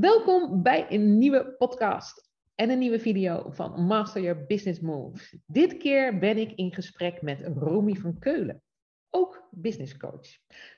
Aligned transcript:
Welkom 0.00 0.62
bij 0.62 0.86
een 0.88 1.18
nieuwe 1.18 1.54
podcast 1.58 2.30
en 2.54 2.70
een 2.70 2.78
nieuwe 2.78 3.00
video 3.00 3.50
van 3.50 3.84
Master 3.84 4.22
Your 4.22 4.46
Business 4.46 4.80
Moves. 4.80 5.36
Dit 5.46 5.76
keer 5.76 6.18
ben 6.18 6.38
ik 6.38 6.52
in 6.52 6.72
gesprek 6.72 7.22
met 7.22 7.40
Romy 7.56 7.94
van 7.94 8.18
Keulen, 8.18 8.62
ook 9.10 9.48
business 9.50 9.96
coach. 9.96 10.26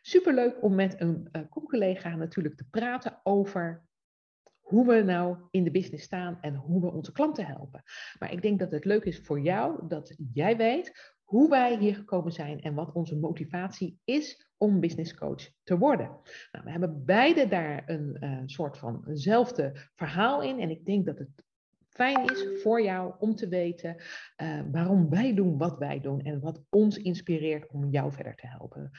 Superleuk 0.03 0.63
om 0.63 0.75
met 0.75 1.01
een 1.01 1.29
uh, 1.33 1.43
collega 1.49 2.17
natuurlijk 2.17 2.57
te 2.57 2.69
praten 2.71 3.21
over 3.23 3.87
hoe 4.61 4.87
we 4.87 5.03
nou 5.03 5.37
in 5.51 5.65
de 5.65 5.71
business 5.71 6.05
staan 6.05 6.39
en 6.41 6.55
hoe 6.55 6.81
we 6.81 6.93
onze 6.93 7.13
klanten 7.13 7.47
helpen. 7.47 7.83
Maar 8.19 8.33
ik 8.33 8.43
denk 8.43 8.59
dat 8.59 8.71
het 8.71 8.85
leuk 8.85 9.05
is 9.05 9.19
voor 9.19 9.41
jou 9.41 9.89
dat 9.89 10.17
jij 10.33 10.57
weet 10.57 11.14
hoe 11.25 11.49
wij 11.49 11.79
hier 11.79 11.95
gekomen 11.95 12.33
zijn 12.33 12.61
en 12.61 12.75
wat 12.75 12.93
onze 12.93 13.17
motivatie 13.17 13.99
is 14.05 14.51
om 14.57 14.81
business 14.81 15.15
coach 15.15 15.51
te 15.63 15.79
worden. 15.79 16.07
Nou, 16.53 16.65
we 16.65 16.71
hebben 16.71 17.05
beide 17.05 17.49
daar 17.49 17.83
een 17.87 18.17
uh, 18.21 18.43
soort 18.45 18.79
van 18.79 19.05
eenzelfde 19.09 19.73
verhaal 19.95 20.43
in 20.43 20.61
en 20.61 20.71
ik 20.71 20.85
denk 20.85 21.07
dat 21.07 21.19
het 21.19 21.45
fijn 21.89 22.25
is 22.25 22.63
voor 22.63 22.83
jou 22.83 23.15
om 23.19 23.35
te 23.35 23.49
weten 23.49 23.97
uh, 24.43 24.61
waarom 24.73 25.11
wij 25.11 25.35
doen 25.35 25.59
wat 25.59 25.79
wij 25.79 26.01
doen 26.01 26.21
en 26.21 26.41
wat 26.41 26.63
ons 26.71 26.97
inspireert 26.97 27.71
om 27.71 27.91
jou 27.91 28.13
verder 28.13 28.35
te 28.35 28.47
helpen. 28.47 28.91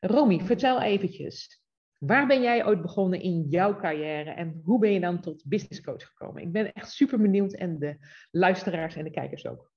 Romy, 0.00 0.40
vertel 0.40 0.80
eventjes, 0.80 1.62
Waar 1.98 2.26
ben 2.26 2.42
jij 2.42 2.66
ooit 2.66 2.82
begonnen 2.82 3.20
in 3.20 3.42
jouw 3.48 3.76
carrière 3.76 4.30
en 4.30 4.60
hoe 4.64 4.78
ben 4.78 4.92
je 4.92 5.00
dan 5.00 5.20
tot 5.20 5.44
business 5.46 5.80
coach 5.80 6.06
gekomen? 6.06 6.42
Ik 6.42 6.52
ben 6.52 6.72
echt 6.72 6.90
super 6.90 7.20
benieuwd 7.20 7.52
en 7.52 7.78
de 7.78 7.96
luisteraars 8.30 8.96
en 8.96 9.04
de 9.04 9.10
kijkers 9.10 9.46
ook. 9.46 9.72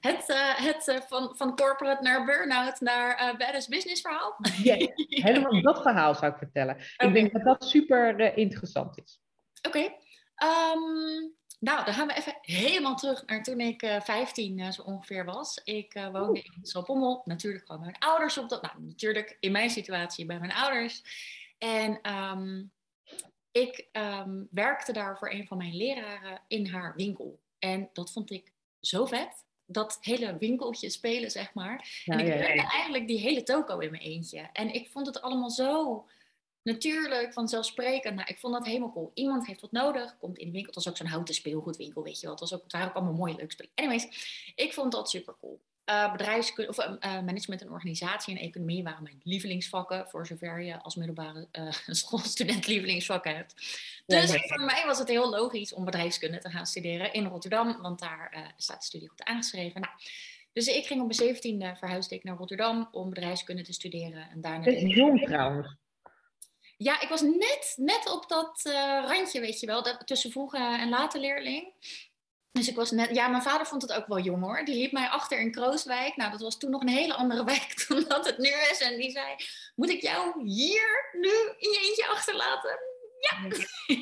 Het, 0.00 0.28
uh, 0.28 0.54
het 0.54 0.88
uh, 0.88 1.00
van, 1.00 1.36
van 1.36 1.56
corporate 1.56 2.02
naar 2.02 2.24
burn-out 2.24 2.80
naar 2.80 3.22
uh, 3.22 3.38
badass 3.38 3.68
business 3.68 4.00
verhaal? 4.00 4.36
Ja, 4.62 4.76
helemaal 5.08 5.62
dat 5.62 5.82
verhaal 5.82 6.14
zou 6.14 6.32
ik 6.32 6.38
vertellen. 6.38 6.74
Okay. 6.74 7.08
Ik 7.08 7.14
denk 7.14 7.32
dat 7.32 7.44
dat 7.44 7.64
super 7.64 8.36
interessant 8.36 8.98
is. 9.04 9.20
Oké, 9.62 9.78
okay. 9.78 9.96
um, 10.74 11.34
nou 11.58 11.84
dan 11.84 11.94
gaan 11.94 12.06
we 12.06 12.14
even 12.14 12.38
helemaal 12.40 12.96
terug 12.96 13.26
naar 13.26 13.42
toen 13.42 13.60
ik 13.60 13.98
15 14.02 14.72
zo 14.72 14.82
ongeveer 14.82 15.24
was. 15.24 15.60
Ik 15.64 15.92
woonde 15.92 16.28
Oeh. 16.28 16.44
in 16.44 16.58
Zaltbommel, 16.62 17.22
natuurlijk 17.24 17.66
gewoon 17.66 17.80
mijn 17.80 17.98
ouders 17.98 18.38
op 18.38 18.48
dat, 18.48 18.62
nou 18.62 18.74
natuurlijk 18.82 19.36
in 19.40 19.52
mijn 19.52 19.70
situatie 19.70 20.26
bij 20.26 20.38
mijn 20.38 20.52
ouders. 20.52 21.02
En 21.58 22.12
um, 22.12 22.72
ik 23.52 23.88
um, 23.92 24.48
werkte 24.50 24.92
daar 24.92 25.18
voor 25.18 25.30
een 25.30 25.46
van 25.46 25.56
mijn 25.56 25.76
leraren 25.76 26.40
in 26.48 26.66
haar 26.66 26.94
winkel. 26.96 27.40
En 27.58 27.90
dat 27.92 28.12
vond 28.12 28.30
ik 28.30 28.52
zo 28.80 29.06
vet. 29.06 29.44
Dat 29.72 29.98
hele 30.00 30.36
winkeltje 30.36 30.90
spelen, 30.90 31.30
zeg 31.30 31.54
maar. 31.54 32.02
Ja, 32.04 32.14
en 32.14 32.20
ik 32.20 32.26
ja, 32.26 32.34
ja. 32.34 32.70
eigenlijk 32.70 33.06
die 33.06 33.18
hele 33.18 33.42
toko 33.42 33.78
in 33.78 33.90
mijn 33.90 34.02
eentje. 34.02 34.48
En 34.52 34.74
ik 34.74 34.88
vond 34.90 35.06
het 35.06 35.22
allemaal 35.22 35.50
zo 35.50 36.04
natuurlijk, 36.62 37.32
vanzelfsprekend. 37.32 38.14
Nou, 38.14 38.28
ik 38.28 38.38
vond 38.38 38.52
dat 38.52 38.66
helemaal 38.66 38.92
cool. 38.92 39.10
Iemand 39.14 39.46
heeft 39.46 39.60
wat 39.60 39.72
nodig, 39.72 40.18
komt 40.18 40.38
in 40.38 40.46
de 40.46 40.52
winkel. 40.52 40.72
Het 40.72 40.84
was 40.84 40.88
ook 40.88 40.96
zo'n 40.96 41.06
houten 41.06 41.34
speelgoedwinkel, 41.34 42.02
weet 42.02 42.20
je 42.20 42.22
wel. 42.22 42.30
Het, 42.30 42.40
was 42.40 42.54
ook, 42.54 42.62
het 42.62 42.72
waren 42.72 42.88
ook 42.88 42.94
allemaal 42.94 43.14
mooie, 43.14 43.36
leuke 43.36 43.52
spelen. 43.52 43.72
Anyways, 43.74 44.04
ik 44.54 44.72
vond 44.72 44.92
dat 44.92 45.10
super 45.10 45.34
cool. 45.40 45.60
Uh, 45.90 46.12
bedrijfskunde, 46.12 46.70
of 46.70 46.78
uh, 46.78 46.96
management 47.00 47.60
en 47.60 47.70
organisatie 47.70 48.36
en 48.36 48.42
economie 48.42 48.82
waren 48.82 49.02
mijn 49.02 49.20
lievelingsvakken, 49.24 50.08
voor 50.08 50.26
zover 50.26 50.62
je 50.62 50.82
als 50.82 50.94
middelbare 50.94 51.48
uh, 51.58 51.72
schoolstudent 52.00 52.66
lievelingsvakken 52.66 53.36
hebt. 53.36 53.54
Dus 54.06 54.30
ja, 54.30 54.34
ja. 54.34 54.40
voor 54.46 54.64
mij 54.64 54.82
was 54.86 54.98
het 54.98 55.08
heel 55.08 55.30
logisch 55.30 55.72
om 55.72 55.84
bedrijfskunde 55.84 56.38
te 56.38 56.50
gaan 56.50 56.66
studeren 56.66 57.12
in 57.12 57.26
Rotterdam, 57.26 57.82
want 57.82 57.98
daar 57.98 58.52
staat 58.56 58.80
de 58.80 58.86
studie 58.86 59.08
goed 59.08 59.24
aangeschreven. 59.24 59.80
Nou, 59.80 59.94
dus 60.52 60.66
ik 60.66 60.86
ging 60.86 61.00
op 61.00 61.06
mijn 61.06 61.18
zeventiende 61.18 61.74
verhuisde 61.76 62.14
ik 62.14 62.24
naar 62.24 62.36
Rotterdam 62.36 62.88
om 62.92 63.08
bedrijfskunde 63.08 63.62
te 63.62 63.72
studeren. 63.72 64.28
En 64.30 64.40
daarna 64.40 64.64
dat 64.64 64.74
is 64.74 64.94
jong 64.94 65.24
trouwens. 65.24 65.76
Ja, 66.76 67.00
ik 67.00 67.08
was 67.08 67.20
net, 67.20 67.72
net 67.76 68.12
op 68.12 68.28
dat 68.28 68.60
randje, 69.06 69.40
weet 69.40 69.60
je 69.60 69.66
wel, 69.66 69.82
dat, 69.82 70.06
tussen 70.06 70.30
vroege 70.30 70.58
en 70.58 70.88
late 70.88 71.18
leerling. 71.18 71.72
Dus 72.52 72.68
ik 72.68 72.76
was 72.76 72.90
net, 72.90 73.14
ja, 73.14 73.28
mijn 73.28 73.42
vader 73.42 73.66
vond 73.66 73.82
het 73.82 73.92
ook 73.92 74.06
wel 74.06 74.20
jong 74.20 74.42
hoor. 74.42 74.64
Die 74.64 74.74
liep 74.74 74.92
mij 74.92 75.08
achter 75.08 75.40
in 75.40 75.52
Krooswijk. 75.52 76.16
Nou, 76.16 76.30
dat 76.30 76.40
was 76.40 76.58
toen 76.58 76.70
nog 76.70 76.80
een 76.80 76.88
hele 76.88 77.14
andere 77.14 77.44
wijk 77.54 77.84
dan 77.88 78.04
dat 78.08 78.26
het 78.26 78.38
nu 78.38 78.48
is. 78.48 78.80
En 78.80 78.96
die 78.96 79.10
zei: 79.10 79.36
Moet 79.74 79.90
ik 79.90 80.02
jou 80.02 80.48
hier 80.48 81.08
nu 81.12 81.32
in 81.58 81.70
je 81.70 81.80
eentje 81.82 82.06
achterlaten? 82.06 82.78
Ja. 83.20 83.48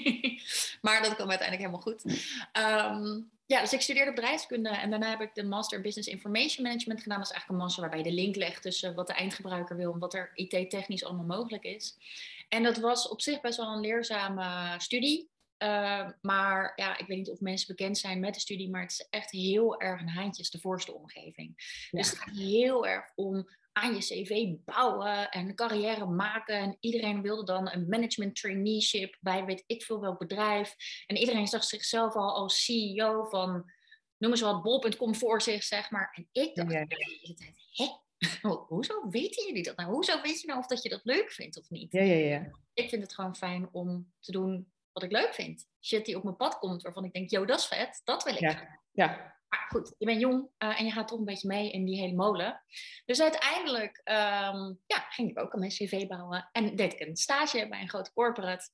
maar 0.82 1.02
dat 1.02 1.14
kwam 1.14 1.28
uiteindelijk 1.28 1.58
helemaal 1.58 1.80
goed. 1.80 2.04
Um, 2.52 3.30
ja, 3.46 3.60
dus 3.60 3.72
ik 3.72 3.80
studeerde 3.80 4.12
bedrijfskunde 4.12 4.68
en 4.68 4.90
daarna 4.90 5.10
heb 5.10 5.20
ik 5.20 5.34
de 5.34 5.44
Master 5.44 5.80
Business 5.80 6.08
Information 6.08 6.62
Management 6.66 7.02
gedaan. 7.02 7.18
Dat 7.18 7.26
is 7.26 7.32
eigenlijk 7.32 7.60
een 7.60 7.66
master 7.66 7.80
waarbij 7.80 7.98
je 7.98 8.16
de 8.16 8.22
link 8.22 8.36
legt 8.36 8.62
tussen 8.62 8.94
wat 8.94 9.06
de 9.06 9.12
eindgebruiker 9.12 9.76
wil 9.76 9.92
en 9.92 9.98
wat 9.98 10.14
er 10.14 10.30
IT-technisch 10.34 11.04
allemaal 11.04 11.38
mogelijk 11.38 11.64
is. 11.64 11.96
En 12.48 12.62
dat 12.62 12.76
was 12.76 13.08
op 13.08 13.20
zich 13.20 13.40
best 13.40 13.56
wel 13.56 13.72
een 13.72 13.80
leerzame 13.80 14.74
studie. 14.78 15.28
Uh, 15.62 16.08
maar 16.20 16.72
ja, 16.76 16.98
ik 16.98 17.06
weet 17.06 17.16
niet 17.16 17.30
of 17.30 17.40
mensen 17.40 17.76
bekend 17.76 17.98
zijn 17.98 18.20
met 18.20 18.34
de 18.34 18.40
studie, 18.40 18.70
maar 18.70 18.82
het 18.82 18.90
is 18.90 19.06
echt 19.10 19.30
heel 19.30 19.80
erg 19.80 20.00
een 20.00 20.08
haantjes 20.08 20.50
de 20.50 20.60
voorste 20.60 20.94
omgeving. 20.94 21.52
Ja. 21.90 21.98
Dus 21.98 22.10
het 22.10 22.18
gaat 22.18 22.36
heel 22.36 22.86
erg 22.86 23.12
om 23.14 23.48
aan 23.72 23.94
je 23.94 24.00
cv 24.00 24.54
bouwen 24.64 25.30
en 25.30 25.48
een 25.48 25.54
carrière 25.54 26.06
maken. 26.06 26.54
En 26.54 26.76
iedereen 26.80 27.22
wilde 27.22 27.44
dan 27.44 27.70
een 27.72 27.88
management 27.88 28.36
traineeship 28.36 29.16
bij 29.20 29.44
weet 29.44 29.64
ik 29.66 29.82
veel 29.82 30.00
welk 30.00 30.18
bedrijf. 30.18 30.74
En 31.06 31.16
iedereen 31.16 31.46
zag 31.46 31.64
zichzelf 31.64 32.14
al 32.14 32.34
als 32.34 32.64
CEO 32.64 33.24
van, 33.24 33.72
noem 34.16 34.30
eens 34.30 34.40
wat, 34.40 34.62
bol.com 34.62 35.14
voor 35.14 35.42
zich, 35.42 35.62
zeg 35.62 35.90
maar. 35.90 36.12
En 36.14 36.28
ik 36.32 36.54
dacht 36.54 36.72
ja. 36.72 36.84
de 36.84 36.96
hele 36.98 37.34
tijd, 37.34 37.54
hè? 37.70 37.86
Hoezo 38.68 39.08
weten 39.08 39.46
jullie 39.46 39.62
dat 39.62 39.76
nou? 39.76 39.90
Hoezo 39.90 40.20
weet 40.22 40.40
je 40.40 40.46
nou 40.46 40.58
of 40.58 40.66
dat 40.66 40.82
je 40.82 40.88
dat 40.88 41.04
leuk 41.04 41.32
vindt 41.32 41.58
of 41.58 41.70
niet? 41.70 41.92
Ja, 41.92 42.02
ja, 42.02 42.28
ja. 42.28 42.50
Ik 42.74 42.88
vind 42.88 43.02
het 43.02 43.14
gewoon 43.14 43.36
fijn 43.36 43.68
om 43.72 44.12
te 44.20 44.32
doen 44.32 44.72
wat 45.00 45.10
ik 45.10 45.16
leuk 45.16 45.34
vind. 45.34 45.66
Shit 45.80 46.04
die 46.04 46.16
op 46.16 46.22
mijn 46.22 46.36
pad 46.36 46.58
komt 46.58 46.82
waarvan 46.82 47.04
ik 47.04 47.12
denk, 47.12 47.30
yo, 47.30 47.44
dat 47.44 47.58
is 47.58 47.66
vet, 47.66 48.00
dat 48.04 48.22
wil 48.22 48.34
ik. 48.34 48.40
Ja. 48.40 48.80
ja. 48.92 49.36
Maar 49.48 49.66
goed, 49.68 49.94
je 49.98 50.06
bent 50.06 50.20
jong 50.20 50.48
uh, 50.58 50.80
en 50.80 50.84
je 50.84 50.90
gaat 50.90 51.08
toch 51.08 51.18
een 51.18 51.24
beetje 51.24 51.48
mee 51.48 51.70
in 51.70 51.84
die 51.84 52.00
hele 52.00 52.14
molen. 52.14 52.62
Dus 53.04 53.20
uiteindelijk 53.20 54.00
um, 54.04 54.78
ja, 54.86 55.06
ging 55.08 55.30
ik 55.30 55.38
ook 55.38 55.54
mijn 55.54 55.70
cv 55.70 56.06
bouwen 56.06 56.48
en 56.52 56.76
deed 56.76 56.92
ik 56.92 57.00
een 57.00 57.16
stage 57.16 57.68
bij 57.68 57.80
een 57.80 57.88
grote 57.88 58.12
corporate. 58.12 58.70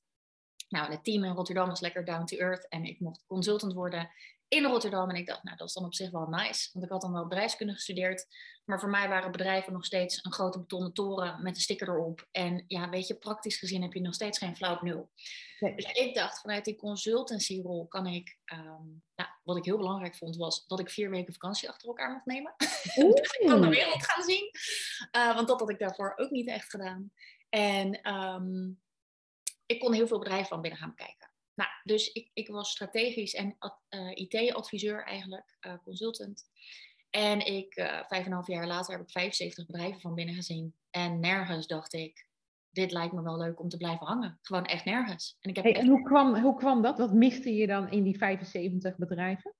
Nou, 0.69 0.91
het 0.91 1.03
team 1.03 1.23
in 1.23 1.33
Rotterdam 1.33 1.67
was 1.67 1.79
lekker 1.79 2.05
down 2.05 2.25
to 2.25 2.37
earth 2.37 2.67
en 2.67 2.85
ik 2.85 2.99
mocht 2.99 3.23
consultant 3.27 3.73
worden 3.73 4.09
in 4.47 4.63
Rotterdam. 4.63 5.09
En 5.09 5.15
ik 5.15 5.25
dacht, 5.25 5.43
nou, 5.43 5.57
dat 5.57 5.67
is 5.67 5.73
dan 5.73 5.85
op 5.85 5.95
zich 5.95 6.11
wel 6.11 6.27
nice. 6.27 6.69
Want 6.73 6.85
ik 6.85 6.91
had 6.91 7.01
dan 7.01 7.11
wel 7.11 7.27
bedrijfskunde 7.27 7.73
gestudeerd. 7.73 8.27
Maar 8.65 8.79
voor 8.79 8.89
mij 8.89 9.09
waren 9.09 9.31
bedrijven 9.31 9.73
nog 9.73 9.85
steeds 9.85 10.19
een 10.23 10.33
grote 10.33 10.59
betonnen 10.59 10.93
toren 10.93 11.43
met 11.43 11.55
een 11.55 11.61
sticker 11.61 11.87
erop. 11.87 12.27
En 12.31 12.63
ja, 12.67 12.89
weet 12.89 13.07
je, 13.07 13.15
praktisch 13.15 13.57
gezien 13.57 13.81
heb 13.81 13.93
je 13.93 14.01
nog 14.01 14.13
steeds 14.13 14.37
geen 14.37 14.55
flauw 14.55 14.79
nul. 14.81 15.11
Nee. 15.59 15.75
Dus 15.75 15.91
ik 15.91 16.15
dacht, 16.15 16.39
vanuit 16.39 16.65
die 16.65 16.75
consultancyrol 16.75 17.87
kan 17.87 18.07
ik... 18.07 18.37
Um, 18.53 19.03
nou, 19.15 19.29
wat 19.43 19.57
ik 19.57 19.65
heel 19.65 19.77
belangrijk 19.77 20.15
vond, 20.15 20.35
was 20.35 20.67
dat 20.67 20.79
ik 20.79 20.89
vier 20.89 21.09
weken 21.09 21.33
vakantie 21.33 21.69
achter 21.69 21.87
elkaar 21.87 22.11
mocht 22.11 22.25
nemen. 22.25 22.53
ik 23.39 23.43
kan 23.45 23.61
de 23.61 23.69
wereld 23.69 24.05
gaan 24.05 24.23
zien. 24.23 24.51
Uh, 25.11 25.35
want 25.35 25.47
dat 25.47 25.59
had 25.59 25.69
ik 25.69 25.79
daarvoor 25.79 26.13
ook 26.15 26.29
niet 26.29 26.47
echt 26.47 26.69
gedaan. 26.69 27.11
En 27.49 28.13
um, 28.13 28.81
ik 29.65 29.79
kon 29.79 29.93
heel 29.93 30.07
veel 30.07 30.19
bedrijven 30.19 30.47
van 30.47 30.61
binnen 30.61 30.79
gaan 30.79 30.93
bekijken. 30.95 31.24
Nou, 31.55 31.69
dus 31.83 32.11
ik, 32.11 32.29
ik 32.33 32.47
was 32.47 32.71
strategisch 32.71 33.33
en 33.33 33.57
uh, 33.89 34.11
IT-adviseur 34.13 35.03
eigenlijk, 35.03 35.57
uh, 35.67 35.73
consultant. 35.83 36.49
En 37.09 37.45
ik, 37.45 37.75
uh, 37.75 37.85
vijf 37.85 38.11
en 38.11 38.25
een 38.25 38.31
half 38.31 38.47
jaar 38.47 38.67
later, 38.67 38.93
heb 38.93 39.01
ik 39.01 39.11
75 39.11 39.65
bedrijven 39.65 40.01
van 40.01 40.15
binnen 40.15 40.35
gezien. 40.35 40.73
En 40.89 41.19
nergens 41.19 41.67
dacht 41.67 41.93
ik, 41.93 42.27
dit 42.69 42.91
lijkt 42.91 43.13
me 43.13 43.21
wel 43.21 43.37
leuk 43.37 43.59
om 43.59 43.69
te 43.69 43.77
blijven 43.77 44.07
hangen. 44.07 44.39
Gewoon 44.41 44.65
echt 44.65 44.85
nergens. 44.85 45.37
En, 45.39 45.49
ik 45.49 45.55
heb 45.55 45.65
hey, 45.65 45.75
en 45.75 45.87
hoe, 45.87 46.01
kwam, 46.01 46.35
hoe 46.35 46.55
kwam 46.55 46.81
dat? 46.81 46.97
Wat 46.97 47.13
miste 47.13 47.53
je 47.53 47.67
dan 47.67 47.91
in 47.91 48.03
die 48.03 48.17
75 48.17 48.97
bedrijven? 48.97 49.53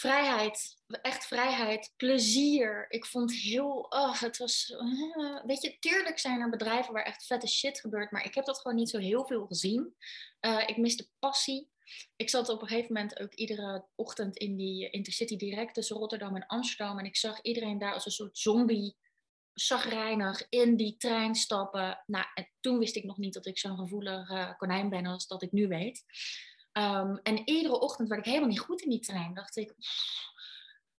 Vrijheid, 0.00 0.76
echt 0.86 1.26
vrijheid, 1.26 1.92
plezier. 1.96 2.86
Ik 2.88 3.06
vond 3.06 3.32
heel, 3.32 3.86
oh, 3.88 4.20
het 4.20 4.36
was, 4.36 4.70
uh, 4.70 5.44
weet 5.44 5.62
je, 5.62 5.78
tuurlijk 5.78 6.18
zijn 6.18 6.40
er 6.40 6.50
bedrijven 6.50 6.92
waar 6.92 7.04
echt 7.04 7.26
vette 7.26 7.46
shit 7.46 7.80
gebeurt, 7.80 8.10
maar 8.10 8.24
ik 8.24 8.34
heb 8.34 8.44
dat 8.44 8.60
gewoon 8.60 8.76
niet 8.76 8.90
zo 8.90 8.98
heel 8.98 9.26
veel 9.26 9.46
gezien. 9.46 9.94
Uh, 10.40 10.62
ik 10.66 10.76
miste 10.76 11.08
passie. 11.18 11.70
Ik 12.16 12.30
zat 12.30 12.48
op 12.48 12.62
een 12.62 12.68
gegeven 12.68 12.92
moment 12.92 13.20
ook 13.20 13.34
iedere 13.34 13.86
ochtend 13.94 14.36
in 14.36 14.56
die 14.56 14.90
Intercity 14.90 15.36
direct 15.36 15.74
tussen 15.74 15.96
Rotterdam 15.96 16.36
en 16.36 16.46
Amsterdam 16.46 16.98
en 16.98 17.04
ik 17.04 17.16
zag 17.16 17.42
iedereen 17.42 17.78
daar 17.78 17.94
als 17.94 18.06
een 18.06 18.12
soort 18.12 18.38
zombie 18.38 18.96
zagrijnig 19.54 20.46
in 20.48 20.76
die 20.76 20.96
trein 20.96 21.34
stappen. 21.34 22.02
Nou, 22.06 22.26
en 22.34 22.50
toen 22.60 22.78
wist 22.78 22.96
ik 22.96 23.04
nog 23.04 23.18
niet 23.18 23.34
dat 23.34 23.46
ik 23.46 23.58
zo'n 23.58 23.78
gevoelig 23.78 24.30
uh, 24.30 24.56
konijn 24.56 24.88
ben 24.88 25.06
als 25.06 25.26
dat 25.26 25.42
ik 25.42 25.52
nu 25.52 25.68
weet. 25.68 26.04
Um, 26.72 27.18
en 27.22 27.48
iedere 27.48 27.80
ochtend 27.80 28.08
werd 28.08 28.20
ik 28.20 28.26
helemaal 28.26 28.48
niet 28.48 28.60
goed 28.60 28.80
in 28.80 28.90
die 28.90 29.00
trein. 29.00 29.34
Dacht 29.34 29.56
ik, 29.56 29.74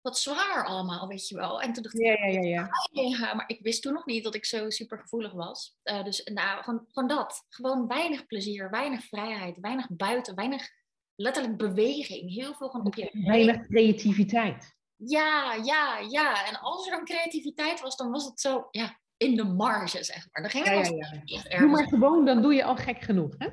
wat 0.00 0.18
zwaar 0.18 0.66
allemaal, 0.66 1.08
weet 1.08 1.28
je 1.28 1.34
wel. 1.34 1.62
En 1.62 1.72
toen 1.72 1.82
dacht 1.82 1.98
ik, 1.98 2.04
ja, 2.04 2.26
ja, 2.26 2.40
ja, 2.40 2.70
ja. 2.90 3.34
maar 3.34 3.48
ik 3.48 3.62
wist 3.62 3.82
toen 3.82 3.92
nog 3.92 4.06
niet 4.06 4.24
dat 4.24 4.34
ik 4.34 4.44
zo 4.44 4.70
super 4.70 4.98
gevoelig 4.98 5.32
was. 5.32 5.76
Uh, 5.84 6.04
dus 6.04 6.22
nou, 6.24 6.62
gewoon, 6.62 6.84
gewoon 6.88 7.08
dat. 7.08 7.44
Gewoon 7.48 7.86
weinig 7.86 8.26
plezier, 8.26 8.70
weinig 8.70 9.04
vrijheid, 9.04 9.56
weinig 9.60 9.86
buiten, 9.90 10.34
weinig 10.34 10.68
letterlijk 11.14 11.56
beweging. 11.56 12.34
Heel 12.34 12.54
veel 12.54 12.68
gewoon 12.68 12.86
op 12.86 12.94
je... 12.94 13.10
Weinig 13.12 13.66
creativiteit. 13.66 14.76
Ja, 14.96 15.54
ja, 15.54 15.98
ja. 15.98 16.46
En 16.46 16.60
als 16.60 16.86
er 16.86 16.92
dan 16.92 17.04
creativiteit 17.04 17.80
was, 17.80 17.96
dan 17.96 18.10
was 18.10 18.24
het 18.24 18.40
zo, 18.40 18.68
ja, 18.70 19.00
in 19.16 19.36
de 19.36 19.44
marge, 19.44 20.04
zeg 20.04 20.26
maar. 20.30 20.42
Dan 20.42 20.50
ging 20.50 20.64
het 20.64 20.86
ja, 20.86 21.22
ja, 21.24 21.42
ja. 21.48 21.58
Doe 21.58 21.68
maar 21.68 21.88
gewoon, 21.88 22.24
dan 22.24 22.42
doe 22.42 22.54
je 22.54 22.64
al 22.64 22.76
gek 22.76 23.02
genoeg, 23.02 23.34
hè? 23.38 23.48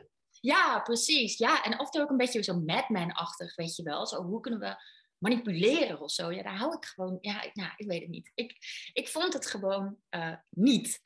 Ja, 0.48 0.80
precies. 0.80 1.38
Ja, 1.38 1.64
en 1.64 1.78
af 1.78 1.86
en 1.86 1.92
toe 1.92 2.02
ook 2.02 2.10
een 2.10 2.18
beetje 2.18 2.44
zo 2.44 2.60
Madman-achtig, 2.60 3.56
weet 3.56 3.76
je 3.76 3.84
wel. 3.84 4.08
Zo, 4.08 4.24
hoe 4.24 4.40
kunnen 4.40 4.60
we 4.60 4.76
manipuleren 5.18 6.00
of 6.00 6.12
zo? 6.12 6.32
Ja, 6.32 6.44
daar 6.44 6.58
hou 6.58 6.76
ik 6.76 6.86
gewoon... 6.86 7.18
Ja, 7.22 7.42
ik, 7.42 7.56
nou, 7.56 7.72
ik 7.76 7.88
weet 7.88 8.02
het 8.02 8.10
niet. 8.10 8.32
Ik, 8.36 8.58
ik 8.94 9.08
vond 9.08 9.34
het 9.34 9.48
gewoon 9.48 9.98
uh, 10.10 10.36
niet. 10.50 11.00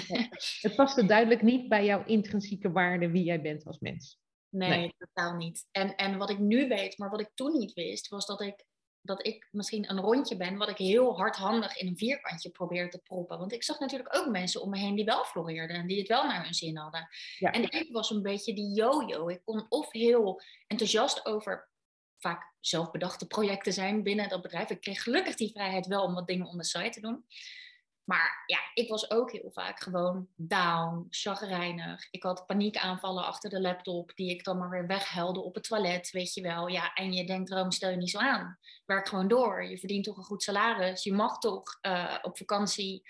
Het 0.60 0.74
paste 0.76 1.06
duidelijk 1.06 1.42
niet 1.42 1.68
bij 1.68 1.84
jouw 1.84 2.04
intrinsieke 2.04 2.72
waarde 2.72 3.10
wie 3.10 3.24
jij 3.24 3.40
bent 3.40 3.64
als 3.64 3.78
mens. 3.78 4.18
Nee, 4.48 4.68
nee, 4.68 4.94
totaal 4.98 5.36
niet. 5.36 5.66
En, 5.70 5.96
en 5.96 6.18
wat 6.18 6.30
ik 6.30 6.38
nu 6.38 6.68
weet, 6.68 6.98
maar 6.98 7.10
wat 7.10 7.20
ik 7.20 7.30
toen 7.34 7.58
niet 7.58 7.72
wist, 7.72 8.08
was 8.08 8.26
dat 8.26 8.40
ik 8.40 8.64
dat 9.04 9.26
ik 9.26 9.48
misschien 9.50 9.90
een 9.90 10.00
rondje 10.00 10.36
ben, 10.36 10.56
wat 10.56 10.68
ik 10.68 10.76
heel 10.76 11.16
hardhandig 11.16 11.76
in 11.76 11.86
een 11.86 11.96
vierkantje 11.96 12.50
probeer 12.50 12.90
te 12.90 12.98
proppen. 12.98 13.38
Want 13.38 13.52
ik 13.52 13.62
zag 13.62 13.78
natuurlijk 13.78 14.16
ook 14.16 14.28
mensen 14.28 14.62
om 14.62 14.70
me 14.70 14.78
heen 14.78 14.94
die 14.94 15.04
wel 15.04 15.24
floreerden 15.24 15.76
en 15.76 15.86
die 15.86 15.98
het 15.98 16.08
wel 16.08 16.26
naar 16.26 16.44
hun 16.44 16.54
zin 16.54 16.76
hadden. 16.76 17.08
Ja. 17.38 17.50
En 17.50 17.62
ik 17.62 17.88
was 17.92 18.10
een 18.10 18.22
beetje 18.22 18.54
die 18.54 18.74
yo-yo. 18.74 19.28
Ik 19.28 19.40
kon 19.44 19.66
of 19.68 19.92
heel 19.92 20.42
enthousiast 20.66 21.26
over 21.26 21.68
vaak 22.18 22.52
zelfbedachte 22.60 23.26
projecten 23.26 23.72
zijn 23.72 24.02
binnen 24.02 24.28
dat 24.28 24.42
bedrijf. 24.42 24.70
Ik 24.70 24.80
kreeg 24.80 25.02
gelukkig 25.02 25.34
die 25.34 25.50
vrijheid 25.50 25.86
wel 25.86 26.02
om 26.02 26.14
wat 26.14 26.26
dingen 26.26 26.46
on 26.46 26.58
the 26.58 26.64
site 26.64 26.90
te 26.90 27.00
doen. 27.00 27.24
Maar 28.04 28.42
ja, 28.46 28.58
ik 28.74 28.88
was 28.88 29.10
ook 29.10 29.32
heel 29.32 29.50
vaak 29.52 29.82
gewoon 29.82 30.28
down, 30.36 31.06
chagrijnig. 31.10 32.08
Ik 32.10 32.22
had 32.22 32.46
paniekaanvallen 32.46 33.24
achter 33.24 33.50
de 33.50 33.60
laptop, 33.60 34.12
die 34.14 34.30
ik 34.30 34.44
dan 34.44 34.58
maar 34.58 34.70
weer 34.70 34.86
weghuilde 34.86 35.40
op 35.40 35.54
het 35.54 35.64
toilet, 35.64 36.10
weet 36.10 36.34
je 36.34 36.42
wel. 36.42 36.68
Ja, 36.68 36.92
en 36.94 37.12
je 37.12 37.26
denkt, 37.26 37.50
Rome, 37.50 37.72
stel 37.72 37.90
je 37.90 37.96
niet 37.96 38.10
zo 38.10 38.18
aan. 38.18 38.58
Werk 38.84 39.08
gewoon 39.08 39.28
door. 39.28 39.64
Je 39.64 39.78
verdient 39.78 40.04
toch 40.04 40.16
een 40.16 40.24
goed 40.24 40.42
salaris. 40.42 41.02
Je 41.02 41.12
mag 41.12 41.38
toch 41.38 41.78
uh, 41.82 42.18
op 42.22 42.36
vakantie. 42.36 43.02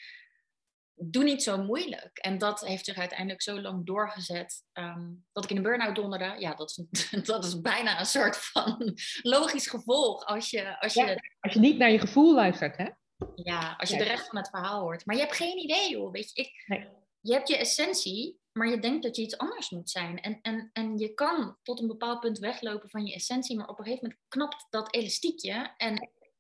Doe 0.95 1.25
niet 1.25 1.43
zo 1.43 1.63
moeilijk. 1.63 2.19
En 2.19 2.39
dat 2.39 2.61
heeft 2.61 2.85
zich 2.85 2.97
uiteindelijk 2.97 3.43
zo 3.43 3.61
lang 3.61 3.87
doorgezet 3.87 4.63
um, 4.73 5.25
dat 5.33 5.45
ik 5.45 5.51
in 5.51 5.57
een 5.57 5.63
burn-out 5.63 5.95
donderde. 5.95 6.35
Ja, 6.39 6.55
dat 6.55 6.71
is, 6.71 7.07
dat 7.33 7.45
is 7.45 7.61
bijna 7.61 7.99
een 7.99 8.07
soort 8.07 8.37
van 8.37 8.95
logisch 9.23 9.67
gevolg 9.67 10.25
als 10.25 10.51
je... 10.51 10.81
Als 10.81 10.95
je, 10.95 11.31
als 11.41 11.53
je 11.53 11.61
niet 11.61 11.79
naar 11.79 11.91
je 11.91 11.99
gevoel 11.99 12.35
luistert, 12.35 12.77
hè? 12.77 12.89
Ja, 13.35 13.75
als 13.79 13.91
je 13.91 13.97
de 13.97 14.05
rest 14.05 14.27
van 14.27 14.37
het 14.37 14.49
verhaal 14.49 14.81
hoort. 14.81 15.07
Maar 15.07 15.17
je 15.17 15.23
hebt 15.23 15.37
geen 15.37 15.59
idee, 15.59 15.91
joh. 15.91 16.13
Weet 16.13 16.31
je, 16.35 16.43
ik, 16.43 16.65
nee. 16.67 16.89
je 17.21 17.33
hebt 17.33 17.49
je 17.49 17.57
essentie, 17.57 18.41
maar 18.53 18.69
je 18.69 18.79
denkt 18.79 19.03
dat 19.03 19.17
je 19.17 19.23
iets 19.23 19.39
anders 19.39 19.71
moet 19.71 19.91
zijn. 19.91 20.21
En, 20.21 20.39
en, 20.43 20.71
en 20.73 20.99
je 20.99 21.15
kan 21.15 21.57
tot 21.63 21.81
een 21.81 21.87
bepaald 21.87 22.21
punt 22.21 22.39
weglopen 22.39 22.91
van 22.91 23.07
je 23.07 23.15
essentie, 23.15 23.57
maar 23.57 23.69
op 23.69 23.79
een 23.79 23.85
gegeven 23.85 24.09
moment 24.09 24.25
knapt 24.29 24.67
dat 24.71 24.95
elastiekje. 24.95 25.75
En, 25.77 25.95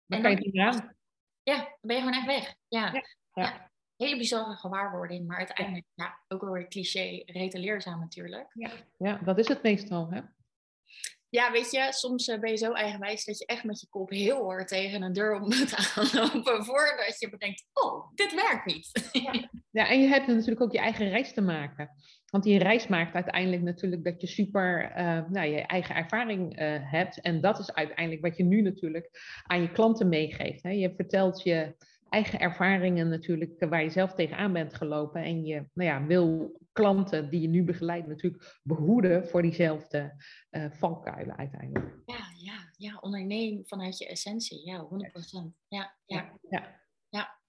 dan 0.07 0.19
en 0.19 0.23
kan 0.23 0.31
je 0.31 0.37
niet 0.37 0.59
aan. 0.59 0.97
Ja, 1.43 1.57
dan 1.57 1.79
ben 1.81 1.97
je 1.97 2.03
gewoon 2.03 2.19
echt 2.19 2.27
weg. 2.27 2.55
Ja. 2.69 2.93
ja. 2.93 3.03
ja. 3.33 3.73
Hele 3.97 4.17
bizarre 4.17 4.57
gewaarwording, 4.57 5.27
maar 5.27 5.39
uiteindelijk 5.39 5.87
ja. 5.95 6.21
ook 6.29 6.41
wel 6.41 6.53
weer 6.53 6.69
cliché, 6.69 7.23
rete 7.27 7.59
leerzaam 7.59 8.01
natuurlijk. 8.01 8.51
Ja. 8.53 8.71
ja, 8.99 9.17
dat 9.17 9.39
is 9.39 9.49
het 9.49 9.63
meestal. 9.63 10.11
Hè? 10.11 10.21
Ja, 11.35 11.53
weet 11.53 11.71
je, 11.71 11.87
soms 11.91 12.29
eh, 12.29 12.41
ben 12.41 12.51
je 12.51 12.57
zo 12.57 12.73
eigenwijs 12.73 13.25
dat 13.25 13.39
je 13.39 13.47
echt 13.47 13.65
met 13.65 13.81
je 13.81 13.87
kop 13.91 14.11
heel 14.11 14.45
hard 14.45 14.69
tegen 14.69 15.03
een 15.03 15.13
deur 15.13 15.35
op 15.35 15.41
moet 15.41 15.75
aanlopen 15.97 16.65
voordat 16.65 17.17
je 17.19 17.29
bedenkt, 17.31 17.65
oh, 17.73 18.13
dit 18.15 18.35
werkt 18.35 18.67
niet. 18.67 19.09
Ja, 19.13 19.49
ja 19.83 19.89
en 19.89 20.01
je 20.01 20.09
hebt 20.09 20.27
natuurlijk 20.27 20.61
ook 20.61 20.73
je 20.73 20.79
eigen 20.79 21.09
reis 21.09 21.33
te 21.35 21.41
maken. 21.41 21.91
Want 22.31 22.45
die 22.45 22.59
reis 22.59 22.87
maakt 22.87 23.15
uiteindelijk 23.15 23.63
natuurlijk 23.63 24.05
dat 24.05 24.21
je 24.21 24.27
super 24.27 24.93
uh, 24.97 25.21
nou, 25.29 25.49
je 25.49 25.61
eigen 25.61 25.95
ervaring 25.95 26.61
uh, 26.61 26.77
hebt. 26.91 27.21
En 27.21 27.41
dat 27.41 27.59
is 27.59 27.73
uiteindelijk 27.73 28.23
wat 28.23 28.37
je 28.37 28.45
nu 28.45 28.61
natuurlijk 28.61 29.11
aan 29.43 29.63
je 29.63 29.73
klanten 29.73 30.09
meegeeft. 30.09 30.63
Hè. 30.63 30.71
Je 30.71 30.95
vertelt 30.95 31.43
je 31.43 31.75
eigen 32.15 32.39
ervaringen 32.39 33.09
natuurlijk 33.09 33.65
waar 33.69 33.83
je 33.83 33.91
zelf 33.91 34.15
tegenaan 34.15 34.53
bent 34.53 34.75
gelopen. 34.75 35.23
En 35.23 35.45
je 35.45 35.69
nou 35.73 35.89
ja, 35.91 36.07
wil 36.07 36.57
klanten 36.73 37.31
die 37.31 37.41
je 37.41 37.49
nu 37.49 37.65
begeleidt 37.65 38.07
natuurlijk 38.07 38.61
behoeden 38.63 39.29
voor 39.29 39.43
diezelfde 39.43 40.25
uh, 40.51 40.71
valkuilen 40.71 41.37
uiteindelijk. 41.37 41.95
Ja, 42.05 42.33
ja, 42.37 42.73
ja, 42.77 42.99
onderneem 43.01 43.67
vanuit 43.67 43.99
je 43.99 44.09
essentie. 44.09 44.67
Ja, 44.67 44.85
100%. 44.85 44.89
Ja, 45.69 45.97
ja. 46.05 46.39
ja. 46.49 46.81
ja. 47.09 47.41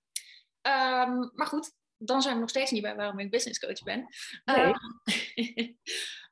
Um, 1.07 1.31
maar 1.33 1.47
goed, 1.47 1.71
dan 1.97 2.21
zijn 2.21 2.33
we 2.33 2.39
nog 2.39 2.49
steeds 2.49 2.71
niet 2.71 2.81
bij 2.81 2.95
waarom 2.95 3.19
ik 3.19 3.31
business 3.31 3.59
coach 3.59 3.83
ben. 3.83 4.07
Nee. 4.45 5.79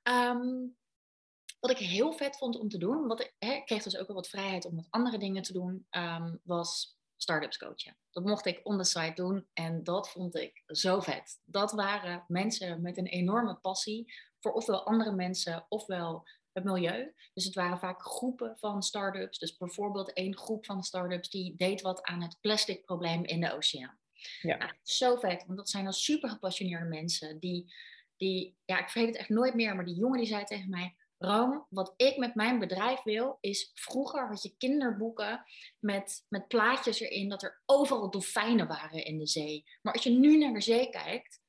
um, 0.03 0.75
wat 1.63 1.71
ik 1.71 1.77
heel 1.77 2.12
vet 2.12 2.38
vond 2.38 2.59
om 2.59 2.69
te 2.69 2.77
doen, 2.77 3.07
wat 3.07 3.21
ik, 3.21 3.35
hè, 3.39 3.62
kreeg 3.65 3.83
dus 3.83 3.97
ook 3.97 4.07
wel 4.07 4.15
wat 4.15 4.30
vrijheid 4.30 4.65
om 4.65 4.75
wat 4.75 4.88
andere 4.89 5.18
dingen 5.18 5.44
te 5.44 5.53
doen, 5.53 5.88
um, 5.91 6.39
was 6.44 7.01
startups 7.23 7.57
coachen. 7.57 7.97
Dat 8.11 8.23
mocht 8.23 8.45
ik 8.45 8.59
on 8.63 8.77
the 8.77 8.83
side 8.83 9.13
doen 9.13 9.47
en 9.53 9.83
dat 9.83 10.09
vond 10.09 10.35
ik 10.35 10.63
zo 10.67 10.99
vet. 10.99 11.41
Dat 11.45 11.71
waren 11.71 12.23
mensen 12.27 12.81
met 12.81 12.97
een 12.97 13.07
enorme 13.07 13.55
passie 13.55 14.13
voor 14.39 14.51
ofwel 14.51 14.85
andere 14.85 15.11
mensen 15.11 15.65
ofwel 15.69 16.27
het 16.51 16.63
milieu. 16.63 17.13
Dus 17.33 17.45
het 17.45 17.55
waren 17.55 17.77
vaak 17.77 18.01
groepen 18.01 18.57
van 18.57 18.83
startups. 18.83 19.39
Dus 19.39 19.57
bijvoorbeeld 19.57 20.13
één 20.13 20.37
groep 20.37 20.65
van 20.65 20.83
startups 20.83 21.29
die 21.29 21.55
deed 21.55 21.81
wat 21.81 22.03
aan 22.03 22.21
het 22.21 22.37
plastic 22.41 22.85
probleem 22.85 23.23
in 23.23 23.41
de 23.41 23.53
oceaan. 23.53 23.97
Ja. 24.41 24.57
Nou, 24.57 24.71
zo 24.83 25.15
vet, 25.15 25.45
want 25.45 25.57
dat 25.57 25.69
zijn 25.69 25.83
dan 25.83 25.93
super 25.93 26.29
gepassioneerde 26.29 26.85
mensen 26.85 27.39
die, 27.39 27.73
die, 28.17 28.57
ja, 28.65 28.79
ik 28.79 28.89
vergeet 28.89 29.07
het 29.07 29.17
echt 29.17 29.29
nooit 29.29 29.53
meer, 29.53 29.75
maar 29.75 29.85
die 29.85 29.95
jongen 29.95 30.17
die 30.17 30.27
zei 30.27 30.43
tegen 30.43 30.69
mij, 30.69 30.95
Ram, 31.25 31.65
wat 31.69 31.93
ik 31.97 32.17
met 32.17 32.35
mijn 32.35 32.59
bedrijf 32.59 33.03
wil, 33.03 33.37
is 33.41 33.71
vroeger 33.73 34.27
had 34.27 34.43
je 34.43 34.55
kinderboeken 34.57 35.45
met, 35.79 36.25
met 36.27 36.47
plaatjes 36.47 36.99
erin 36.99 37.29
dat 37.29 37.43
er 37.43 37.61
overal 37.65 38.09
dolfijnen 38.09 38.67
waren 38.67 39.05
in 39.05 39.17
de 39.17 39.27
zee. 39.27 39.63
Maar 39.81 39.93
als 39.93 40.03
je 40.03 40.09
nu 40.09 40.37
naar 40.37 40.53
de 40.53 40.61
zee 40.61 40.89
kijkt, 40.89 41.41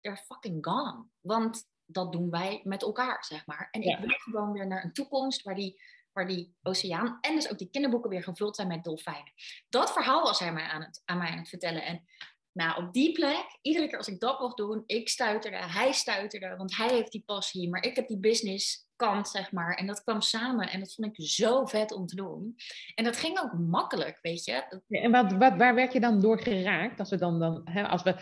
they're 0.00 0.22
fucking 0.22 0.64
gone. 0.66 1.06
Want 1.20 1.68
dat 1.84 2.12
doen 2.12 2.30
wij 2.30 2.60
met 2.64 2.82
elkaar, 2.82 3.24
zeg 3.24 3.46
maar. 3.46 3.68
En 3.70 3.82
ik 3.82 3.98
wil 3.98 4.08
gewoon 4.08 4.52
weer 4.52 4.66
naar 4.66 4.84
een 4.84 4.92
toekomst 4.92 5.42
waar 5.42 5.54
die, 5.54 5.80
waar 6.12 6.26
die 6.26 6.54
oceaan 6.62 7.18
en 7.20 7.34
dus 7.34 7.50
ook 7.50 7.58
die 7.58 7.70
kinderboeken 7.70 8.10
weer 8.10 8.22
gevuld 8.22 8.56
zijn 8.56 8.68
met 8.68 8.84
dolfijnen. 8.84 9.32
Dat 9.68 9.92
verhaal 9.92 10.22
was 10.22 10.38
hij 10.38 10.52
mij 10.52 10.66
aan, 10.66 10.82
het, 10.82 11.02
aan 11.04 11.18
mij 11.18 11.28
aan 11.28 11.38
het 11.38 11.48
vertellen. 11.48 11.84
En 11.84 12.04
nou, 12.52 12.84
op 12.84 12.92
die 12.92 13.12
plek, 13.12 13.58
iedere 13.60 13.88
keer 13.88 13.98
als 13.98 14.08
ik 14.08 14.20
dat 14.20 14.40
mocht 14.40 14.56
doen, 14.56 14.82
ik 14.86 15.08
stuiterde, 15.08 15.56
hij 15.56 15.92
stuiterde, 15.92 16.56
want 16.56 16.76
hij 16.76 16.88
heeft 16.88 17.12
die 17.12 17.24
passie, 17.26 17.68
maar 17.68 17.82
ik 17.82 17.96
heb 17.96 18.08
die 18.08 18.20
business 18.20 18.83
kant, 18.96 19.28
zeg 19.28 19.52
maar. 19.52 19.74
En 19.74 19.86
dat 19.86 20.02
kwam 20.02 20.20
samen 20.20 20.70
en 20.70 20.80
dat 20.80 20.94
vond 20.94 21.18
ik 21.18 21.26
zo 21.26 21.64
vet 21.66 21.92
om 21.92 22.06
te 22.06 22.16
doen. 22.16 22.56
En 22.94 23.04
dat 23.04 23.16
ging 23.16 23.38
ook 23.38 23.52
makkelijk, 23.52 24.18
weet 24.22 24.44
je. 24.44 24.80
en 24.88 25.10
wat, 25.10 25.32
wat, 25.32 25.56
waar 25.56 25.74
werd 25.74 25.92
je 25.92 26.00
dan 26.00 26.20
door 26.20 26.40
geraakt? 26.40 26.98
Als 26.98 27.10
we 27.10 27.16
dan, 27.16 27.38
dan 27.38 27.60
hè, 27.64 27.86
als 27.88 28.02
we, 28.02 28.16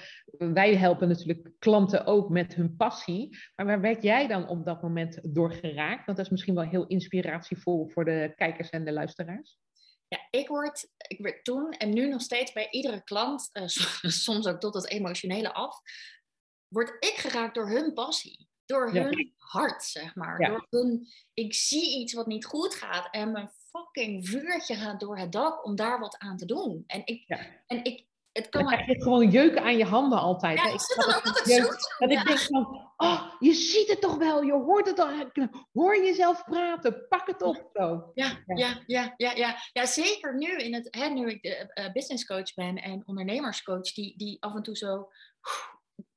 wij 0.52 0.76
helpen 0.76 1.08
natuurlijk 1.08 1.50
klanten 1.58 2.06
ook 2.06 2.28
met 2.28 2.54
hun 2.54 2.76
passie, 2.76 3.38
maar 3.56 3.66
waar 3.66 3.80
werd 3.80 4.02
jij 4.02 4.26
dan 4.26 4.48
op 4.48 4.64
dat 4.64 4.82
moment 4.82 5.18
door 5.22 5.52
geraakt? 5.52 6.06
Want 6.06 6.16
dat 6.16 6.26
is 6.26 6.32
misschien 6.32 6.54
wel 6.54 6.68
heel 6.68 6.86
inspiratievol 6.86 7.88
voor 7.88 8.04
de 8.04 8.32
kijkers 8.36 8.70
en 8.70 8.84
de 8.84 8.92
luisteraars. 8.92 9.58
Ja, 10.08 10.26
ik 10.30 10.48
word, 10.48 10.88
ik 10.96 11.18
werd 11.22 11.44
toen 11.44 11.70
en 11.70 11.92
nu 11.92 12.08
nog 12.08 12.20
steeds 12.20 12.52
bij 12.52 12.70
iedere 12.70 13.04
klant, 13.04 13.50
uh, 13.52 13.62
soms 14.26 14.46
ook 14.46 14.60
tot 14.60 14.74
het 14.74 14.88
emotionele 14.88 15.52
af, 15.52 15.80
word 16.68 17.04
ik 17.04 17.14
geraakt 17.16 17.54
door 17.54 17.68
hun 17.68 17.92
passie. 17.92 18.50
Door 18.66 18.90
hun 18.90 19.32
hart, 19.36 19.84
zeg 19.84 20.14
maar. 20.14 20.38
Door 20.38 20.66
hun, 20.70 21.08
ik 21.34 21.54
zie 21.54 21.98
iets 22.00 22.12
wat 22.12 22.26
niet 22.26 22.44
goed 22.44 22.74
gaat 22.74 23.08
en 23.10 23.32
mijn 23.32 23.50
fucking 23.70 24.28
vuurtje 24.28 24.74
gaat 24.74 25.00
door 25.00 25.18
het 25.18 25.32
dak 25.32 25.64
om 25.64 25.76
daar 25.76 26.00
wat 26.00 26.18
aan 26.18 26.36
te 26.36 26.46
doen. 26.46 26.84
En 26.86 27.02
ik, 27.04 27.28
en 27.66 27.84
ik, 27.84 28.06
het 28.32 28.48
kan 28.48 28.66
krijg 28.66 28.86
je 28.86 29.02
gewoon 29.02 29.30
jeuken 29.30 29.62
aan 29.62 29.76
je 29.76 29.84
handen 29.84 30.18
altijd. 30.18 30.58
Ja, 30.58 30.72
ik 30.72 30.80
zit 30.80 30.96
dan 30.96 31.14
ook 31.14 31.24
altijd 31.24 31.48
zo 31.48 31.68
Dat 31.98 32.10
ik 32.10 32.26
denk 32.26 32.38
van, 32.38 32.90
oh, 32.96 33.34
je 33.38 33.54
ziet 33.54 33.88
het 33.88 34.00
toch 34.00 34.16
wel, 34.16 34.42
je 34.42 34.52
hoort 34.52 34.86
het 34.86 34.98
al. 34.98 35.30
Hoor 35.72 36.04
jezelf 36.04 36.44
praten, 36.44 37.06
pak 37.08 37.26
het 37.26 37.42
op 37.42 37.70
zo. 37.72 38.10
Ja, 38.14 38.42
ja, 38.46 38.82
ja, 38.86 39.14
ja, 39.16 39.34
ja, 39.34 39.56
ja. 39.72 39.86
zeker 39.86 40.36
nu, 40.36 40.56
in 40.56 40.74
het, 40.74 40.88
hè, 40.90 41.08
nu 41.08 41.30
ik 41.30 41.42
de 41.42 41.72
uh, 41.74 41.92
business 41.92 42.26
coach 42.26 42.54
ben 42.54 42.76
en 42.76 43.02
ondernemerscoach, 43.06 43.92
die, 43.92 44.16
die 44.16 44.36
af 44.42 44.54
en 44.54 44.62
toe 44.62 44.76
zo 44.76 45.08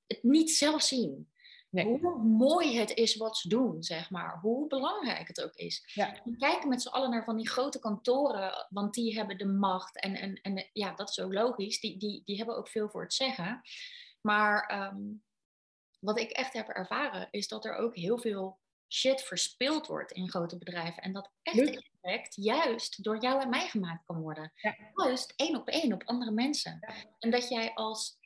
het 0.08 0.24
niet 0.24 0.52
zelf 0.52 0.82
zien. 0.82 1.34
Hoe 1.84 2.24
mooi 2.24 2.78
het 2.78 2.94
is 2.94 3.16
wat 3.16 3.38
ze 3.38 3.48
doen, 3.48 3.84
zeg 3.84 4.10
maar. 4.10 4.40
Hoe 4.42 4.68
belangrijk 4.68 5.28
het 5.28 5.44
ook 5.44 5.54
is. 5.54 5.92
Ja. 5.94 6.22
We 6.24 6.38
kijken 6.38 6.70
met 6.70 6.82
z'n 6.82 6.88
allen 6.88 7.10
naar 7.10 7.24
van 7.24 7.38
die 7.38 7.50
grote 7.50 7.80
kantoren, 7.80 8.68
want 8.70 8.94
die 8.94 9.16
hebben 9.16 9.38
de 9.38 9.46
macht. 9.46 10.00
En, 10.02 10.16
en, 10.16 10.40
en 10.42 10.70
ja, 10.74 10.94
dat 10.94 11.10
is 11.10 11.20
ook 11.20 11.34
logisch. 11.34 11.80
Die, 11.80 11.98
die, 11.98 12.22
die 12.26 12.38
hebben 12.38 12.58
ook 12.58 12.70
veel 12.70 12.90
voor 12.90 13.02
het 13.02 13.14
zeggen. 13.14 13.62
Maar 14.22 14.66
ehm, 14.66 15.02
wat 16.00 16.20
ik 16.20 16.32
echt 16.32 16.54
heb 16.54 16.68
ervaren, 16.68 17.28
is 17.32 17.48
dat 17.48 17.66
er 17.66 17.76
ook 17.76 17.96
heel 17.96 18.18
veel 18.18 18.60
shit 18.88 19.22
verspild 19.22 19.88
wordt 19.88 20.12
in 20.12 20.30
grote 20.30 20.58
bedrijven. 20.58 21.04
En 21.04 21.14
dat 21.14 21.32
echt 21.42 21.84
effect 22.02 22.36
juist 22.36 23.04
door 23.04 23.22
jou 23.22 23.42
en 23.42 23.50
mij 23.50 23.68
gemaakt 23.68 24.06
kan 24.06 24.22
worden. 24.22 24.52
Ja. 24.56 24.76
Juist 24.94 25.34
één 25.36 25.56
op 25.56 25.68
één 25.68 25.94
op 25.94 26.04
andere 26.06 26.32
mensen. 26.32 26.80
En 27.20 27.32
dat 27.32 27.50
jij 27.50 27.74
als 27.74 28.18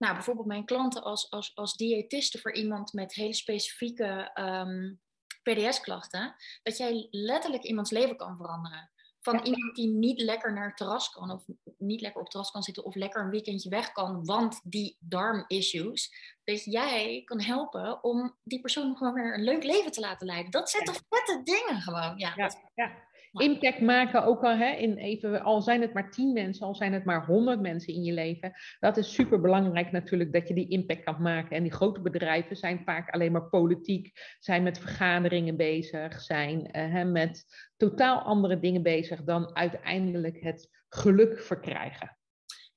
nou, 0.00 0.14
bijvoorbeeld 0.14 0.46
mijn 0.46 0.64
klanten 0.64 1.02
als, 1.02 1.30
als, 1.30 1.54
als 1.54 1.76
diëtiste 1.76 2.38
voor 2.38 2.54
iemand 2.54 2.92
met 2.92 3.14
hele 3.14 3.34
specifieke 3.34 4.30
um, 4.34 5.00
PDS-klachten, 5.42 6.34
dat 6.62 6.76
jij 6.76 7.06
letterlijk 7.10 7.62
iemands 7.62 7.90
leven 7.90 8.16
kan 8.16 8.36
veranderen. 8.36 8.90
Van 9.20 9.40
iemand 9.44 9.74
die 9.74 9.88
niet 9.88 10.20
lekker 10.20 10.52
naar 10.52 10.66
het 10.66 10.76
terras 10.76 11.10
kan, 11.10 11.30
of 11.30 11.44
niet 11.78 12.00
lekker 12.00 12.18
op 12.18 12.22
het 12.22 12.30
terras 12.30 12.50
kan 12.50 12.62
zitten, 12.62 12.84
of 12.84 12.94
lekker 12.94 13.22
een 13.22 13.30
weekendje 13.30 13.68
weg 13.70 13.92
kan, 13.92 14.24
want 14.24 14.60
die 14.64 14.96
darmissues. 15.00 16.12
Dat 16.44 16.64
jij 16.64 17.22
kan 17.24 17.40
helpen 17.40 18.04
om 18.04 18.36
die 18.42 18.60
persoon 18.60 18.96
wel 18.98 19.12
weer 19.12 19.34
een 19.34 19.44
leuk 19.44 19.64
leven 19.64 19.92
te 19.92 20.00
laten 20.00 20.26
leiden. 20.26 20.50
Dat 20.50 20.70
zijn 20.70 20.84
toch 20.84 21.02
vette 21.08 21.40
dingen 21.42 21.82
gewoon. 21.82 22.18
Ja, 22.18 22.32
ja, 22.36 22.50
ja 22.74 23.08
impact 23.32 23.80
maken, 23.80 24.24
ook 24.24 24.42
al, 24.42 24.56
hè, 24.56 24.70
in 24.70 24.96
even, 24.96 25.42
al 25.42 25.62
zijn 25.62 25.80
het 25.80 25.92
maar 25.92 26.10
tien 26.10 26.32
mensen, 26.32 26.66
al 26.66 26.74
zijn 26.74 26.92
het 26.92 27.04
maar 27.04 27.26
honderd 27.26 27.60
mensen 27.60 27.94
in 27.94 28.02
je 28.02 28.12
leven. 28.12 28.52
Dat 28.78 28.96
is 28.96 29.14
super 29.14 29.40
belangrijk 29.40 29.92
natuurlijk 29.92 30.32
dat 30.32 30.48
je 30.48 30.54
die 30.54 30.68
impact 30.68 31.04
kan 31.04 31.22
maken. 31.22 31.56
En 31.56 31.62
die 31.62 31.72
grote 31.72 32.00
bedrijven 32.00 32.56
zijn 32.56 32.82
vaak 32.84 33.10
alleen 33.10 33.32
maar 33.32 33.48
politiek, 33.48 34.36
zijn 34.38 34.62
met 34.62 34.78
vergaderingen 34.78 35.56
bezig, 35.56 36.20
zijn 36.20 36.58
uh, 36.60 36.66
hè, 36.72 37.04
met 37.04 37.44
totaal 37.76 38.18
andere 38.18 38.58
dingen 38.58 38.82
bezig 38.82 39.24
dan 39.24 39.56
uiteindelijk 39.56 40.40
het 40.40 40.68
geluk 40.88 41.40
verkrijgen. 41.40 42.18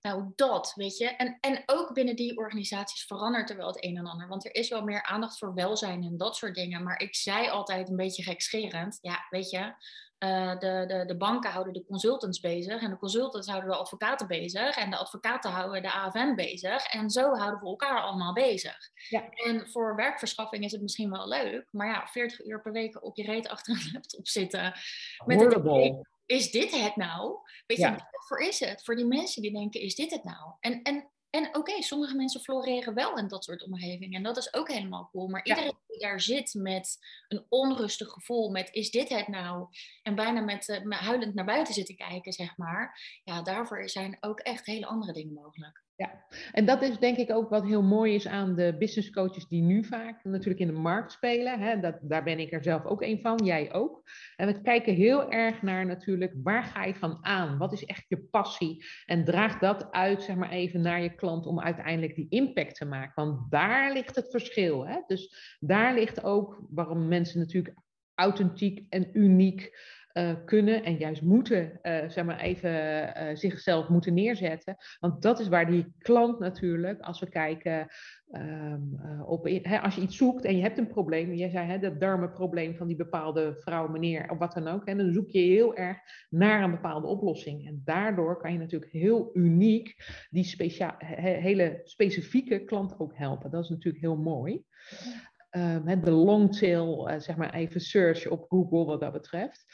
Nou, 0.03 0.31
dat, 0.35 0.73
weet 0.75 0.97
je. 0.97 1.07
En, 1.07 1.37
en 1.41 1.63
ook 1.65 1.93
binnen 1.93 2.15
die 2.15 2.37
organisaties 2.37 3.05
verandert 3.05 3.49
er 3.49 3.57
wel 3.57 3.67
het 3.67 3.83
een 3.83 3.97
en 3.97 4.07
ander. 4.07 4.27
Want 4.27 4.45
er 4.45 4.55
is 4.55 4.69
wel 4.69 4.83
meer 4.83 5.03
aandacht 5.03 5.37
voor 5.37 5.53
welzijn 5.53 6.03
en 6.03 6.17
dat 6.17 6.35
soort 6.35 6.55
dingen. 6.55 6.83
Maar 6.83 7.01
ik 7.01 7.15
zei 7.15 7.49
altijd 7.49 7.89
een 7.89 7.95
beetje 7.95 8.23
gekscherend. 8.23 8.97
Ja, 9.01 9.25
weet 9.29 9.49
je, 9.49 9.73
uh, 10.19 10.59
de, 10.59 10.83
de, 10.87 11.03
de 11.05 11.17
banken 11.17 11.51
houden 11.51 11.73
de 11.73 11.85
consultants 11.85 12.39
bezig. 12.39 12.81
En 12.81 12.89
de 12.89 12.97
consultants 12.97 13.47
houden 13.47 13.69
de 13.69 13.75
advocaten 13.75 14.27
bezig. 14.27 14.77
En 14.77 14.89
de 14.89 14.97
advocaten 14.97 15.51
houden 15.51 15.81
de 15.81 15.93
AFM 15.93 16.35
bezig. 16.35 16.85
En 16.85 17.09
zo 17.09 17.35
houden 17.35 17.59
we 17.59 17.65
elkaar 17.65 18.01
allemaal 18.01 18.33
bezig. 18.33 18.77
Ja. 19.09 19.29
En 19.29 19.69
voor 19.69 19.95
werkverschaffing 19.95 20.63
is 20.63 20.71
het 20.71 20.81
misschien 20.81 21.11
wel 21.11 21.27
leuk. 21.27 21.67
Maar 21.71 21.87
ja, 21.87 22.07
40 22.07 22.45
uur 22.45 22.61
per 22.61 22.71
week 22.71 23.03
op 23.03 23.15
je 23.15 23.23
reet 23.23 23.47
achter 23.47 23.73
een 23.73 23.89
laptop 23.93 24.27
zitten. 24.27 24.73
Met 25.25 25.39
is 26.25 26.51
dit 26.51 26.71
het 26.71 26.95
nou? 26.95 27.37
Weet 27.65 27.77
je, 27.77 27.89
wat 27.89 28.27
voor 28.27 28.39
is 28.39 28.59
het? 28.59 28.83
Voor 28.83 28.95
die 28.95 29.05
mensen 29.05 29.41
die 29.41 29.51
denken, 29.51 29.81
is 29.81 29.95
dit 29.95 30.11
het 30.11 30.23
nou? 30.23 30.53
En, 30.59 30.81
en, 30.81 31.11
en 31.29 31.55
oké, 31.55 31.81
sommige 31.81 32.15
mensen 32.15 32.41
floreren 32.41 32.93
wel 32.93 33.17
in 33.17 33.27
dat 33.27 33.43
soort 33.43 33.63
omgevingen. 33.63 34.17
En 34.17 34.23
dat 34.23 34.37
is 34.37 34.53
ook 34.53 34.71
helemaal 34.71 35.09
cool. 35.11 35.27
Maar 35.27 35.45
iedereen 35.45 35.77
die 35.87 35.99
daar 35.99 36.21
zit 36.21 36.53
met 36.53 36.97
een 37.27 37.45
onrustig 37.49 38.09
gevoel, 38.09 38.49
met 38.49 38.69
is 38.71 38.91
dit 38.91 39.09
het 39.09 39.27
nou? 39.27 39.67
En 40.01 40.15
bijna 40.15 40.41
met, 40.41 40.67
uh, 40.67 40.99
huilend 40.99 41.33
naar 41.33 41.45
buiten 41.45 41.73
zitten 41.73 41.95
kijken, 41.95 42.33
zeg 42.33 42.57
maar. 42.57 42.99
Ja, 43.23 43.41
daarvoor 43.41 43.89
zijn 43.89 44.17
ook 44.19 44.39
echt 44.39 44.65
hele 44.65 44.85
andere 44.85 45.13
dingen 45.13 45.33
mogelijk. 45.33 45.82
Ja, 45.95 46.25
en 46.51 46.65
dat 46.65 46.81
is 46.81 46.97
denk 46.99 47.17
ik 47.17 47.31
ook 47.31 47.49
wat 47.49 47.65
heel 47.65 47.83
mooi 47.83 48.13
is 48.13 48.27
aan 48.27 48.55
de 48.55 48.75
business 48.79 49.09
coaches 49.09 49.47
die 49.47 49.61
nu 49.61 49.83
vaak 49.83 50.23
natuurlijk 50.23 50.59
in 50.59 50.67
de 50.67 50.79
markt 50.79 51.11
spelen. 51.11 51.59
Hè? 51.59 51.79
Dat, 51.79 51.99
daar 52.01 52.23
ben 52.23 52.39
ik 52.39 52.51
er 52.51 52.63
zelf 52.63 52.85
ook 52.85 53.01
een 53.01 53.21
van, 53.21 53.37
jij 53.43 53.73
ook. 53.73 54.01
En 54.35 54.47
we 54.47 54.61
kijken 54.61 54.93
heel 54.93 55.31
erg 55.31 55.61
naar 55.61 55.85
natuurlijk 55.85 56.33
waar 56.43 56.63
ga 56.63 56.83
je 56.83 56.95
van 56.95 57.17
aan? 57.21 57.57
Wat 57.57 57.73
is 57.73 57.85
echt 57.85 58.05
je 58.07 58.17
passie? 58.17 58.85
En 59.05 59.25
draag 59.25 59.59
dat 59.59 59.91
uit, 59.91 60.23
zeg 60.23 60.35
maar 60.35 60.51
even, 60.51 60.81
naar 60.81 61.01
je 61.01 61.15
klant 61.15 61.45
om 61.45 61.59
uiteindelijk 61.59 62.15
die 62.15 62.29
impact 62.29 62.75
te 62.75 62.85
maken. 62.85 63.25
Want 63.25 63.51
daar 63.51 63.93
ligt 63.93 64.15
het 64.15 64.31
verschil. 64.31 64.87
Hè? 64.87 64.97
Dus 65.07 65.57
daar 65.59 65.93
ligt 65.93 66.23
ook 66.23 66.61
waarom 66.69 67.07
mensen 67.07 67.39
natuurlijk 67.39 67.75
authentiek 68.15 68.85
en 68.89 69.09
uniek 69.13 69.77
uh, 70.13 70.33
kunnen 70.45 70.83
en 70.83 70.97
juist 70.97 71.21
moeten, 71.21 71.79
uh, 71.83 72.09
zeg 72.09 72.25
maar 72.25 72.39
even 72.39 72.71
uh, 72.71 73.35
zichzelf 73.35 73.87
moeten 73.87 74.13
neerzetten. 74.13 74.75
Want 74.99 75.21
dat 75.21 75.39
is 75.39 75.47
waar 75.47 75.65
die 75.65 75.93
klant 75.97 76.39
natuurlijk, 76.39 77.01
als 77.01 77.19
we 77.19 77.29
kijken 77.29 77.87
um, 78.31 78.99
op, 79.25 79.47
als 79.81 79.95
je 79.95 80.01
iets 80.01 80.17
zoekt 80.17 80.45
en 80.45 80.55
je 80.55 80.61
hebt 80.61 80.77
een 80.77 80.87
probleem, 80.87 81.33
jij 81.33 81.49
zei 81.49 81.67
hè, 81.67 81.79
dat 81.79 81.99
darmenprobleem 81.99 82.75
van 82.75 82.87
die 82.87 82.95
bepaalde 82.95 83.55
vrouw, 83.59 83.87
meneer 83.87 84.29
of 84.29 84.37
wat 84.37 84.53
dan 84.53 84.67
ook, 84.67 84.85
en 84.85 84.97
dan 84.97 85.13
zoek 85.13 85.29
je 85.29 85.39
heel 85.39 85.75
erg 85.75 85.97
naar 86.29 86.63
een 86.63 86.71
bepaalde 86.71 87.07
oplossing. 87.07 87.67
En 87.67 87.81
daardoor 87.85 88.37
kan 88.37 88.51
je 88.51 88.59
natuurlijk 88.59 88.91
heel 88.91 89.29
uniek 89.33 89.95
die 90.29 90.43
specia 90.43 90.95
he, 90.97 91.31
hele 91.31 91.81
specifieke 91.83 92.63
klant 92.63 92.99
ook 92.99 93.17
helpen. 93.17 93.51
Dat 93.51 93.63
is 93.63 93.69
natuurlijk 93.69 94.03
heel 94.03 94.17
mooi. 94.17 94.63
Um, 95.51 96.01
de 96.01 96.11
long 96.11 96.55
tail, 96.55 97.09
zeg 97.17 97.35
maar 97.35 97.53
even 97.53 97.81
search 97.81 98.27
op 98.27 98.45
Google 98.49 98.85
wat 98.85 98.99
dat 98.99 99.11
betreft. 99.11 99.65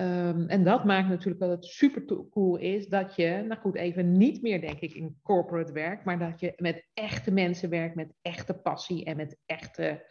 Um, 0.00 0.48
en 0.48 0.64
dat 0.64 0.84
maakt 0.84 1.08
natuurlijk 1.08 1.40
dat 1.40 1.50
het 1.50 1.64
super 1.64 2.04
cool 2.30 2.56
is 2.56 2.88
dat 2.88 3.14
je, 3.14 3.44
nou 3.48 3.60
goed, 3.60 3.74
even 3.74 4.12
niet 4.12 4.42
meer 4.42 4.60
denk 4.60 4.80
ik 4.80 4.94
in 4.94 5.18
corporate 5.22 5.72
werk, 5.72 6.04
maar 6.04 6.18
dat 6.18 6.40
je 6.40 6.52
met 6.56 6.88
echte 6.92 7.30
mensen 7.30 7.70
werkt, 7.70 7.94
met 7.94 8.14
echte 8.22 8.54
passie 8.54 9.04
en 9.04 9.16
met 9.16 9.38
echte, 9.46 10.06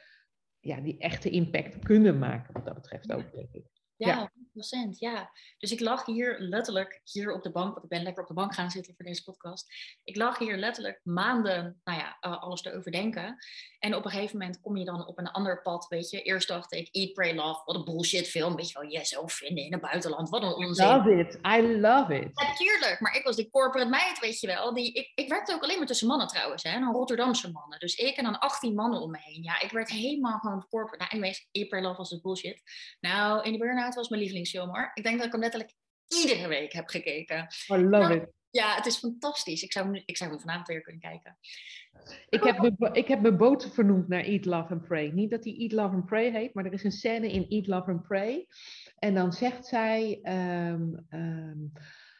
ja, 0.59 0.81
die 0.81 0.97
echte 0.97 1.29
impact 1.29 1.81
kunnen 1.81 2.19
maken 2.19 2.53
wat 2.53 2.65
dat 2.65 2.73
betreft 2.73 3.11
ook, 3.11 3.31
denk 3.31 3.51
ik. 3.51 3.65
Ja, 3.97 4.31
100%. 4.31 4.97
Ja. 4.99 5.31
Dus 5.57 5.71
ik 5.71 5.79
lag 5.79 6.05
hier 6.05 6.35
letterlijk 6.39 7.01
hier 7.03 7.33
op 7.33 7.43
de 7.43 7.51
bank, 7.51 7.73
want 7.73 7.83
ik 7.83 7.89
ben 7.89 8.03
lekker 8.03 8.21
op 8.21 8.27
de 8.27 8.33
bank 8.33 8.53
gaan 8.53 8.71
zitten 8.71 8.93
voor 8.95 9.05
deze 9.05 9.23
podcast. 9.23 9.67
Ik 10.03 10.15
lag 10.15 10.37
hier 10.37 10.57
letterlijk 10.57 10.99
maanden, 11.03 11.81
nou 11.83 11.99
ja, 11.99 12.17
uh, 12.21 12.41
alles 12.41 12.61
te 12.61 12.73
overdenken. 12.73 13.37
En 13.79 13.95
op 13.95 14.05
een 14.05 14.11
gegeven 14.11 14.37
moment 14.37 14.61
kom 14.61 14.77
je 14.77 14.85
dan 14.85 15.07
op 15.07 15.17
een 15.17 15.31
ander 15.31 15.61
pad, 15.61 15.87
weet 15.87 16.09
je. 16.09 16.21
Eerst 16.21 16.47
dacht 16.47 16.73
ik, 16.73 16.87
Eat, 16.91 17.13
Pray, 17.13 17.35
Love, 17.35 17.61
wat 17.65 17.75
een 17.75 17.83
bullshit 17.83 18.27
film. 18.27 18.55
Weet 18.55 18.69
je 18.69 18.79
wel, 18.79 18.89
jezelf 18.89 19.33
vinden 19.33 19.63
in 19.63 19.71
het 19.71 19.81
buitenland, 19.81 20.29
wat 20.29 20.43
een 20.43 20.53
onzin. 20.53 20.85
I 20.85 20.89
love 20.89 21.19
it, 21.19 21.39
I 21.47 21.79
love 21.79 22.19
it. 22.19 22.29
Natuurlijk, 22.33 22.97
maar 22.99 23.15
ik 23.15 23.23
was 23.23 23.35
die 23.35 23.49
corporate 23.49 23.89
meid, 23.89 24.19
weet 24.19 24.39
je 24.39 24.47
wel. 24.47 24.73
Die, 24.73 24.93
ik, 24.93 25.11
ik 25.15 25.29
werkte 25.29 25.53
ook 25.53 25.63
alleen 25.63 25.77
maar 25.77 25.87
tussen 25.87 26.07
mannen 26.07 26.27
trouwens, 26.27 26.63
hè. 26.63 26.79
Dan 26.79 26.93
Rotterdamse 26.93 27.51
mannen. 27.51 27.79
Dus 27.79 27.95
ik 27.95 28.15
en 28.15 28.23
dan 28.23 28.39
18 28.39 28.75
mannen 28.75 29.01
om 29.01 29.11
me 29.11 29.19
heen. 29.21 29.43
Ja, 29.43 29.61
ik 29.61 29.71
werd 29.71 29.89
helemaal 29.89 30.39
gewoon 30.39 30.67
corporate. 30.67 30.97
Nou, 30.97 31.11
anyways, 31.11 31.47
Eat, 31.51 31.67
Pray, 31.67 31.81
Love 31.81 31.97
was 31.97 32.09
het 32.09 32.21
bullshit. 32.21 32.61
Nou, 32.99 33.43
in 33.43 33.51
de 33.51 33.57
burn 33.57 33.77
was 33.93 34.09
mijn 34.09 34.21
lievelingsfilm 34.21 34.69
hoor. 34.69 34.91
Ik 34.93 35.03
denk 35.03 35.17
dat 35.17 35.25
ik 35.25 35.31
hem 35.31 35.41
letterlijk 35.41 35.73
iedere 36.07 36.47
week 36.47 36.73
heb 36.73 36.87
gekeken. 36.87 37.47
I 37.73 37.77
love 37.77 37.87
nou, 37.87 38.13
it. 38.13 38.29
Ja, 38.49 38.75
het 38.75 38.85
is 38.85 38.97
fantastisch. 38.97 39.63
Ik 39.63 39.71
zou, 39.71 40.01
ik 40.05 40.17
zou 40.17 40.29
hem 40.29 40.39
vanavond 40.39 40.67
weer 40.67 40.81
kunnen 40.81 41.01
kijken. 41.01 41.37
Ik 42.29 42.43
heb, 42.43 42.59
me, 42.77 42.89
ik 42.91 43.07
heb 43.07 43.21
mijn 43.21 43.37
boot 43.37 43.73
vernoemd 43.73 44.07
naar 44.07 44.23
Eat, 44.23 44.45
Love 44.45 44.73
and 44.73 44.87
Pray. 44.87 45.09
Niet 45.09 45.29
dat 45.29 45.43
hij 45.43 45.55
Eat, 45.57 45.71
Love 45.71 45.95
and 45.95 46.05
Pray 46.05 46.31
heet, 46.31 46.53
maar 46.53 46.65
er 46.65 46.73
is 46.73 46.83
een 46.83 46.91
scène 46.91 47.31
in 47.31 47.45
Eat, 47.49 47.67
Love 47.67 47.91
and 47.91 48.07
Pray. 48.07 48.47
En 48.99 49.13
dan 49.13 49.33
zegt 49.33 49.65
zij... 49.65 50.19
Um, 50.23 51.05
um, 51.09 51.71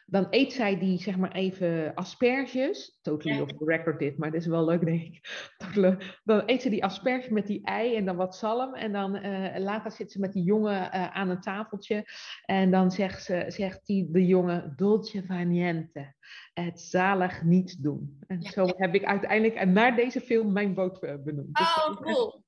dan 0.08 0.26
eet 0.30 0.52
zij 0.52 0.78
die, 0.78 0.98
zeg 0.98 1.16
maar 1.16 1.32
even, 1.32 1.94
asperges. 1.94 2.98
Totally 3.02 3.40
off 3.40 3.52
the 3.52 3.64
record 3.64 3.98
dit, 3.98 4.18
maar 4.18 4.30
dit 4.30 4.40
is 4.40 4.46
wel 4.46 4.64
leuk, 4.64 4.84
denk 4.84 5.02
ik. 5.02 5.44
Dan 6.24 6.42
eet 6.46 6.62
ze 6.62 6.70
die 6.70 6.84
asperges 6.84 7.28
met 7.28 7.46
die 7.46 7.64
ei 7.64 7.96
en 7.96 8.04
dan 8.04 8.16
wat 8.16 8.36
zalm. 8.36 8.74
En 8.74 8.92
dan 8.92 9.16
uh, 9.16 9.56
later 9.58 9.90
zit 9.90 10.12
ze 10.12 10.20
met 10.20 10.32
die 10.32 10.42
jongen 10.42 10.82
uh, 10.82 11.16
aan 11.16 11.28
een 11.28 11.40
tafeltje. 11.40 12.04
En 12.44 12.70
dan 12.70 12.90
zegt, 12.90 13.22
ze, 13.22 13.44
zegt 13.48 13.86
die, 13.86 14.10
de 14.10 14.26
jongen, 14.26 14.72
dolce 14.76 15.24
vaniente. 15.26 16.14
Het 16.54 16.80
zalig 16.80 17.42
niet 17.42 17.82
doen. 17.82 18.18
En 18.26 18.40
ja, 18.40 18.50
zo 18.50 18.66
heb 18.76 18.94
ik 18.94 19.04
uiteindelijk 19.04 19.64
naar 19.64 19.96
deze 19.96 20.20
film 20.20 20.52
mijn 20.52 20.74
boot 20.74 21.02
uh, 21.02 21.14
benoemd. 21.24 21.58
Oh, 21.58 22.00
cool. 22.00 22.44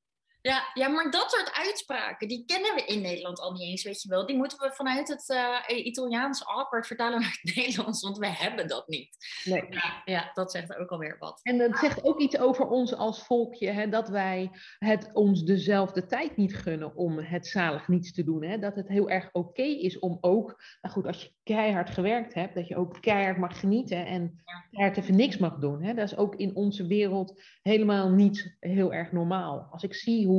Ja, 0.48 0.70
ja, 0.74 0.88
maar 0.88 1.10
dat 1.10 1.30
soort 1.30 1.52
uitspraken, 1.52 2.28
die 2.28 2.44
kennen 2.44 2.74
we 2.74 2.84
in 2.84 3.00
Nederland 3.00 3.40
al 3.40 3.52
niet 3.52 3.62
eens, 3.62 3.82
weet 3.82 4.02
je 4.02 4.08
wel. 4.08 4.26
Die 4.26 4.36
moeten 4.36 4.58
we 4.58 4.72
vanuit 4.72 5.08
het 5.08 5.28
uh, 5.28 5.86
Italiaans 5.86 6.46
awkward 6.46 6.86
vertalen 6.86 7.20
naar 7.20 7.38
het 7.42 7.54
Nederlands, 7.56 8.02
want 8.02 8.18
we 8.18 8.26
hebben 8.26 8.68
dat 8.68 8.88
niet. 8.88 9.16
Nee. 9.44 9.64
Ja, 9.70 10.02
ja, 10.04 10.30
dat 10.34 10.50
zegt 10.50 10.76
ook 10.76 10.90
alweer 10.90 11.16
wat. 11.18 11.40
En 11.42 11.58
dat 11.58 11.78
zegt 11.78 12.04
ook 12.04 12.20
iets 12.20 12.38
over 12.38 12.66
ons 12.66 12.94
als 12.94 13.22
volkje, 13.22 13.70
hè, 13.70 13.88
dat 13.88 14.08
wij 14.08 14.50
het 14.78 15.10
ons 15.12 15.44
dezelfde 15.44 16.06
tijd 16.06 16.36
niet 16.36 16.56
gunnen 16.56 16.96
om 16.96 17.18
het 17.18 17.46
zalig 17.46 17.88
niets 17.88 18.12
te 18.12 18.24
doen. 18.24 18.42
Hè. 18.42 18.58
Dat 18.58 18.74
het 18.74 18.88
heel 18.88 19.10
erg 19.10 19.28
oké 19.32 19.62
is 19.62 19.98
om 19.98 20.18
ook, 20.20 20.62
nou 20.80 20.94
goed, 20.94 21.06
als 21.06 21.22
je 21.22 21.32
keihard 21.42 21.90
gewerkt 21.90 22.34
hebt, 22.34 22.54
dat 22.54 22.68
je 22.68 22.76
ook 22.76 23.00
keihard 23.00 23.38
mag 23.38 23.60
genieten 23.60 24.06
en 24.06 24.42
keihard 24.70 24.96
even 24.98 25.16
niks 25.16 25.38
mag 25.38 25.58
doen. 25.58 25.82
Hè. 25.82 25.94
Dat 25.94 26.04
is 26.04 26.16
ook 26.16 26.34
in 26.34 26.56
onze 26.56 26.86
wereld 26.86 27.42
helemaal 27.62 28.10
niet 28.10 28.56
heel 28.60 28.92
erg 28.92 29.12
normaal. 29.12 29.68
Als 29.70 29.82
ik 29.82 29.94
zie 29.94 30.26
hoe 30.26 30.37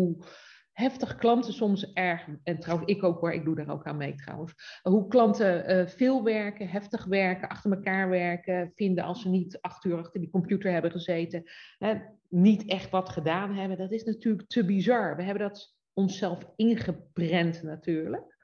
heftig 0.71 1.15
klanten 1.15 1.53
soms 1.53 1.93
erg, 1.93 2.27
en 2.43 2.59
trouwens 2.59 2.91
ik 2.91 3.03
ook 3.03 3.19
hoor, 3.19 3.33
ik 3.33 3.43
doe 3.43 3.55
daar 3.55 3.69
ook 3.69 3.85
aan 3.85 3.97
mee 3.97 4.15
trouwens, 4.15 4.53
hoe 4.81 5.07
klanten 5.07 5.71
uh, 5.71 5.87
veel 5.87 6.23
werken, 6.23 6.69
heftig 6.69 7.05
werken, 7.05 7.49
achter 7.49 7.71
elkaar 7.71 8.09
werken, 8.09 8.71
vinden 8.75 9.03
als 9.03 9.21
ze 9.21 9.29
niet 9.29 9.61
acht 9.61 9.85
uur 9.85 9.97
achter 9.97 10.19
die 10.19 10.29
computer 10.29 10.71
hebben 10.71 10.91
gezeten, 10.91 11.43
hè, 11.77 11.95
niet 12.29 12.65
echt 12.65 12.89
wat 12.89 13.09
gedaan 13.09 13.55
hebben. 13.55 13.77
Dat 13.77 13.91
is 13.91 14.03
natuurlijk 14.03 14.47
te 14.47 14.65
bizar. 14.65 15.15
We 15.15 15.23
hebben 15.23 15.47
dat 15.47 15.75
onszelf 15.93 16.53
ingeprent 16.55 17.63
natuurlijk. 17.63 18.37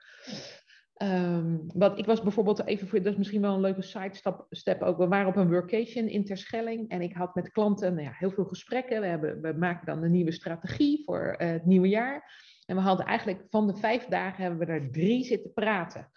Um, 1.04 1.66
wat, 1.74 1.98
ik 2.00 2.06
was 2.06 2.22
bijvoorbeeld 2.22 2.66
even 2.66 2.88
voor, 2.88 3.02
dat 3.02 3.12
is 3.12 3.18
misschien 3.18 3.42
wel 3.42 3.54
een 3.54 3.62
leuke 3.62 3.82
sidestep 3.82 4.46
step 4.50 4.82
ook. 4.82 4.98
We 4.98 5.08
waren 5.08 5.28
op 5.28 5.36
een 5.36 5.50
workation 5.50 6.08
in 6.08 6.26
Terschelling 6.26 6.90
en 6.90 7.02
ik 7.02 7.14
had 7.14 7.36
met 7.36 7.52
klanten 7.52 7.94
nou 7.94 8.06
ja, 8.06 8.14
heel 8.14 8.32
veel 8.32 8.46
gesprekken. 8.46 9.02
We, 9.02 9.08
hebben, 9.08 9.42
we 9.42 9.54
maken 9.58 9.86
dan 9.86 10.04
een 10.04 10.12
nieuwe 10.12 10.32
strategie 10.32 11.04
voor 11.04 11.36
uh, 11.38 11.50
het 11.50 11.66
nieuwe 11.66 11.88
jaar. 11.88 12.32
En 12.66 12.76
we 12.76 12.82
hadden 12.82 13.06
eigenlijk 13.06 13.44
van 13.50 13.68
de 13.68 13.76
vijf 13.76 14.06
dagen 14.06 14.42
hebben 14.44 14.68
we 14.68 14.74
er 14.74 14.92
drie 14.92 15.24
zitten 15.24 15.54
praten. 15.54 16.12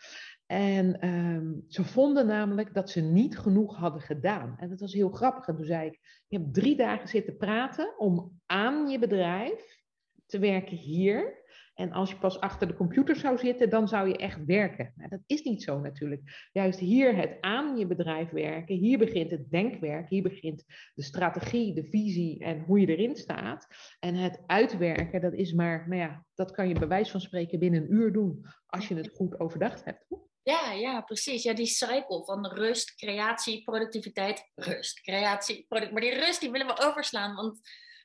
En 0.46 1.08
um, 1.08 1.64
ze 1.68 1.84
vonden 1.84 2.26
namelijk 2.26 2.74
dat 2.74 2.90
ze 2.90 3.00
niet 3.00 3.38
genoeg 3.38 3.76
hadden 3.76 4.00
gedaan. 4.00 4.56
En 4.58 4.68
dat 4.68 4.80
was 4.80 4.92
heel 4.92 5.10
grappig. 5.10 5.46
En 5.46 5.56
toen 5.56 5.64
zei 5.64 5.86
ik, 5.86 6.24
je 6.28 6.38
hebt 6.38 6.54
drie 6.54 6.76
dagen 6.76 7.08
zitten 7.08 7.36
praten 7.36 7.98
om 7.98 8.40
aan 8.46 8.88
je 8.88 8.98
bedrijf 8.98 9.78
te 10.26 10.38
werken 10.38 10.76
hier. 10.76 11.46
En 11.78 11.92
als 11.92 12.10
je 12.10 12.16
pas 12.16 12.40
achter 12.40 12.66
de 12.66 12.76
computer 12.76 13.16
zou 13.16 13.38
zitten, 13.38 13.70
dan 13.70 13.88
zou 13.88 14.08
je 14.08 14.16
echt 14.16 14.44
werken. 14.44 14.92
Nou, 14.96 15.08
dat 15.08 15.20
is 15.26 15.42
niet 15.42 15.62
zo 15.62 15.80
natuurlijk. 15.80 16.48
Juist 16.52 16.78
hier 16.78 17.16
het 17.16 17.36
aan 17.40 17.76
je 17.76 17.86
bedrijf 17.86 18.30
werken, 18.30 18.76
hier 18.76 18.98
begint 18.98 19.30
het 19.30 19.50
denkwerk, 19.50 20.08
hier 20.08 20.22
begint 20.22 20.64
de 20.94 21.02
strategie, 21.02 21.74
de 21.74 21.84
visie 21.84 22.44
en 22.44 22.64
hoe 22.64 22.80
je 22.80 22.86
erin 22.86 23.16
staat. 23.16 23.66
En 24.00 24.14
het 24.14 24.42
uitwerken, 24.46 25.20
dat 25.20 25.32
is 25.32 25.52
maar, 25.52 25.88
nou 25.88 26.00
ja, 26.00 26.24
dat 26.34 26.50
kan 26.50 26.68
je 26.68 26.78
bij 26.78 26.88
wijze 26.88 27.10
van 27.10 27.20
spreken 27.20 27.58
binnen 27.58 27.82
een 27.82 27.92
uur 27.92 28.12
doen, 28.12 28.46
als 28.66 28.88
je 28.88 28.94
het 28.94 29.10
goed 29.14 29.40
overdacht 29.40 29.84
hebt. 29.84 30.06
Ja, 30.42 30.72
ja, 30.72 31.00
precies. 31.00 31.42
Ja, 31.42 31.54
die 31.54 31.66
cycle 31.66 32.24
van 32.24 32.46
rust, 32.46 32.94
creatie, 32.94 33.62
productiviteit, 33.62 34.50
rust, 34.54 35.00
creatie. 35.00 35.66
Maar 35.68 36.00
die 36.00 36.14
rust 36.14 36.40
die 36.40 36.50
willen 36.50 36.66
we 36.66 36.80
overslaan. 36.80 37.34
Want... 37.34 37.60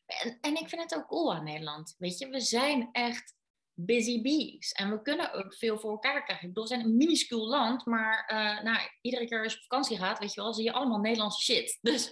En, 0.06 0.38
en 0.42 0.51
ik 0.51 0.70
vind 0.70 0.82
het 0.82 0.96
ook 0.96 1.08
cool 1.08 1.34
aan 1.34 1.44
Nederland. 1.44 1.96
Weet 1.98 2.18
je, 2.18 2.30
we 2.30 2.39
zijn 2.39 2.89
echt 2.92 3.42
busy 3.74 4.22
bees. 4.22 4.72
En 4.72 4.89
we 4.89 5.01
kunnen 5.01 5.34
ook 5.34 5.56
veel 5.56 5.80
voor 5.80 5.92
elkaar 5.92 6.24
krijgen. 6.24 6.48
Ik 6.48 6.53
bedoel, 6.53 6.70
we 6.70 6.75
zijn 6.75 6.86
een 6.86 6.98
minuscuul 6.98 7.48
land, 7.48 7.86
maar 7.86 8.30
uh, 8.34 8.63
nou, 8.63 8.89
iedere 9.01 9.27
keer 9.27 9.44
als 9.44 9.53
je 9.53 9.58
op 9.58 9.63
vakantie 9.63 9.98
gaat, 9.98 10.20
weet 10.20 10.34
je 10.34 10.42
wel, 10.42 10.53
zie 10.53 10.63
je 10.63 10.72
allemaal 10.72 11.00
Nederlandse 11.00 11.53
shit. 11.53 11.77
Dus 11.82 12.12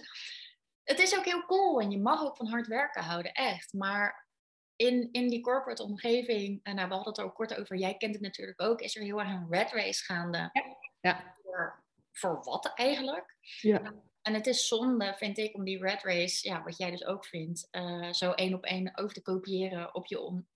het 0.82 0.98
is 0.98 1.18
ook 1.18 1.24
heel 1.24 1.44
cool 1.44 1.80
en 1.80 1.90
je 1.90 1.98
mag 1.98 2.22
ook 2.22 2.36
van 2.36 2.48
hard 2.48 2.66
werken 2.66 3.02
houden, 3.02 3.32
echt. 3.32 3.72
Maar 3.72 4.28
in, 4.76 5.08
in 5.12 5.28
die 5.28 5.40
corporate 5.40 5.82
omgeving, 5.82 6.60
en 6.62 6.74
nou, 6.74 6.88
we 6.88 6.94
hadden 6.94 7.12
het 7.12 7.18
er 7.18 7.24
ook 7.24 7.34
kort 7.34 7.58
over, 7.58 7.76
jij 7.76 7.96
kent 7.96 8.14
het 8.14 8.22
natuurlijk 8.22 8.62
ook, 8.62 8.80
is 8.80 8.96
er 8.96 9.02
heel 9.02 9.20
erg 9.20 9.28
een 9.28 9.46
red 9.50 9.72
race 9.72 10.04
gaande. 10.04 10.50
Ja. 10.52 10.76
ja. 11.00 11.36
Voor, 11.42 11.84
voor 12.12 12.42
wat 12.44 12.72
eigenlijk? 12.74 13.36
Ja. 13.60 13.94
En 14.22 14.34
het 14.34 14.46
is 14.46 14.68
zonde, 14.68 15.14
vind 15.16 15.38
ik, 15.38 15.54
om 15.54 15.64
die 15.64 15.78
red 15.78 16.02
race, 16.02 16.48
ja, 16.48 16.62
wat 16.62 16.76
jij 16.76 16.90
dus 16.90 17.04
ook 17.04 17.26
vindt, 17.26 17.68
uh, 17.70 18.12
zo 18.12 18.32
één 18.32 18.54
op 18.54 18.64
één 18.64 18.98
over 18.98 19.14
te 19.14 19.22
kopiëren 19.22 19.94
op 19.94 20.06
je, 20.06 20.20
on, 20.20 20.48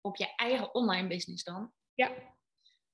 op 0.00 0.16
je 0.16 0.34
eigen 0.36 0.74
online 0.74 1.08
business 1.08 1.44
dan. 1.44 1.72
Ja. 1.94 2.12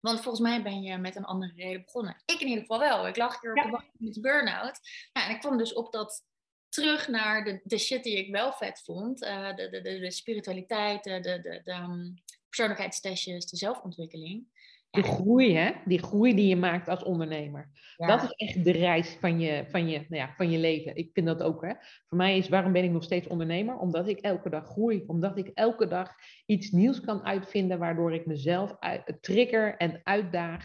Want 0.01 0.21
volgens 0.21 0.41
mij 0.49 0.63
ben 0.63 0.83
je 0.83 0.97
met 0.97 1.17
een 1.17 1.25
andere 1.25 1.53
reden 1.57 1.85
begonnen. 1.85 2.23
Ik 2.25 2.41
in 2.41 2.47
ieder 2.47 2.61
geval 2.61 2.79
wel. 2.79 3.09
Ik 3.09 3.17
lag 3.17 3.41
hier 3.41 3.51
op 3.51 3.63
de 3.63 3.71
bank 3.71 3.91
met 3.93 4.21
burn-out. 4.21 4.81
Nou, 5.13 5.29
en 5.29 5.35
ik 5.35 5.41
kwam 5.41 5.59
dus 5.59 5.73
op 5.73 5.93
dat 5.93 6.25
terug 6.69 7.09
naar 7.09 7.45
de, 7.45 7.61
de 7.65 7.79
shit 7.79 8.05
die 8.05 8.17
ik 8.17 8.31
wel 8.31 8.53
vet 8.53 8.83
vond. 8.83 9.23
Uh, 9.23 9.55
de, 9.55 9.69
de, 9.69 9.81
de, 9.81 9.99
de, 9.99 10.11
spiritualiteit, 10.11 11.05
de, 11.05 11.21
de, 11.21 11.41
de, 11.41 11.61
de 11.63 11.73
um, 11.73 12.15
persoonlijkheidstestjes, 12.49 13.47
de 13.47 13.57
zelfontwikkeling. 13.57 14.54
De 14.95 15.03
groei, 15.03 15.57
hè? 15.57 15.73
Die 15.85 16.03
groei 16.03 16.35
die 16.35 16.47
je 16.47 16.57
maakt 16.57 16.89
als 16.89 17.03
ondernemer. 17.03 17.71
Dat 17.97 18.23
is 18.23 18.31
echt 18.31 18.65
de 18.65 18.71
reis 18.71 19.17
van 19.21 19.41
je, 19.41 19.65
van, 19.69 19.89
je, 19.89 19.99
nou 19.99 20.23
ja, 20.23 20.35
van 20.37 20.51
je 20.51 20.59
leven. 20.59 20.97
Ik 20.97 21.11
vind 21.13 21.27
dat 21.27 21.43
ook, 21.43 21.63
hè. 21.63 21.73
Voor 22.09 22.19
mij 22.19 22.37
is, 22.37 22.49
waarom 22.49 22.73
ben 22.73 22.85
ik 22.85 22.91
nog 22.91 23.03
steeds 23.03 23.27
ondernemer? 23.27 23.77
Omdat 23.77 24.09
ik 24.09 24.19
elke 24.19 24.51
dag 24.51 24.67
groei. 24.67 25.05
Omdat 25.07 25.39
ik 25.39 25.51
elke 25.55 25.87
dag 25.87 26.13
iets 26.47 26.71
nieuws 26.71 27.01
kan 27.01 27.25
uitvinden, 27.25 27.79
waardoor 27.79 28.15
ik 28.15 28.27
mezelf 28.27 28.77
uit, 28.79 29.19
trigger 29.21 29.77
en 29.77 30.01
uitdaag 30.03 30.65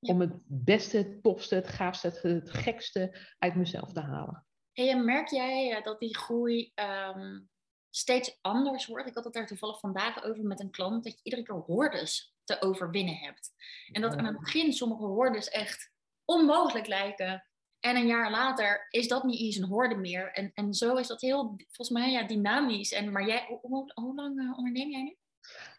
om 0.00 0.20
het 0.20 0.32
beste, 0.44 1.20
tofste, 1.20 1.54
het 1.54 1.68
gaafste, 1.68 2.06
het, 2.06 2.22
het 2.22 2.50
gekste 2.50 3.16
uit 3.38 3.54
mezelf 3.54 3.92
te 3.92 4.00
halen. 4.00 4.46
Hey, 4.72 4.90
en 4.90 5.04
merk 5.04 5.28
jij 5.28 5.80
dat 5.82 5.98
die 5.98 6.16
groei 6.16 6.72
um, 6.74 7.48
steeds 7.90 8.38
anders 8.40 8.86
wordt? 8.86 9.08
Ik 9.08 9.14
had 9.14 9.24
het 9.24 9.32
daar 9.32 9.46
toevallig 9.46 9.80
vandaag 9.80 10.24
over 10.24 10.44
met 10.44 10.60
een 10.60 10.70
klant, 10.70 11.04
dat 11.04 11.12
je 11.12 11.20
iedere 11.22 11.42
keer 11.42 11.54
hordes 11.54 12.34
te 12.50 12.62
overwinnen 12.62 13.14
hebt. 13.14 13.50
En 13.92 14.00
dat 14.00 14.16
aan 14.16 14.24
het 14.24 14.38
begin 14.38 14.72
sommige 14.72 15.04
hordes 15.04 15.48
echt 15.48 15.92
onmogelijk 16.24 16.86
lijken. 16.86 17.44
En 17.80 17.96
een 17.96 18.06
jaar 18.06 18.30
later 18.30 18.86
is 18.90 19.08
dat 19.08 19.24
niet 19.24 19.40
eens 19.40 19.56
een 19.56 19.68
horde 19.68 19.94
meer. 19.94 20.32
En, 20.32 20.50
en 20.54 20.74
zo 20.74 20.96
is 20.96 21.06
dat 21.06 21.20
heel, 21.20 21.54
volgens 21.56 21.90
mij, 21.90 22.10
ja, 22.10 22.22
dynamisch. 22.26 22.92
En, 22.92 23.12
maar 23.12 23.26
jij, 23.26 23.58
hoe, 23.60 23.92
hoe 23.94 24.14
lang 24.14 24.40
uh, 24.40 24.58
onderneem 24.58 24.90
jij 24.90 25.02
nu? 25.02 25.16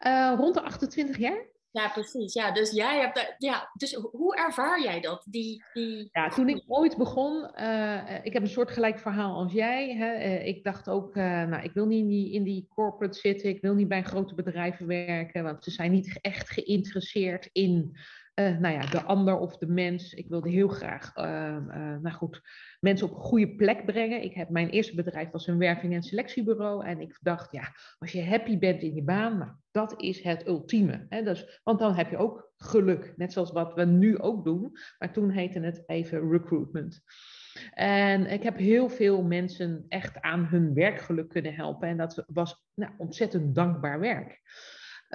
Uh, 0.00 0.34
rond 0.36 0.54
de 0.54 0.60
28 0.60 1.18
jaar. 1.18 1.46
Ja, 1.72 1.88
precies. 1.88 2.32
Ja, 2.32 2.52
dus 2.52 2.70
jij 2.70 3.00
hebt 3.00 3.34
ja, 3.38 3.70
dus 3.74 3.94
hoe 3.94 4.36
ervaar 4.36 4.82
jij 4.82 5.00
dat? 5.00 5.24
Die, 5.28 5.64
die... 5.72 6.08
Ja, 6.12 6.28
toen 6.28 6.48
ik 6.48 6.64
ooit 6.66 6.96
begon, 6.96 7.50
uh, 7.56 8.24
ik 8.24 8.32
heb 8.32 8.42
een 8.42 8.48
soort 8.48 8.70
gelijk 8.70 8.98
verhaal 8.98 9.34
als 9.34 9.52
jij. 9.52 9.96
Hè. 9.96 10.14
Uh, 10.14 10.46
ik 10.46 10.64
dacht 10.64 10.88
ook, 10.88 11.16
uh, 11.16 11.24
nou, 11.24 11.62
ik 11.62 11.72
wil 11.72 11.86
niet 11.86 12.00
in 12.02 12.08
die, 12.08 12.32
in 12.32 12.42
die 12.42 12.68
corporate 12.74 13.18
zitten, 13.18 13.48
ik 13.48 13.60
wil 13.60 13.74
niet 13.74 13.88
bij 13.88 14.02
grote 14.02 14.34
bedrijven 14.34 14.86
werken, 14.86 15.42
want 15.42 15.64
ze 15.64 15.70
zijn 15.70 15.92
niet 15.92 16.18
echt 16.20 16.50
geïnteresseerd 16.50 17.48
in 17.52 17.96
uh, 18.34 18.58
nou 18.58 18.74
ja, 18.74 18.86
de 18.86 19.02
ander 19.02 19.38
of 19.38 19.58
de 19.58 19.66
mens. 19.66 20.14
Ik 20.14 20.28
wilde 20.28 20.50
heel 20.50 20.68
graag, 20.68 21.16
uh, 21.16 21.24
uh, 21.68 21.96
nou 22.00 22.10
goed, 22.10 22.40
mensen 22.80 23.06
op 23.06 23.14
een 23.14 23.20
goede 23.20 23.54
plek 23.54 23.86
brengen. 23.86 24.22
Ik 24.22 24.34
heb, 24.34 24.48
mijn 24.48 24.68
eerste 24.68 24.94
bedrijf 24.94 25.30
was 25.30 25.46
een 25.46 25.58
werving- 25.58 25.94
en 25.94 26.02
selectiebureau. 26.02 26.84
En 26.84 27.00
ik 27.00 27.18
dacht, 27.20 27.52
ja, 27.52 27.72
als 27.98 28.12
je 28.12 28.24
happy 28.24 28.58
bent 28.58 28.82
in 28.82 28.94
je 28.94 29.02
baan, 29.02 29.38
nou, 29.38 29.50
dat 29.70 30.00
is 30.00 30.22
het 30.22 30.46
ultieme. 30.46 31.06
Hè? 31.08 31.22
Dus, 31.22 31.60
want 31.62 31.78
dan 31.78 31.94
heb 31.94 32.10
je 32.10 32.16
ook 32.16 32.52
geluk, 32.56 33.12
net 33.16 33.32
zoals 33.32 33.52
wat 33.52 33.74
we 33.74 33.84
nu 33.84 34.18
ook 34.18 34.44
doen. 34.44 34.72
Maar 34.98 35.12
toen 35.12 35.30
heette 35.30 35.60
het 35.60 35.82
even 35.86 36.30
recruitment. 36.30 37.02
En 37.74 38.26
ik 38.26 38.42
heb 38.42 38.56
heel 38.56 38.88
veel 38.88 39.22
mensen 39.22 39.84
echt 39.88 40.20
aan 40.20 40.46
hun 40.46 40.74
werkgeluk 40.74 41.28
kunnen 41.28 41.54
helpen. 41.54 41.88
En 41.88 41.96
dat 41.96 42.24
was 42.26 42.64
nou, 42.74 42.92
ontzettend 42.98 43.54
dankbaar 43.54 44.00
werk. 44.00 44.40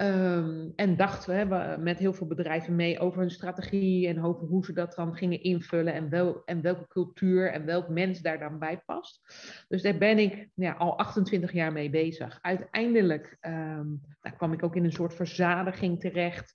Um, 0.00 0.72
en 0.76 0.96
dachten 0.96 1.48
we 1.48 1.76
met 1.80 1.98
heel 1.98 2.12
veel 2.12 2.26
bedrijven 2.26 2.76
mee 2.76 2.98
over 2.98 3.20
hun 3.20 3.30
strategie 3.30 4.08
en 4.08 4.22
over 4.22 4.46
hoe 4.46 4.64
ze 4.64 4.72
dat 4.72 4.94
dan 4.94 5.16
gingen 5.16 5.42
invullen 5.42 5.92
en, 5.92 6.08
wel, 6.08 6.42
en 6.44 6.60
welke 6.60 6.86
cultuur 6.86 7.52
en 7.52 7.64
welk 7.64 7.88
mens 7.88 8.20
daar 8.20 8.38
dan 8.38 8.58
bij 8.58 8.82
past. 8.86 9.20
Dus 9.68 9.82
daar 9.82 9.98
ben 9.98 10.18
ik 10.18 10.48
ja, 10.54 10.72
al 10.72 10.98
28 10.98 11.52
jaar 11.52 11.72
mee 11.72 11.90
bezig. 11.90 12.38
Uiteindelijk 12.42 13.36
um, 13.40 14.00
nou, 14.20 14.36
kwam 14.36 14.52
ik 14.52 14.62
ook 14.62 14.76
in 14.76 14.84
een 14.84 14.92
soort 14.92 15.14
verzadiging 15.14 16.00
terecht. 16.00 16.54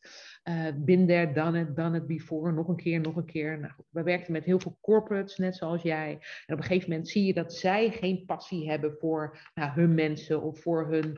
Uh, 0.50 0.68
been 0.76 1.08
there, 1.08 1.34
done 1.34 1.60
it, 1.60 1.76
done 1.76 2.06
before. 2.06 2.52
Nog 2.52 2.68
een 2.68 2.76
keer, 2.76 3.00
nog 3.00 3.16
een 3.16 3.26
keer. 3.26 3.60
Nou, 3.60 3.74
we 3.90 4.04
werkten 4.04 4.34
met 4.34 4.46
heel 4.46 4.60
veel 4.60 4.78
corporates, 4.82 5.38
net 5.38 5.56
zoals 5.56 5.82
jij. 5.82 6.12
En 6.46 6.54
op 6.54 6.60
een 6.60 6.68
gegeven 6.68 6.90
moment 6.90 7.10
zie 7.10 7.26
je 7.26 7.34
dat 7.34 7.54
zij 7.54 7.92
geen 7.92 8.26
passie 8.26 8.70
hebben 8.70 8.96
voor 9.00 9.38
nou, 9.54 9.72
hun 9.72 9.94
mensen 9.94 10.42
of 10.42 10.62
voor 10.62 10.92
hun 10.92 11.18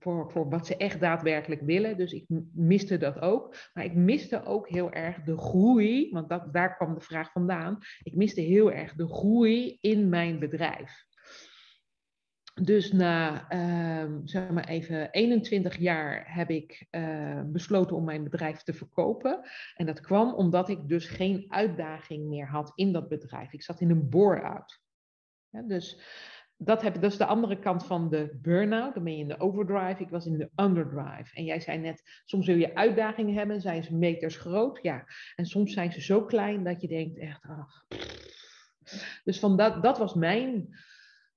voor, 0.00 0.48
wat 0.48 0.66
ze 0.66 0.76
echt 0.76 1.00
daadwerkelijk 1.00 1.60
willen. 1.60 1.96
Dus 1.96 2.12
ik 2.12 2.24
miste 2.52 2.96
dat 2.96 3.20
ook. 3.20 3.56
Maar 3.74 3.84
ik 3.84 3.94
miste 3.94 4.44
ook 4.44 4.68
heel 4.68 4.92
erg 4.92 5.22
de 5.22 5.38
groei, 5.38 6.10
want 6.10 6.28
dat, 6.28 6.52
daar 6.52 6.76
kwam 6.76 6.94
de 6.94 7.00
vraag 7.00 7.32
vandaan. 7.32 7.78
Ik 8.02 8.14
miste 8.14 8.40
heel 8.40 8.72
erg 8.72 8.94
de 8.94 9.08
groei 9.08 9.76
in 9.80 10.08
mijn 10.08 10.38
bedrijf. 10.38 11.08
Dus 12.54 12.92
na 12.92 13.46
uh, 13.52 14.16
zeg 14.24 14.50
maar 14.50 14.68
even 14.68 15.10
21 15.10 15.76
jaar 15.76 16.34
heb 16.34 16.50
ik 16.50 16.86
uh, 16.90 17.42
besloten 17.46 17.96
om 17.96 18.04
mijn 18.04 18.24
bedrijf 18.24 18.62
te 18.62 18.72
verkopen. 18.72 19.40
En 19.74 19.86
dat 19.86 20.00
kwam 20.00 20.34
omdat 20.34 20.68
ik 20.68 20.88
dus 20.88 21.06
geen 21.06 21.44
uitdaging 21.48 22.28
meer 22.28 22.46
had 22.46 22.72
in 22.74 22.92
dat 22.92 23.08
bedrijf. 23.08 23.52
Ik 23.52 23.62
zat 23.62 23.80
in 23.80 23.90
een 23.90 24.08
bore-out. 24.08 24.80
Dus 25.50 26.00
dat, 26.62 26.82
heb, 26.82 27.04
is 27.04 27.16
de 27.16 27.24
andere 27.24 27.58
kant 27.58 27.86
van 27.86 28.08
de 28.10 28.38
burn-out. 28.42 28.94
Dan 28.94 29.04
ben 29.04 29.12
je 29.12 29.22
in 29.22 29.28
de 29.28 29.40
overdrive, 29.40 30.02
ik 30.02 30.08
was 30.08 30.26
in 30.26 30.38
de 30.38 30.50
underdrive. 30.56 31.34
En 31.34 31.44
jij 31.44 31.60
zei 31.60 31.78
net, 31.78 32.22
soms 32.24 32.44
zul 32.44 32.54
je 32.56 32.74
uitdagingen 32.74 33.34
hebben, 33.34 33.60
zijn 33.60 33.84
ze 33.84 33.94
meters 33.94 34.36
groot, 34.36 34.78
ja. 34.82 35.04
En 35.36 35.46
soms 35.46 35.72
zijn 35.72 35.92
ze 35.92 36.00
zo 36.00 36.24
klein 36.24 36.64
dat 36.64 36.80
je 36.80 36.88
denkt 36.88 37.18
echt, 37.18 37.42
ach. 37.42 37.84
Dus 39.24 39.38
van 39.38 39.56
dat, 39.56 39.82
dat 39.82 39.98
was 39.98 40.14
mijn 40.14 40.68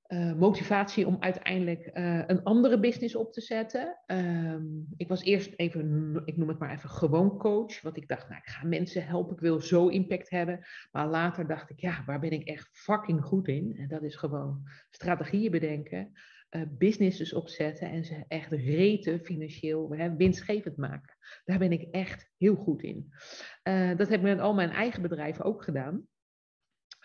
uh, 0.08 0.34
motivatie 0.34 1.08
om 1.08 1.18
uiteindelijk 1.20 1.90
uh, 1.94 2.24
een 2.28 2.44
andere 2.44 2.80
business 2.80 3.16
op 3.16 3.34
te 3.34 3.42
zetten. 3.42 4.00
Um, 4.08 4.88
ik 4.98 5.08
was 5.08 5.24
eerst 5.24 5.54
even, 5.56 6.22
ik 6.26 6.38
noem 6.38 6.48
het 6.48 6.60
maar 6.60 6.72
even 6.72 6.90
gewoon 6.90 7.38
coach. 7.38 7.82
Want 7.82 7.98
ik 7.98 8.08
dacht, 8.08 8.30
nou, 8.30 8.42
ik 8.44 8.50
ga 8.50 8.68
mensen 8.68 9.06
helpen, 9.06 9.34
ik 9.34 9.42
wil 9.42 9.60
zo 9.60 9.88
impact 9.88 10.30
hebben. 10.30 10.66
Maar 10.92 11.08
later 11.08 11.48
dacht 11.48 11.70
ik, 11.70 11.80
ja, 11.80 12.04
waar 12.06 12.20
ben 12.20 12.32
ik 12.32 12.48
echt 12.48 12.70
fucking 12.72 13.24
goed 13.24 13.48
in? 13.48 13.76
En 13.78 13.88
dat 13.88 14.04
is 14.04 14.16
gewoon 14.16 14.64
strategieën 14.90 15.52
bedenken, 15.52 16.12
uh, 16.50 16.62
businesses 16.70 17.34
opzetten 17.34 17.90
en 17.90 18.06
ze 18.06 18.24
echt 18.28 18.52
reten 18.52 19.20
financieel 19.20 19.96
hè, 19.96 20.16
winstgevend 20.16 20.78
maken. 20.78 21.16
Daar 21.46 21.60
ben 21.60 21.72
ik 21.72 21.88
echt 21.92 22.32
heel 22.38 22.56
goed 22.56 22.84
in. 22.84 23.14
dat 23.98 24.10
heb 24.10 24.12
ik 24.12 24.22
met 24.22 24.40
al 24.40 24.54
mijn 24.54 24.72
eigen 24.72 25.02
bedrijven 25.02 25.46
ook 25.46 25.64
gedaan. 25.64 26.08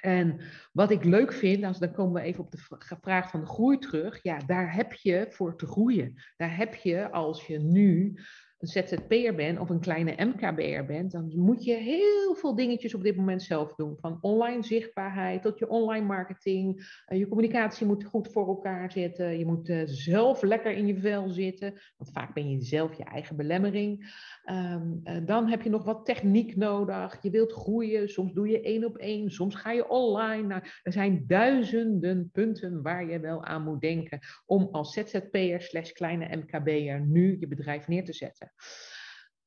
En 0.00 0.40
wat 0.72 0.90
ik 0.90 1.04
leuk 1.04 1.32
vind, 1.32 1.78
dan 1.78 1.92
komen 1.92 2.22
we 2.22 2.28
even 2.28 2.44
op 2.44 2.50
de 2.50 2.96
vraag 3.00 3.30
van 3.30 3.40
de 3.40 3.46
groei 3.46 3.78
terug. 3.78 4.22
Ja, 4.22 4.38
daar 4.38 4.74
heb 4.74 4.92
je 4.92 5.26
voor 5.30 5.56
te 5.56 5.66
groeien. 5.66 6.14
Daar 6.36 6.56
heb 6.56 6.74
je, 6.74 7.10
als 7.10 7.46
je 7.46 7.58
nu 7.58 8.18
een 8.58 8.68
ZZP'er 8.68 9.34
bent 9.34 9.58
of 9.58 9.70
een 9.70 9.80
kleine 9.80 10.24
MKB'er 10.24 10.86
bent, 10.86 11.12
dan 11.12 11.32
moet 11.34 11.64
je 11.64 11.74
heel 11.74 12.34
veel 12.34 12.54
dingetjes 12.54 12.94
op 12.94 13.02
dit 13.02 13.16
moment 13.16 13.42
zelf 13.42 13.74
doen. 13.74 13.96
Van 14.00 14.18
online 14.20 14.62
zichtbaarheid 14.62 15.42
tot 15.42 15.58
je 15.58 15.68
online 15.68 16.06
marketing. 16.06 16.76
Uh, 17.08 17.18
je 17.18 17.28
communicatie 17.28 17.86
moet 17.86 18.04
goed 18.04 18.32
voor 18.32 18.46
elkaar 18.46 18.92
zitten. 18.92 19.38
Je 19.38 19.46
moet 19.46 19.68
uh, 19.68 19.82
zelf 19.84 20.42
lekker 20.42 20.72
in 20.72 20.86
je 20.86 20.96
vel 20.96 21.28
zitten. 21.28 21.80
Want 21.96 22.10
vaak 22.12 22.34
ben 22.34 22.50
je 22.50 22.62
zelf 22.62 22.96
je 22.96 23.04
eigen 23.04 23.36
belemmering. 23.36 24.16
Um, 24.50 25.00
uh, 25.04 25.16
dan 25.24 25.48
heb 25.48 25.62
je 25.62 25.70
nog 25.70 25.84
wat 25.84 26.04
techniek 26.04 26.56
nodig. 26.56 27.18
Je 27.22 27.30
wilt 27.30 27.52
groeien. 27.52 28.08
Soms 28.08 28.32
doe 28.32 28.48
je 28.48 28.60
één 28.60 28.84
op 28.84 28.96
één. 28.96 29.30
Soms 29.30 29.54
ga 29.54 29.72
je 29.72 29.88
online. 29.88 30.62
Er 30.82 30.92
zijn 30.92 31.24
duizenden 31.26 32.30
punten 32.32 32.82
waar 32.82 33.10
je 33.10 33.20
wel 33.20 33.44
aan 33.44 33.64
moet 33.64 33.80
denken 33.80 34.18
om 34.46 34.68
als 34.72 34.92
ZZP'er 34.92 35.60
slash 35.60 35.92
kleine 35.92 36.36
MKB'er 36.36 37.00
nu 37.00 37.36
je 37.40 37.48
bedrijf 37.48 37.88
neer 37.88 38.04
te 38.04 38.12
zetten. 38.12 38.47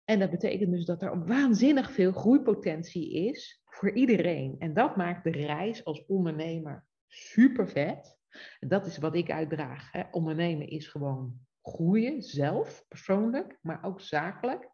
En 0.06 0.20
dat 0.20 0.30
betekent 0.30 0.72
dus 0.72 0.86
dat 0.86 1.02
er 1.02 1.26
waanzinnig 1.26 1.92
veel 1.92 2.12
groeipotentie 2.12 3.14
is 3.14 3.62
voor 3.66 3.92
iedereen. 3.92 4.56
En 4.60 4.74
dat 4.74 4.96
maakt 4.96 5.24
de 5.24 5.32
reis 5.32 5.86
als 5.86 6.06
ondernemer 6.06 6.86
super 7.08 7.70
vet. 7.70 8.20
Dat 8.60 8.86
is 8.86 8.98
wat 8.98 9.16
ik 9.16 9.32
uitdraag. 9.32 9.92
Hè. 9.92 10.04
Ondernemen 10.12 10.68
is 10.68 10.88
gewoon 10.88 11.40
groeien, 11.62 12.22
zelf, 12.22 12.86
persoonlijk, 12.88 13.58
maar 13.62 13.84
ook 13.84 14.02
zakelijk. 14.02 14.70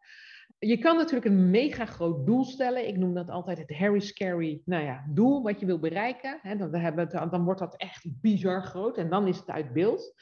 Je 0.58 0.78
kan 0.78 0.96
natuurlijk 0.96 1.24
een 1.24 1.50
mega 1.50 1.86
groot 1.86 2.26
doel 2.26 2.44
stellen. 2.44 2.88
Ik 2.88 2.96
noem 2.96 3.14
dat 3.14 3.28
altijd 3.28 3.58
het 3.58 3.76
Harry 3.76 4.00
Scary 4.00 4.62
nou 4.64 4.84
ja, 4.84 5.04
doel 5.08 5.42
wat 5.42 5.60
je 5.60 5.66
wil 5.66 5.78
bereiken. 5.78 6.40
Dan, 6.58 7.30
dan 7.30 7.44
wordt 7.44 7.60
dat 7.60 7.76
echt 7.76 8.20
bizar 8.20 8.62
groot 8.62 8.98
en 8.98 9.08
dan 9.10 9.26
is 9.26 9.38
het 9.38 9.48
uit 9.48 9.72
beeld. 9.72 10.14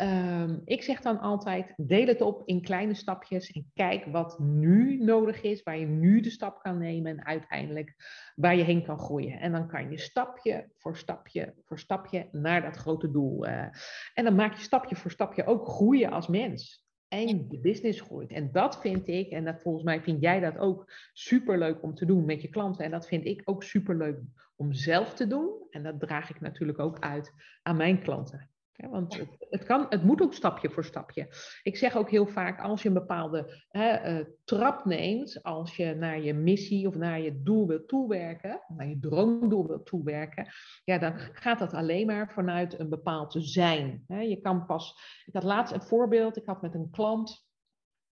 Um, 0.00 0.62
ik 0.64 0.82
zeg 0.82 1.00
dan 1.00 1.20
altijd, 1.20 1.72
deel 1.76 2.06
het 2.06 2.20
op 2.20 2.42
in 2.44 2.62
kleine 2.62 2.94
stapjes 2.94 3.50
en 3.50 3.70
kijk 3.74 4.04
wat 4.04 4.38
nu 4.38 4.96
nodig 5.04 5.42
is, 5.42 5.62
waar 5.62 5.78
je 5.78 5.86
nu 5.86 6.20
de 6.20 6.30
stap 6.30 6.58
kan 6.58 6.78
nemen 6.78 7.10
en 7.12 7.24
uiteindelijk 7.24 7.94
waar 8.34 8.56
je 8.56 8.62
heen 8.62 8.84
kan 8.84 8.98
groeien. 8.98 9.40
En 9.40 9.52
dan 9.52 9.68
kan 9.68 9.90
je 9.90 9.98
stapje 9.98 10.68
voor 10.76 10.96
stapje 10.96 11.54
voor 11.64 11.78
stapje 11.78 12.28
naar 12.32 12.62
dat 12.62 12.76
grote 12.76 13.10
doel. 13.10 13.46
Uh, 13.46 13.66
en 14.14 14.24
dan 14.24 14.34
maak 14.34 14.54
je 14.54 14.62
stapje 14.62 14.96
voor 14.96 15.10
stapje 15.10 15.46
ook 15.46 15.68
groeien 15.68 16.10
als 16.10 16.28
mens. 16.28 16.82
En 17.08 17.48
de 17.48 17.60
business 17.60 18.00
groeit. 18.00 18.30
En 18.30 18.52
dat 18.52 18.80
vind 18.80 19.08
ik, 19.08 19.30
en 19.30 19.44
dat 19.44 19.62
volgens 19.62 19.84
mij 19.84 20.02
vind 20.02 20.20
jij 20.20 20.40
dat 20.40 20.58
ook 20.58 20.92
superleuk 21.12 21.82
om 21.82 21.94
te 21.94 22.06
doen 22.06 22.24
met 22.24 22.42
je 22.42 22.48
klanten. 22.48 22.84
En 22.84 22.90
dat 22.90 23.06
vind 23.06 23.24
ik 23.24 23.42
ook 23.44 23.62
superleuk 23.62 24.18
om 24.56 24.72
zelf 24.72 25.14
te 25.14 25.26
doen. 25.26 25.66
En 25.70 25.82
dat 25.82 26.00
draag 26.00 26.30
ik 26.30 26.40
natuurlijk 26.40 26.78
ook 26.78 26.98
uit 26.98 27.32
aan 27.62 27.76
mijn 27.76 28.02
klanten 28.02 28.52
want 28.76 29.18
het, 29.18 29.28
het, 29.38 29.64
kan, 29.64 29.86
het 29.88 30.02
moet 30.02 30.22
ook 30.22 30.34
stapje 30.34 30.70
voor 30.70 30.84
stapje. 30.84 31.28
Ik 31.62 31.76
zeg 31.76 31.96
ook 31.96 32.10
heel 32.10 32.26
vaak, 32.26 32.60
als 32.60 32.82
je 32.82 32.88
een 32.88 32.94
bepaalde 32.94 33.64
hè, 33.68 34.18
uh, 34.18 34.24
trap 34.44 34.84
neemt, 34.84 35.42
als 35.42 35.76
je 35.76 35.94
naar 35.94 36.20
je 36.20 36.34
missie 36.34 36.88
of 36.88 36.94
naar 36.94 37.20
je 37.20 37.42
doel 37.42 37.66
wilt 37.66 37.88
toewerken, 37.88 38.60
naar 38.68 38.88
je 38.88 38.98
droomdoel 38.98 39.66
wilt 39.66 39.86
toewerken, 39.86 40.48
ja, 40.84 40.98
dan 40.98 41.18
gaat 41.18 41.58
dat 41.58 41.74
alleen 41.74 42.06
maar 42.06 42.32
vanuit 42.32 42.78
een 42.78 42.88
bepaald 42.88 43.34
zijn. 43.38 44.04
Hè. 44.06 44.20
Je 44.20 44.40
kan 44.40 44.66
pas, 44.66 44.94
ik 45.24 45.34
had 45.34 45.42
laatst 45.42 45.74
een 45.74 45.82
voorbeeld, 45.82 46.36
ik 46.36 46.46
had 46.46 46.62
met 46.62 46.74
een 46.74 46.90
klant, 46.90 47.46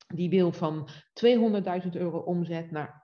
die 0.07 0.29
wil 0.29 0.51
van 0.51 0.89
200.000 1.25 1.89
euro 1.91 2.17
omzet 2.17 2.71
naar 2.71 3.01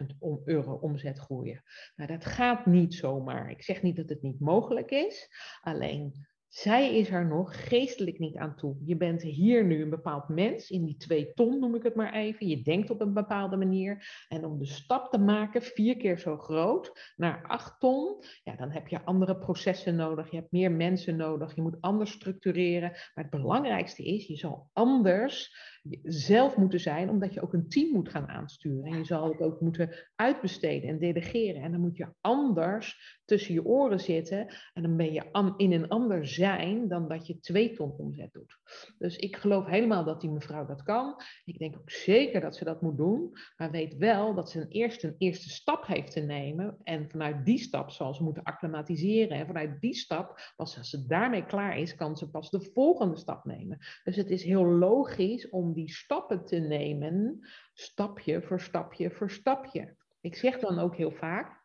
800.000 0.00 0.06
euro 0.44 0.72
omzet 0.72 1.18
groeien. 1.18 1.62
Nou, 1.96 2.12
dat 2.12 2.24
gaat 2.24 2.66
niet 2.66 2.94
zomaar. 2.94 3.50
Ik 3.50 3.62
zeg 3.62 3.82
niet 3.82 3.96
dat 3.96 4.08
het 4.08 4.22
niet 4.22 4.40
mogelijk 4.40 4.90
is, 4.90 5.28
alleen 5.60 6.26
zij 6.48 6.96
is 6.96 7.10
er 7.10 7.26
nog 7.26 7.68
geestelijk 7.68 8.18
niet 8.18 8.36
aan 8.36 8.56
toe. 8.56 8.76
Je 8.84 8.96
bent 8.96 9.22
hier 9.22 9.64
nu 9.64 9.82
een 9.82 9.90
bepaald 9.90 10.28
mens, 10.28 10.70
in 10.70 10.84
die 10.84 10.96
twee 10.96 11.32
ton 11.32 11.58
noem 11.58 11.74
ik 11.74 11.82
het 11.82 11.94
maar 11.94 12.14
even. 12.14 12.46
Je 12.46 12.62
denkt 12.62 12.90
op 12.90 13.00
een 13.00 13.14
bepaalde 13.14 13.56
manier. 13.56 14.24
En 14.28 14.44
om 14.44 14.58
de 14.58 14.66
stap 14.66 15.10
te 15.10 15.18
maken, 15.18 15.62
vier 15.62 15.96
keer 15.96 16.18
zo 16.18 16.36
groot, 16.36 17.12
naar 17.16 17.46
acht 17.46 17.80
ton, 17.80 18.22
ja, 18.42 18.56
dan 18.56 18.70
heb 18.70 18.88
je 18.88 19.04
andere 19.04 19.38
processen 19.38 19.96
nodig. 19.96 20.30
Je 20.30 20.36
hebt 20.36 20.52
meer 20.52 20.72
mensen 20.72 21.16
nodig. 21.16 21.54
Je 21.54 21.62
moet 21.62 21.80
anders 21.80 22.10
structureren. 22.10 22.90
Maar 22.90 23.24
het 23.24 23.30
belangrijkste 23.30 24.04
is, 24.04 24.26
je 24.26 24.36
zal 24.36 24.70
anders 24.72 25.56
zelf 26.02 26.56
moeten 26.56 26.80
zijn, 26.80 27.10
omdat 27.10 27.34
je 27.34 27.42
ook 27.42 27.52
een 27.52 27.68
team 27.68 27.92
moet 27.92 28.08
gaan 28.08 28.28
aansturen. 28.28 28.84
En 28.84 28.98
je 28.98 29.04
zal 29.04 29.28
het 29.28 29.40
ook 29.40 29.60
moeten 29.60 29.90
uitbesteden 30.14 30.88
en 30.88 30.98
delegeren. 30.98 31.62
En 31.62 31.70
dan 31.72 31.80
moet 31.80 31.96
je 31.96 32.08
anders 32.20 33.18
tussen 33.24 33.54
je 33.54 33.64
oren 33.64 34.00
zitten. 34.00 34.54
En 34.72 34.82
dan 34.82 34.96
ben 34.96 35.12
je 35.12 35.52
in 35.56 35.72
een 35.72 35.88
ander 35.88 36.26
zijn 36.26 36.88
dan 36.88 37.08
dat 37.08 37.26
je 37.26 37.40
twee 37.40 37.72
ton 37.74 37.92
omzet 37.96 38.32
doet. 38.32 38.58
Dus 38.98 39.16
ik 39.16 39.36
geloof 39.36 39.66
helemaal 39.66 40.04
dat 40.04 40.20
die 40.20 40.30
mevrouw 40.30 40.66
dat 40.66 40.82
kan. 40.82 41.14
Ik 41.44 41.58
denk 41.58 41.76
ook 41.76 41.90
zeker 41.90 42.40
dat 42.40 42.56
ze 42.56 42.64
dat 42.64 42.82
moet 42.82 42.96
doen. 42.96 43.32
Maar 43.56 43.70
weet 43.70 43.96
wel 43.96 44.34
dat 44.34 44.50
ze 44.50 44.60
een 44.60 44.68
eerste, 44.68 45.06
een 45.06 45.14
eerste 45.18 45.48
stap 45.48 45.86
heeft 45.86 46.12
te 46.12 46.20
nemen. 46.20 46.76
En 46.82 47.10
vanuit 47.10 47.44
die 47.44 47.58
stap 47.58 47.90
zal 47.90 48.14
ze 48.14 48.22
moeten 48.22 48.42
acclimatiseren. 48.42 49.38
En 49.38 49.46
vanuit 49.46 49.80
die 49.80 49.94
stap, 49.94 50.52
als 50.56 50.80
ze 50.80 51.06
daarmee 51.06 51.44
klaar 51.44 51.78
is, 51.78 51.94
kan 51.94 52.16
ze 52.16 52.30
pas 52.30 52.50
de 52.50 52.60
volgende 52.60 53.16
stap 53.16 53.44
nemen. 53.44 53.78
Dus 54.04 54.16
het 54.16 54.30
is 54.30 54.44
heel 54.44 54.66
logisch 54.66 55.48
om 55.48 55.67
die 55.72 55.90
stappen 55.90 56.44
te 56.44 56.56
nemen, 56.56 57.38
stapje 57.74 58.42
voor 58.42 58.60
stapje 58.60 59.10
voor 59.10 59.30
stapje. 59.30 59.96
Ik 60.20 60.36
zeg 60.36 60.58
dan 60.58 60.78
ook 60.78 60.96
heel 60.96 61.12
vaak, 61.12 61.64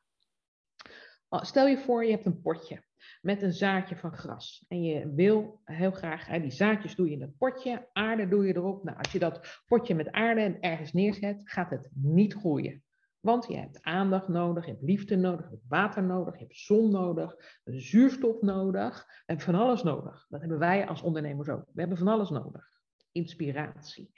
stel 1.30 1.68
je 1.68 1.78
voor 1.78 2.06
je 2.06 2.12
hebt 2.12 2.26
een 2.26 2.42
potje 2.42 2.84
met 3.22 3.42
een 3.42 3.54
zaadje 3.54 3.96
van 3.96 4.14
gras. 4.14 4.66
En 4.68 4.84
je 4.84 5.14
wil 5.14 5.60
heel 5.64 5.92
graag, 5.92 6.28
hè, 6.28 6.40
die 6.42 6.52
zaadjes 6.52 6.96
doe 6.96 7.08
je 7.08 7.14
in 7.14 7.22
het 7.22 7.38
potje, 7.38 7.88
aarde 7.94 8.28
doe 8.28 8.48
je 8.48 8.56
erop. 8.56 8.84
Nou, 8.84 8.98
als 8.98 9.12
je 9.12 9.20
dat 9.20 9.62
potje 9.68 9.96
met 9.96 10.12
aarde 10.12 10.58
ergens 10.60 10.94
neerzet, 10.94 11.42
gaat 11.44 11.70
het 11.70 11.90
niet 11.94 12.34
groeien. 12.34 12.84
Want 13.20 13.48
je 13.48 13.58
hebt 13.58 13.82
aandacht 13.82 14.28
nodig, 14.28 14.66
je 14.66 14.72
hebt 14.72 14.84
liefde 14.84 15.16
nodig, 15.16 15.46
je 15.46 15.52
hebt 15.52 15.68
water 15.68 16.04
nodig, 16.04 16.34
je 16.34 16.44
hebt 16.44 16.58
zon 16.58 16.92
nodig, 16.92 17.36
zuurstof 17.64 18.42
nodig. 18.42 19.06
Hebben 19.26 19.46
van 19.46 19.56
alles 19.56 19.84
nodig. 19.84 20.26
Dat 20.30 20.40
hebben 20.40 20.60
wij 20.60 20.88
als 20.88 21.02
ondernemers 21.02 21.50
ook. 21.50 21.66
We 21.74 21.80
hebben 21.80 21.98
van 21.98 22.08
alles 22.08 22.30
nodig 22.30 22.73
inspiratie. 23.14 24.12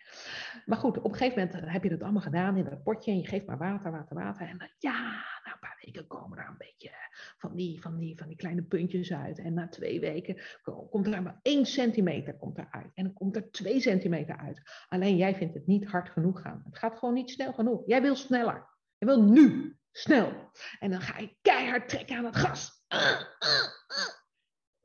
Maar 0.65 0.77
goed, 0.77 0.97
op 0.97 1.11
een 1.11 1.17
gegeven 1.17 1.49
moment 1.51 1.71
heb 1.71 1.83
je 1.83 1.89
dat 1.89 2.01
allemaal 2.01 2.21
gedaan 2.21 2.57
in 2.57 2.63
dat 2.63 2.83
potje 2.83 3.11
en 3.11 3.19
je 3.19 3.27
geeft 3.27 3.45
maar 3.45 3.57
water, 3.57 3.91
water, 3.91 4.15
water. 4.15 4.47
En 4.47 4.71
ja, 4.77 5.01
na 5.43 5.53
een 5.53 5.59
paar 5.59 5.79
weken 5.85 6.07
komen 6.07 6.37
er 6.37 6.47
een 6.47 6.57
beetje 6.57 6.91
van 7.37 7.55
die, 7.55 7.81
van 7.81 7.97
die, 7.97 8.17
van 8.17 8.27
die 8.27 8.37
kleine 8.37 8.63
puntjes 8.63 9.13
uit. 9.13 9.39
En 9.39 9.53
na 9.53 9.67
twee 9.67 9.99
weken 9.99 10.41
komt 10.89 11.07
er 11.07 11.21
maar 11.21 11.39
één 11.41 11.65
centimeter 11.65 12.37
komt 12.37 12.57
eruit. 12.57 12.91
En 12.93 13.03
dan 13.03 13.13
komt 13.13 13.35
er 13.35 13.51
twee 13.51 13.79
centimeter 13.79 14.37
uit. 14.37 14.61
Alleen 14.87 15.17
jij 15.17 15.35
vindt 15.35 15.53
het 15.53 15.67
niet 15.67 15.85
hard 15.85 16.09
genoeg 16.09 16.41
gaan. 16.41 16.61
Het 16.65 16.77
gaat 16.77 16.97
gewoon 16.99 17.13
niet 17.13 17.29
snel 17.29 17.53
genoeg. 17.53 17.83
Jij 17.85 18.01
wil 18.01 18.15
sneller. 18.15 18.73
Je 18.97 19.05
wil 19.05 19.23
nu, 19.23 19.77
snel. 19.91 20.51
En 20.79 20.89
dan 20.91 21.01
ga 21.01 21.19
je 21.19 21.37
keihard 21.41 21.89
trekken 21.89 22.17
aan 22.17 22.25
het 22.25 22.35
gras. 22.35 22.83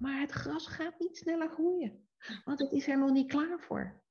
Maar 0.00 0.20
het 0.20 0.30
gras 0.30 0.66
gaat 0.66 0.98
niet 0.98 1.16
sneller 1.16 1.48
groeien. 1.48 2.08
Want 2.44 2.58
het 2.58 2.72
is 2.72 2.88
er 2.88 2.98
nog 2.98 3.10
niet 3.10 3.28
klaar 3.28 3.60
voor. 3.60 4.02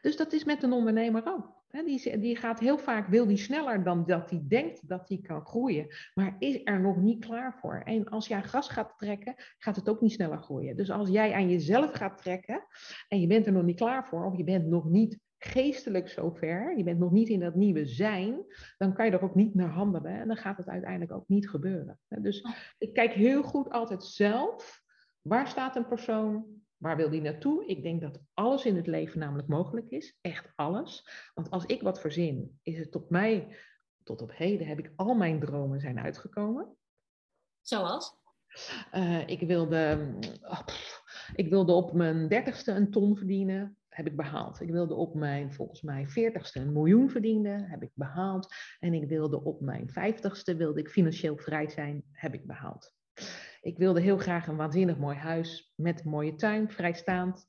Dus 0.00 0.16
dat 0.16 0.32
is 0.32 0.44
met 0.44 0.62
een 0.62 0.72
ondernemer 0.72 1.22
ook. 1.26 1.54
Die, 1.84 2.18
die 2.18 2.36
gaat 2.36 2.58
heel 2.58 2.78
vaak, 2.78 3.08
wil 3.08 3.26
die 3.26 3.36
sneller 3.36 3.84
dan 3.84 4.04
dat 4.06 4.30
hij 4.30 4.44
denkt 4.48 4.88
dat 4.88 5.08
hij 5.08 5.18
kan 5.22 5.46
groeien, 5.46 5.86
maar 6.14 6.36
is 6.38 6.60
er 6.64 6.80
nog 6.80 6.96
niet 6.96 7.24
klaar 7.24 7.58
voor. 7.60 7.80
En 7.84 8.08
als 8.08 8.26
jij 8.26 8.42
gas 8.42 8.68
gaat 8.68 8.98
trekken, 8.98 9.34
gaat 9.58 9.76
het 9.76 9.88
ook 9.88 10.00
niet 10.00 10.12
sneller 10.12 10.42
groeien. 10.42 10.76
Dus 10.76 10.90
als 10.90 11.08
jij 11.08 11.32
aan 11.32 11.50
jezelf 11.50 11.92
gaat 11.92 12.18
trekken 12.18 12.62
en 13.08 13.20
je 13.20 13.26
bent 13.26 13.46
er 13.46 13.52
nog 13.52 13.64
niet 13.64 13.76
klaar 13.76 14.06
voor, 14.06 14.24
of 14.24 14.36
je 14.36 14.44
bent 14.44 14.66
nog 14.66 14.84
niet 14.84 15.18
geestelijk 15.38 16.08
zover, 16.08 16.76
je 16.76 16.84
bent 16.84 16.98
nog 16.98 17.12
niet 17.12 17.28
in 17.28 17.40
dat 17.40 17.54
nieuwe 17.54 17.86
zijn, 17.86 18.44
dan 18.76 18.94
kan 18.94 19.06
je 19.06 19.12
er 19.12 19.22
ook 19.22 19.34
niet 19.34 19.54
naar 19.54 19.70
handelen 19.70 20.20
en 20.20 20.28
dan 20.28 20.36
gaat 20.36 20.56
het 20.56 20.68
uiteindelijk 20.68 21.12
ook 21.12 21.28
niet 21.28 21.48
gebeuren. 21.48 21.98
Dus 22.08 22.46
ik 22.78 22.92
kijk 22.92 23.12
heel 23.12 23.42
goed 23.42 23.70
altijd 23.70 24.04
zelf, 24.04 24.84
waar 25.28 25.48
staat 25.48 25.76
een 25.76 25.86
persoon, 25.86 26.56
Waar 26.76 26.96
wil 26.96 27.10
die 27.10 27.20
naartoe? 27.20 27.66
Ik 27.66 27.82
denk 27.82 28.00
dat 28.00 28.20
alles 28.34 28.64
in 28.64 28.76
het 28.76 28.86
leven 28.86 29.18
namelijk 29.18 29.48
mogelijk 29.48 29.88
is. 29.88 30.18
Echt 30.20 30.52
alles. 30.54 31.08
Want 31.34 31.50
als 31.50 31.66
ik 31.66 31.82
wat 31.82 32.00
verzin, 32.00 32.58
is 32.62 32.78
het 32.78 32.92
tot 32.92 33.10
mij, 33.10 33.56
tot 34.02 34.22
op 34.22 34.32
heden, 34.36 34.66
heb 34.66 34.78
ik 34.78 34.92
al 34.96 35.14
mijn 35.14 35.40
dromen 35.40 35.80
zijn 35.80 35.98
uitgekomen. 35.98 36.76
Zoals? 37.60 38.24
Uh, 38.94 39.26
ik, 39.26 39.40
wilde, 39.40 40.14
oh, 40.42 40.60
ik 41.34 41.48
wilde 41.48 41.72
op 41.72 41.92
mijn 41.92 42.28
dertigste 42.28 42.72
een 42.72 42.90
ton 42.90 43.16
verdienen. 43.16 43.78
Heb 43.88 44.06
ik 44.06 44.16
behaald. 44.16 44.60
Ik 44.60 44.70
wilde 44.70 44.94
op 44.94 45.14
mijn, 45.14 45.52
volgens 45.52 45.82
mij, 45.82 46.06
veertigste 46.06 46.60
een 46.60 46.72
miljoen 46.72 47.10
verdienen. 47.10 47.64
Heb 47.64 47.82
ik 47.82 47.90
behaald. 47.94 48.54
En 48.78 48.94
ik 48.94 49.08
wilde 49.08 49.44
op 49.44 49.60
mijn 49.60 49.90
vijftigste, 49.90 50.56
wilde 50.56 50.80
ik 50.80 50.88
financieel 50.88 51.36
vrij 51.36 51.68
zijn. 51.68 52.04
Heb 52.12 52.34
ik 52.34 52.46
behaald. 52.46 52.94
Ik 53.66 53.78
wilde 53.78 54.00
heel 54.00 54.18
graag 54.18 54.46
een 54.46 54.56
waanzinnig 54.56 54.96
mooi 54.96 55.16
huis 55.16 55.72
met 55.76 56.04
een 56.04 56.10
mooie 56.10 56.34
tuin, 56.34 56.70
vrijstaand. 56.70 57.48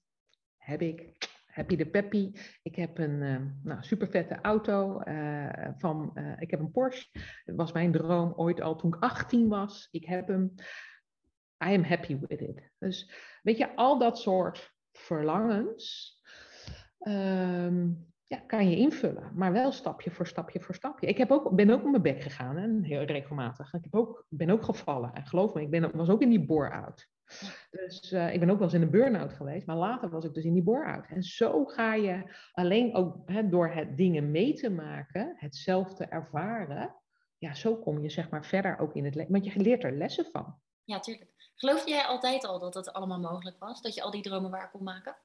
Heb 0.58 0.82
ik. 0.82 1.18
Happy 1.46 1.76
de 1.76 1.90
Peppy. 1.90 2.32
Ik 2.64 2.76
heb 2.76 2.98
een 2.98 3.22
uh, 3.22 3.42
nou, 3.64 3.84
super 3.84 4.10
vette 4.10 4.42
auto. 4.42 5.02
Uh, 5.04 5.70
van, 5.78 6.12
uh, 6.14 6.42
ik 6.42 6.52
heb 6.52 6.60
een 6.60 6.72
Porsche. 6.72 7.20
Dat 7.46 7.56
was 7.56 7.72
mijn 7.72 7.92
droom 7.92 8.34
ooit 8.36 8.62
al 8.62 8.76
toen 8.76 8.94
ik 8.94 9.04
18 9.04 9.48
was. 9.48 9.88
Ik 9.92 10.06
heb 10.06 10.28
hem. 10.28 10.54
I 11.66 11.76
am 11.76 11.84
happy 11.84 12.20
with 12.20 12.42
it. 12.42 12.72
Dus 12.78 13.12
weet 13.44 13.58
je, 13.58 13.76
al 13.76 14.00
dat 14.00 14.20
soort 14.20 14.74
verlangens. 14.92 16.16
Um, 17.00 18.07
ja, 18.28 18.38
kan 18.38 18.70
je 18.70 18.76
invullen, 18.76 19.32
maar 19.36 19.52
wel 19.52 19.72
stapje 19.72 20.12
voor 20.12 20.28
stapje 20.28 20.60
voor 20.60 20.76
stapje. 20.76 21.08
Ik 21.08 21.18
heb 21.18 21.32
ook, 21.32 21.56
ben 21.56 21.70
ook 21.70 21.84
op 21.84 21.90
mijn 21.90 22.02
bek 22.02 22.22
gegaan, 22.22 22.58
hè, 22.58 22.80
heel 22.82 23.04
regelmatig. 23.04 23.74
Ik 23.74 23.84
heb 23.84 23.96
ook, 23.96 24.26
ben 24.30 24.50
ook 24.50 24.64
gevallen. 24.64 25.14
En 25.14 25.26
geloof 25.26 25.54
me, 25.54 25.62
ik 25.62 25.70
ben, 25.70 25.98
was 25.98 26.10
ook 26.10 26.22
in 26.22 26.30
die 26.30 26.46
bore-out. 26.46 27.08
Dus 27.70 28.12
uh, 28.12 28.34
ik 28.34 28.40
ben 28.40 28.50
ook 28.50 28.58
wel 28.58 28.68
eens 28.68 28.76
in 28.76 28.82
een 28.82 28.90
burn-out 28.90 29.34
geweest, 29.34 29.66
maar 29.66 29.76
later 29.76 30.10
was 30.10 30.26
ik 30.26 30.34
dus 30.34 30.44
in 30.44 30.54
die 30.54 30.64
bore-out. 30.64 31.06
En 31.08 31.24
zo 31.24 31.66
ga 31.66 31.94
je 31.94 32.36
alleen 32.52 32.96
ook 32.96 33.22
hè, 33.26 33.50
door 33.50 33.70
het 33.70 33.98
dingen 33.98 34.32
mee 34.32 34.54
te 34.54 34.70
maken, 34.70 35.36
het 35.38 35.56
zelf 35.56 35.94
te 35.94 36.06
ervaren, 36.06 36.96
ja, 37.38 37.54
zo 37.54 37.76
kom 37.76 38.02
je 38.02 38.10
zeg 38.10 38.30
maar 38.30 38.46
verder 38.46 38.80
ook 38.80 38.96
in 38.96 39.06
het 39.06 39.16
leven. 39.16 39.32
Want 39.32 39.46
je 39.46 39.60
leert 39.60 39.84
er 39.84 39.98
lessen 39.98 40.26
van. 40.32 40.60
Ja, 40.84 41.00
tuurlijk. 41.00 41.32
Geloof 41.56 41.88
jij 41.88 42.04
altijd 42.04 42.46
al 42.46 42.60
dat 42.60 42.74
het 42.74 42.94
allemaal 42.94 43.20
mogelijk 43.20 43.60
was? 43.60 43.82
Dat 43.82 43.94
je 43.94 44.02
al 44.02 44.12
die 44.12 44.22
dromen 44.22 44.52
waar 44.52 44.72
kon 44.72 44.84
maken? 44.84 45.18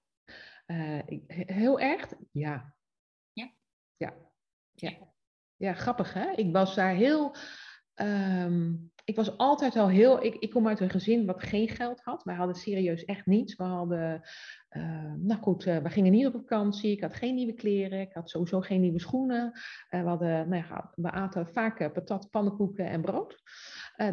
Uh, 0.67 1.03
heel 1.37 1.81
erg, 1.81 2.12
ja. 2.33 2.75
Ja. 4.75 4.95
ja 5.57 5.73
grappig 5.75 6.12
hè? 6.12 6.31
Ik 6.31 6.53
was 6.53 6.75
daar 6.75 6.95
heel... 6.95 7.35
ehm, 7.95 8.75
ik 9.05 9.17
was 9.17 9.38
altijd 9.38 9.77
al 9.77 9.88
heel... 9.88 10.23
Ik, 10.23 10.35
ik 10.35 10.51
kom 10.51 10.69
uit 10.69 10.81
een 10.81 10.91
gezin 10.91 11.27
wat 11.27 11.43
geen 11.43 11.69
geld 11.69 12.01
had. 12.01 12.23
Wij 12.23 12.35
hadden 12.35 12.57
serieus 12.57 13.05
echt 13.05 13.27
niets. 13.27 13.57
We 13.57 13.65
hadden... 13.65 14.23
eh, 14.69 15.12
nou 15.17 15.41
goed, 15.41 15.67
eh, 15.67 15.79
we 15.79 15.91
gingen 15.91 16.12
niet 16.12 16.27
op 16.27 16.33
vakantie. 16.33 16.91
Ik 16.91 17.01
had 17.01 17.15
geen 17.15 17.35
nieuwe 17.35 17.53
kleren. 17.53 18.01
Ik 18.01 18.12
had 18.12 18.31
sowieso 18.31 18.61
geen 18.61 18.81
nieuwe 18.81 19.01
schoenen. 19.01 19.53
Eh, 19.88 20.03
we, 20.03 20.09
hadden, 20.09 20.49
nou 20.49 20.65
ja, 20.69 20.93
we 20.95 21.11
aten 21.11 21.47
vaak 21.53 21.81
eh, 21.81 21.93
patat, 21.93 22.31
pannenkoeken 22.31 22.87
en 22.87 23.03
brood. 23.03 23.43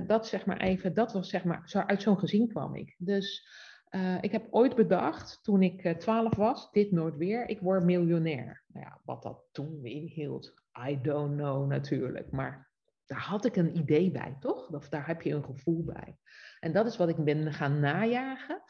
Dat 0.07 0.27
zeg 0.27 0.45
maar 0.45 0.61
even, 0.61 0.93
dat 0.93 1.13
was 1.13 1.29
zeg 1.29 1.43
maar, 1.43 1.61
zo, 1.65 1.79
uit 1.79 2.01
zo'n 2.01 2.19
gezin 2.19 2.47
kwam 2.47 2.75
ik. 2.75 2.95
Dus 2.97 3.47
eh, 3.89 4.17
ik 4.21 4.31
heb 4.31 4.47
ooit 4.49 4.75
bedacht, 4.75 5.39
toen 5.43 5.61
ik 5.61 5.83
eh, 5.83 5.95
12 5.95 6.35
was, 6.35 6.71
dit 6.71 6.91
nooit 6.91 7.17
weer, 7.17 7.49
ik 7.49 7.59
word 7.59 7.83
miljonair. 7.83 8.63
Nou 8.67 8.85
ja, 8.85 8.99
wat 9.03 9.23
dat 9.23 9.43
toen 9.51 9.85
inhield, 9.85 10.53
I 10.89 11.01
don't 11.01 11.35
know 11.35 11.67
natuurlijk. 11.67 12.31
Maar 12.31 12.69
daar 13.05 13.21
had 13.21 13.45
ik 13.45 13.55
een 13.55 13.77
idee 13.77 14.11
bij, 14.11 14.37
toch? 14.39 14.69
Of 14.69 14.89
daar 14.89 15.07
heb 15.07 15.21
je 15.21 15.33
een 15.33 15.43
gevoel 15.43 15.83
bij. 15.83 16.17
En 16.59 16.73
dat 16.73 16.85
is 16.85 16.97
wat 16.97 17.09
ik 17.09 17.23
ben 17.23 17.53
gaan 17.53 17.79
najagen. 17.79 18.63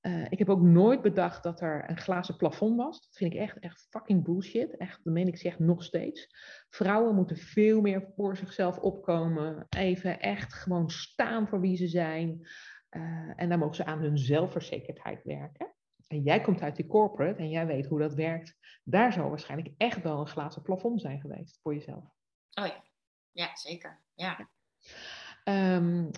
Eh, 0.00 0.24
ik 0.28 0.38
heb 0.38 0.48
ook 0.48 0.62
nooit 0.62 1.02
bedacht 1.02 1.42
dat 1.42 1.60
er 1.60 1.90
een 1.90 1.98
glazen 1.98 2.36
plafond 2.36 2.76
was. 2.76 3.00
Dat 3.00 3.16
vind 3.16 3.32
ik 3.32 3.38
echt, 3.38 3.58
echt 3.58 3.86
fucking 3.90 4.24
bullshit. 4.24 4.76
Echt, 4.76 5.04
dat 5.04 5.12
meen 5.12 5.26
ik 5.26 5.38
zeg 5.38 5.58
nog 5.58 5.84
steeds. 5.84 6.28
Vrouwen 6.68 7.14
moeten 7.14 7.36
veel 7.36 7.80
meer 7.80 8.12
voor 8.16 8.36
zichzelf 8.36 8.78
opkomen. 8.78 9.66
Even 9.68 10.20
echt 10.20 10.54
gewoon 10.54 10.90
staan 10.90 11.48
voor 11.48 11.60
wie 11.60 11.76
ze 11.76 11.86
zijn. 11.86 12.48
Eh, 12.92 13.30
en 13.36 13.48
dan 13.48 13.58
mogen 13.58 13.76
ze 13.76 13.84
aan 13.84 13.98
hun 13.98 14.18
zelfverzekerdheid 14.18 15.22
werken. 15.24 15.74
En 16.08 16.22
jij 16.22 16.40
komt 16.40 16.62
uit 16.62 16.76
die 16.76 16.86
corporate 16.86 17.42
en 17.42 17.50
jij 17.50 17.66
weet 17.66 17.86
hoe 17.86 17.98
dat 17.98 18.14
werkt. 18.14 18.56
Daar 18.84 19.12
zou 19.12 19.28
waarschijnlijk 19.28 19.74
echt 19.76 20.02
wel 20.02 20.20
een 20.20 20.26
glazen 20.26 20.62
plafond 20.62 21.00
zijn 21.00 21.20
geweest 21.20 21.58
voor 21.62 21.74
jezelf. 21.74 22.04
Oh 22.54 22.66
ja, 22.66 22.82
ja 23.30 23.56
zeker. 23.56 24.02
Ja. 24.14 24.48
Ehm, 25.44 26.08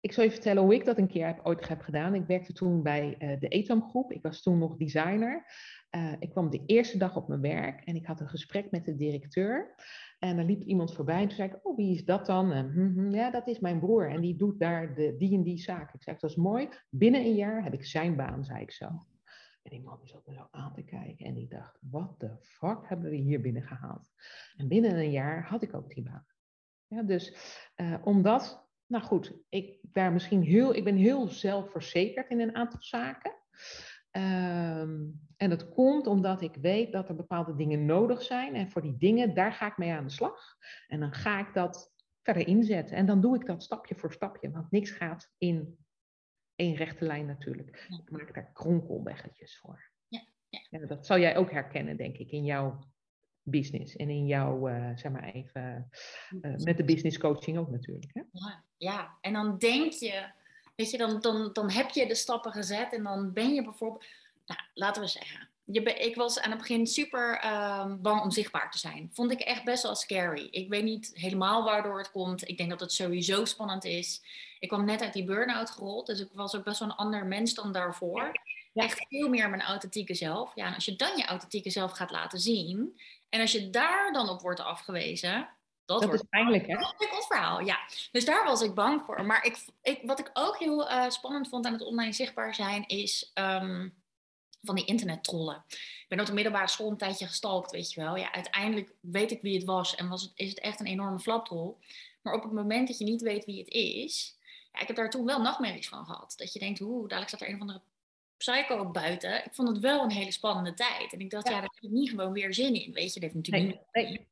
ik 0.00 0.12
zal 0.12 0.24
je 0.24 0.30
vertellen 0.30 0.62
hoe 0.62 0.74
ik 0.74 0.84
dat 0.84 0.98
een 0.98 1.08
keer 1.08 1.26
heb, 1.26 1.40
ooit 1.42 1.68
heb 1.68 1.80
gedaan. 1.80 2.14
Ik 2.14 2.26
werkte 2.26 2.52
toen 2.52 2.82
bij 2.82 3.14
eh, 3.18 3.40
de 3.40 3.48
ETAM 3.48 3.88
groep. 3.88 4.12
Ik 4.12 4.22
was 4.22 4.42
toen 4.42 4.58
nog 4.58 4.76
designer. 4.76 5.44
Eh, 5.90 6.12
ik 6.18 6.30
kwam 6.30 6.50
de 6.50 6.62
eerste 6.66 6.98
dag 6.98 7.16
op 7.16 7.28
mijn 7.28 7.40
werk 7.40 7.84
en 7.84 7.96
ik 7.96 8.06
had 8.06 8.20
een 8.20 8.28
gesprek 8.28 8.70
met 8.70 8.84
de 8.84 8.94
directeur. 8.94 9.74
En 10.18 10.38
er 10.38 10.44
liep 10.44 10.62
iemand 10.62 10.94
voorbij 10.94 11.20
en 11.20 11.28
toen 11.28 11.36
zei 11.36 11.48
ik, 11.48 11.66
oh, 11.66 11.76
wie 11.76 11.94
is 11.94 12.04
dat 12.04 12.26
dan? 12.26 12.52
En, 12.52 12.70
hm, 12.70 12.92
hm, 12.92 13.10
ja, 13.10 13.30
dat 13.30 13.46
is 13.46 13.58
mijn 13.58 13.80
broer 13.80 14.10
en 14.10 14.20
die 14.20 14.36
doet 14.36 14.58
daar 14.58 14.94
de, 14.94 15.16
die 15.16 15.34
en 15.34 15.42
die 15.42 15.58
zaak. 15.58 15.94
Ik 15.94 16.02
zei, 16.02 16.16
dat 16.20 16.30
is 16.30 16.36
mooi. 16.36 16.68
Binnen 16.90 17.20
een 17.20 17.34
jaar 17.34 17.62
heb 17.62 17.74
ik 17.74 17.84
zijn 17.84 18.16
baan, 18.16 18.44
zei 18.44 18.62
ik 18.62 18.70
zo. 18.70 18.86
En 19.62 19.70
die 19.70 19.82
man 19.82 20.00
zat 20.02 20.26
me 20.26 20.34
zo 20.34 20.48
aan 20.50 20.72
te 20.72 20.82
kijken 20.82 21.26
en 21.26 21.34
die 21.34 21.48
dacht, 21.48 21.78
what 21.80 22.18
the 22.18 22.36
fuck 22.40 22.88
hebben 22.88 23.10
we 23.10 23.16
hier 23.16 23.40
binnen 23.40 23.62
gehaald? 23.62 24.10
En 24.56 24.68
binnen 24.68 24.96
een 24.96 25.10
jaar 25.10 25.44
had 25.44 25.62
ik 25.62 25.74
ook 25.74 25.94
die 25.94 26.02
baan. 26.02 26.26
Ja, 26.86 27.02
dus 27.02 27.36
eh, 27.74 27.94
omdat, 28.02 28.68
nou 28.86 29.04
goed, 29.04 29.38
ik, 29.48 29.78
daar 29.82 30.12
misschien 30.12 30.42
heel, 30.42 30.74
ik 30.74 30.84
ben 30.84 30.96
heel 30.96 31.28
zelfverzekerd 31.28 32.30
in 32.30 32.40
een 32.40 32.54
aantal 32.54 32.82
zaken. 32.82 33.32
Ehm, 34.16 35.04
en 35.36 35.50
dat 35.50 35.68
komt 35.68 36.06
omdat 36.06 36.40
ik 36.40 36.54
weet 36.54 36.92
dat 36.92 37.08
er 37.08 37.14
bepaalde 37.16 37.56
dingen 37.56 37.86
nodig 37.86 38.22
zijn. 38.22 38.54
En 38.54 38.70
voor 38.70 38.82
die 38.82 38.96
dingen, 38.96 39.34
daar 39.34 39.52
ga 39.52 39.66
ik 39.66 39.76
mee 39.76 39.92
aan 39.92 40.04
de 40.04 40.10
slag. 40.10 40.56
En 40.88 41.00
dan 41.00 41.12
ga 41.12 41.40
ik 41.40 41.54
dat 41.54 41.92
verder 42.22 42.46
inzetten. 42.46 42.96
En 42.96 43.06
dan 43.06 43.20
doe 43.20 43.36
ik 43.36 43.46
dat 43.46 43.62
stapje 43.62 43.94
voor 43.94 44.12
stapje. 44.12 44.50
Want 44.50 44.70
niks 44.70 44.90
gaat 44.90 45.32
in 45.38 45.78
één 46.54 46.74
rechte 46.74 47.04
lijn 47.04 47.26
natuurlijk. 47.26 47.86
Ik 47.88 48.10
maak 48.10 48.34
daar 48.34 48.52
kronkelweggetjes 48.52 49.58
voor. 49.58 49.90
Ja, 50.08 50.26
ja. 50.48 50.86
Dat 50.86 51.06
zal 51.06 51.18
jij 51.18 51.36
ook 51.36 51.50
herkennen, 51.50 51.96
denk 51.96 52.16
ik, 52.16 52.30
in 52.30 52.44
jouw 52.44 52.78
business. 53.42 53.96
En 53.96 54.10
in 54.10 54.26
jouw, 54.26 54.68
eh, 54.68 54.96
zeg 54.96 55.12
maar 55.12 55.24
even, 55.24 55.88
eh, 56.40 56.54
met 56.56 56.76
de 56.76 56.84
business 56.84 57.18
coaching 57.18 57.58
ook 57.58 57.70
natuurlijk. 57.70 58.10
Hè? 58.14 58.22
Ja, 58.32 58.64
ja, 58.76 59.18
en 59.20 59.32
dan 59.32 59.58
denk 59.58 59.92
je, 59.92 60.30
weet 60.76 60.90
je, 60.90 60.98
dan, 60.98 61.20
dan, 61.20 61.50
dan 61.52 61.70
heb 61.70 61.90
je 61.90 62.06
de 62.06 62.14
stappen 62.14 62.52
gezet 62.52 62.92
en 62.92 63.02
dan 63.02 63.32
ben 63.32 63.54
je 63.54 63.62
bijvoorbeeld, 63.62 64.04
nou, 64.46 64.60
laten 64.74 65.02
we 65.02 65.08
zeggen, 65.08 65.48
je 65.64 65.82
ik 65.82 66.16
was 66.16 66.40
aan 66.40 66.50
het 66.50 66.58
begin 66.58 66.86
super 66.86 67.38
ehm, 67.38 67.96
bang 68.00 68.22
om 68.22 68.30
zichtbaar 68.30 68.70
te 68.70 68.78
zijn. 68.78 69.10
Vond 69.12 69.30
ik 69.30 69.40
echt 69.40 69.64
best 69.64 69.82
wel 69.82 69.94
scary. 69.94 70.48
Ik 70.50 70.68
weet 70.68 70.84
niet 70.84 71.10
helemaal 71.14 71.64
waardoor 71.64 71.98
het 71.98 72.10
komt. 72.10 72.48
Ik 72.48 72.56
denk 72.56 72.70
dat 72.70 72.80
het 72.80 72.92
sowieso 72.92 73.44
spannend 73.44 73.84
is. 73.84 74.22
Ik 74.58 74.68
kwam 74.68 74.84
net 74.84 75.02
uit 75.02 75.12
die 75.12 75.24
burn-out 75.24 75.70
gerold, 75.70 76.06
dus 76.06 76.20
ik 76.20 76.28
was 76.32 76.56
ook 76.56 76.64
best 76.64 76.78
wel 76.78 76.88
een 76.88 76.94
ander 76.94 77.26
mens 77.26 77.54
dan 77.54 77.72
daarvoor. 77.72 78.32
Echt 78.74 79.06
veel 79.08 79.28
meer 79.28 79.50
mijn 79.50 79.62
authentieke 79.62 80.14
zelf. 80.14 80.52
Ja, 80.54 80.66
en 80.66 80.74
als 80.74 80.84
je 80.84 80.96
dan 80.96 81.16
je 81.16 81.24
authentieke 81.24 81.70
zelf 81.70 81.92
gaat 81.92 82.10
laten 82.10 82.40
zien, 82.40 83.00
en 83.28 83.40
als 83.40 83.52
je 83.52 83.70
daar 83.70 84.12
dan 84.12 84.28
op 84.28 84.40
wordt 84.40 84.60
afgewezen, 84.60 85.48
dat, 85.86 86.00
Dat 86.00 86.08
wordt 86.08 86.22
is 86.22 86.28
pijnlijk, 86.28 86.66
hè? 86.66 86.72
een 86.72 86.80
ingewikkeld 86.80 87.26
verhaal, 87.26 87.60
ja. 87.60 87.78
Dus 88.12 88.24
daar 88.24 88.44
was 88.44 88.62
ik 88.62 88.74
bang 88.74 89.02
voor. 89.02 89.24
Maar 89.24 89.44
ik, 89.44 89.64
ik, 89.82 90.00
wat 90.04 90.18
ik 90.18 90.30
ook 90.32 90.58
heel 90.58 90.88
eh, 90.88 91.08
spannend 91.10 91.48
vond 91.48 91.66
aan 91.66 91.72
het 91.72 91.82
online 91.82 92.12
zichtbaar 92.12 92.54
zijn, 92.54 92.86
is 92.86 93.30
ehm, 93.34 93.88
van 94.62 94.74
die 94.74 94.84
internettrollen. 94.84 95.64
Ik 95.68 96.04
ben 96.08 96.20
op 96.20 96.26
de 96.26 96.32
middelbare 96.32 96.68
school 96.68 96.90
een 96.90 96.96
tijdje 96.96 97.26
gestalkt, 97.26 97.70
weet 97.70 97.92
je 97.92 98.00
wel. 98.00 98.16
Ja, 98.16 98.32
uiteindelijk 98.32 98.92
weet 99.00 99.30
ik 99.30 99.42
wie 99.42 99.54
het 99.54 99.64
was 99.64 99.94
en 99.94 100.08
was 100.08 100.22
het, 100.22 100.32
is 100.34 100.48
het 100.48 100.60
echt 100.60 100.80
een 100.80 100.86
enorme 100.86 101.18
flapdrol. 101.18 101.78
Maar 102.22 102.34
op 102.34 102.42
het 102.42 102.52
moment 102.52 102.88
dat 102.88 102.98
je 102.98 103.04
niet 103.04 103.22
weet 103.22 103.44
wie 103.44 103.58
het 103.58 103.68
is, 103.68 104.36
ja, 104.72 104.80
ik 104.80 104.86
heb 104.86 104.96
daar 104.96 105.10
toen 105.10 105.24
wel 105.24 105.40
nachtmerries 105.40 105.88
van 105.88 106.04
gehad. 106.04 106.34
Dat 106.36 106.52
je 106.52 106.58
denkt, 106.58 106.80
oeh, 106.80 107.00
dadelijk 107.02 107.28
staat 107.28 107.40
er 107.40 107.48
een 107.48 107.54
of 107.54 107.60
andere 107.60 107.80
psycho 108.36 108.90
buiten. 108.90 109.44
Ik 109.44 109.54
vond 109.54 109.68
het 109.68 109.78
wel 109.78 110.02
een 110.02 110.10
hele 110.10 110.32
spannende 110.32 110.74
tijd. 110.74 111.12
En 111.12 111.20
ik 111.20 111.30
dacht, 111.30 111.46
Ja. 111.48 111.54
ja, 111.54 111.60
daar 111.60 111.70
heb 111.74 111.82
ik 111.84 111.90
niet 111.90 112.10
gewoon 112.10 112.32
weer 112.32 112.54
zin 112.54 112.74
in. 112.74 112.92
Weet 112.92 113.14
je, 113.14 113.20
dat 113.20 113.32
heeft 113.32 113.34
natuurlijk 113.34 113.64
Nee, 113.92 114.04
niet. 114.04 114.08
nee. 114.10 114.26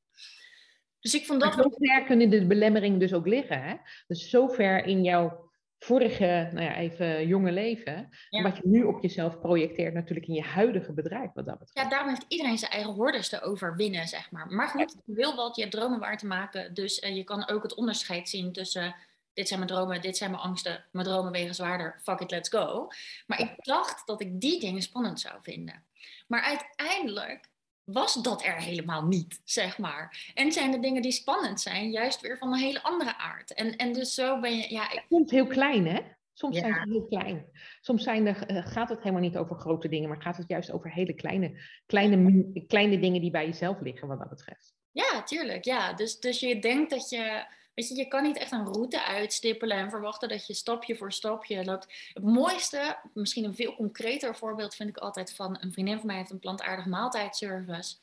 Dus 1.05 1.15
ik 1.15 1.27
vond 1.27 1.41
dat 1.41 1.55
zo 1.55 1.71
ver 1.71 2.05
kunnen 2.05 2.31
de 2.31 2.47
belemmeringen 2.47 2.99
dus 2.99 3.15
ook 3.15 3.27
liggen. 3.27 3.63
Hè? 3.63 3.75
Dus 4.07 4.31
zo 4.31 4.49
ver 4.49 4.85
in 4.85 5.03
jouw 5.03 5.51
vorige, 5.79 6.49
nou 6.53 6.65
ja, 6.65 6.77
even 6.77 7.27
jonge 7.27 7.53
leven, 7.53 8.09
Ja. 8.29 8.43
wat 8.43 8.57
je 8.57 8.63
nu 8.65 8.83
op 8.83 9.03
jezelf 9.03 9.41
projecteert 9.41 9.95
natuurlijk 9.95 10.27
in 10.27 10.35
je 10.35 10.43
huidige 10.43 10.93
bedrijf, 10.93 11.31
wat 11.35 11.47
dat 11.47 11.59
betreft. 11.59 11.87
Ja, 11.87 11.89
daarom 11.89 12.09
heeft 12.09 12.25
iedereen 12.29 12.59
zijn 12.59 12.71
eigen 12.71 12.93
hordes 12.93 13.29
te 13.29 13.43
overwinnen, 13.43 14.09
zeg 14.09 14.31
maar. 14.31 14.47
Maar 14.47 14.69
goed, 14.69 14.97
je 15.05 15.15
wil 15.15 15.35
wat, 15.35 15.57
je 15.57 15.63
hebt 15.63 15.75
dromen 15.75 15.99
waar 15.99 16.19
te 16.19 16.27
maken. 16.27 16.75
Dus 16.75 16.99
eh, 16.99 17.17
je 17.17 17.25
kan 17.25 17.49
ook 17.49 17.63
het 17.63 17.75
onderscheid 17.75 18.29
zien 18.29 18.53
tussen... 18.53 18.95
dit 19.33 19.49
zijn 19.49 19.61
mijn 19.61 19.73
dromen, 19.73 20.01
dit 20.01 20.17
zijn 20.17 20.31
mijn 20.31 20.43
angsten. 20.43 20.85
Mijn 20.93 21.07
dromen 21.07 21.33
wegen 21.33 21.55
zwaarder, 21.55 22.01
fuck 22.03 22.21
it, 22.21 22.31
let's 22.31 22.49
go. 22.49 22.89
Maar 23.27 23.41
ik 23.41 23.55
dacht 23.57 24.07
dat 24.07 24.21
ik 24.21 24.41
die 24.41 24.61
dingen 24.61 24.83
spannend 24.83 25.21
zou 25.21 25.35
vinden. 25.43 25.85
Maar 26.27 26.43
uiteindelijk 26.43 27.53
was 27.85 28.23
dat 28.23 28.45
er 28.45 28.57
helemaal 28.57 29.07
niet, 29.07 29.41
zeg 29.45 29.79
maar. 29.79 30.31
En 30.35 30.53
zijn 30.53 30.71
de 30.71 30.81
dingen 30.81 31.03
die 31.03 31.13
spannend 31.13 31.61
zijn 31.61 31.91
juist 31.91 32.21
weer 32.21 32.39
van 32.39 32.53
een 32.53 32.59
hele 32.59 32.83
andere 32.83 33.19
aard. 33.19 33.55
En, 33.55 33.77
en 33.77 33.93
dus 33.93 34.15
zo 34.15 34.41
ben 34.41 34.57
je... 34.57 34.73
Ja, 34.73 34.91
ik- 34.93 35.05
Soms 35.09 35.31
heel 35.31 35.47
klein, 35.47 35.87
hè? 35.87 36.01
Soms 36.33 36.57
Ja. 36.57 36.61
zijn 36.63 36.75
ze 36.75 36.91
heel 36.93 37.07
klein. 37.07 37.47
Soms 37.81 38.03
zijn 38.03 38.27
er, 38.27 38.47
eh, 38.47 38.67
gaat 38.67 38.89
het 38.89 38.99
helemaal 38.99 39.21
niet 39.21 39.37
over 39.37 39.57
grote 39.57 39.89
dingen, 39.89 40.09
maar 40.09 40.23
gaat 40.23 40.37
het 40.37 40.49
juist 40.49 40.71
over 40.73 40.93
hele 40.93 41.15
kleine, 41.15 41.61
kleine, 41.87 42.53
kleine 42.67 42.99
dingen 42.99 43.21
die 43.21 43.31
bij 43.31 43.47
jezelf 43.47 43.81
liggen, 43.81 44.09
wat 44.09 44.19
dat 44.19 44.29
betreft. 44.29 44.75
Ja, 44.91 45.23
tuurlijk. 45.23 45.65
Ja. 45.65 45.93
Dus, 45.93 46.19
dus 46.21 46.41
je 46.41 46.59
denkt 46.59 46.91
dat 46.91 47.09
je. 47.11 47.47
Weet 47.75 47.89
je, 47.89 47.95
je 47.95 48.09
kan 48.09 48.23
niet 48.23 48.37
echt 48.37 48.53
een 48.53 48.67
route 48.67 49.05
uitstippelen 49.05 49.77
en 49.77 49.91
verwachten 49.91 50.29
dat 50.29 50.47
je 50.47 50.55
stapje 50.55 50.97
voor 50.97 51.13
stapje 51.13 51.65
loopt. 51.65 52.11
Het 52.13 52.23
mooiste, 52.25 52.97
misschien 53.15 53.45
een 53.45 53.55
veel 53.55 53.75
concreter 53.75 54.37
voorbeeld, 54.37 54.75
vind 54.75 54.89
ik 54.89 54.97
altijd 54.97 55.35
van 55.35 55.57
een 55.61 55.73
vriendin 55.73 55.97
van 55.99 56.07
mij 56.07 56.17
heeft 56.17 56.31
een 56.31 56.39
plantaardig 56.39 56.87
maaltijdservice. 56.87 57.97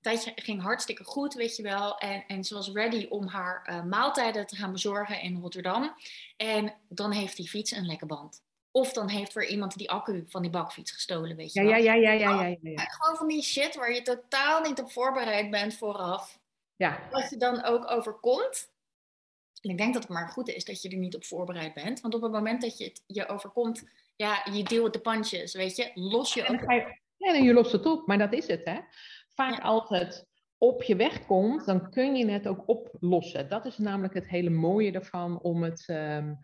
Tijdje 0.00 0.32
ging 0.34 0.62
hartstikke 0.62 1.04
goed, 1.04 1.34
weet 1.34 1.56
je 1.56 1.62
wel. 1.62 1.98
En, 1.98 2.24
en 2.26 2.44
ze 2.44 2.54
was 2.54 2.70
ready 2.72 3.06
om 3.08 3.26
haar 3.26 3.62
eh, 3.64 3.82
maaltijden 3.84 4.46
te 4.46 4.56
gaan 4.56 4.72
bezorgen 4.72 5.20
in 5.20 5.40
Rotterdam. 5.40 5.94
En 6.36 6.74
dan 6.88 7.12
heeft 7.12 7.36
die 7.36 7.48
fiets 7.48 7.70
een 7.70 7.86
lekke 7.86 8.06
band. 8.06 8.42
Of 8.70 8.92
dan 8.92 9.08
heeft 9.08 9.32
weer 9.32 9.48
iemand 9.48 9.76
die 9.76 9.90
accu 9.90 10.24
van 10.28 10.42
die 10.42 10.50
bakfiets 10.50 10.90
gestolen, 10.90 11.36
weet 11.36 11.52
je 11.52 11.60
Ja, 11.60 11.66
wel. 11.66 11.76
ja, 11.76 11.94
ja, 11.94 11.94
ja, 11.94 12.12
ja, 12.12 12.30
ja, 12.30 12.42
ja, 12.42 12.56
ja. 12.60 12.70
Ja, 12.70 12.84
Gewoon 12.84 13.16
van 13.16 13.28
die 13.28 13.42
shit 13.42 13.74
waar 13.74 13.92
je 13.92 14.02
totaal 14.02 14.60
niet 14.60 14.80
op 14.80 14.92
voorbereid 14.92 15.50
bent 15.50 15.74
vooraf 15.74 16.38
Ja, 16.76 16.98
wat 17.10 17.30
je 17.30 17.36
dan 17.36 17.64
ook 17.64 17.90
overkomt. 17.90 18.68
En 19.60 19.70
ik 19.70 19.78
denk 19.78 19.92
dat 19.94 20.02
het 20.02 20.12
maar 20.12 20.28
goed 20.28 20.48
is 20.48 20.64
dat 20.64 20.82
je 20.82 20.88
er 20.88 20.96
niet 20.96 21.14
op 21.14 21.24
voorbereid 21.24 21.74
bent. 21.74 22.00
Want 22.00 22.14
op 22.14 22.22
het 22.22 22.32
moment 22.32 22.60
dat 22.62 22.78
je 22.78 22.84
het 22.84 23.02
je 23.06 23.28
overkomt, 23.28 23.84
ja, 24.16 24.46
je 24.52 24.62
deelt 24.62 24.92
de 24.92 25.00
pandjes, 25.00 25.54
weet 25.54 25.76
je, 25.76 25.90
los 25.94 26.34
je 26.34 26.42
en 26.44 26.58
ga 26.58 26.72
je, 26.72 26.98
ja, 27.16 27.34
en 27.34 27.44
je 27.44 27.52
lost 27.52 27.72
het 27.72 27.86
op, 27.86 28.06
maar 28.06 28.18
dat 28.18 28.32
is 28.32 28.46
het, 28.46 28.64
hè? 28.64 28.78
Vaak 29.34 29.56
Ja. 29.56 29.62
als 29.62 29.88
het 29.88 30.26
op 30.58 30.82
je 30.82 30.96
weg 30.96 31.26
komt, 31.26 31.64
dan 31.66 31.90
kun 31.90 32.16
je 32.16 32.26
het 32.26 32.46
ook 32.46 32.62
oplossen. 32.66 33.48
Dat 33.48 33.64
is 33.64 33.78
namelijk 33.78 34.14
het 34.14 34.28
hele 34.28 34.50
mooie 34.50 34.92
ervan 34.92 35.40
om 35.40 35.62
het, 35.62 35.84
ehm, 35.86 36.34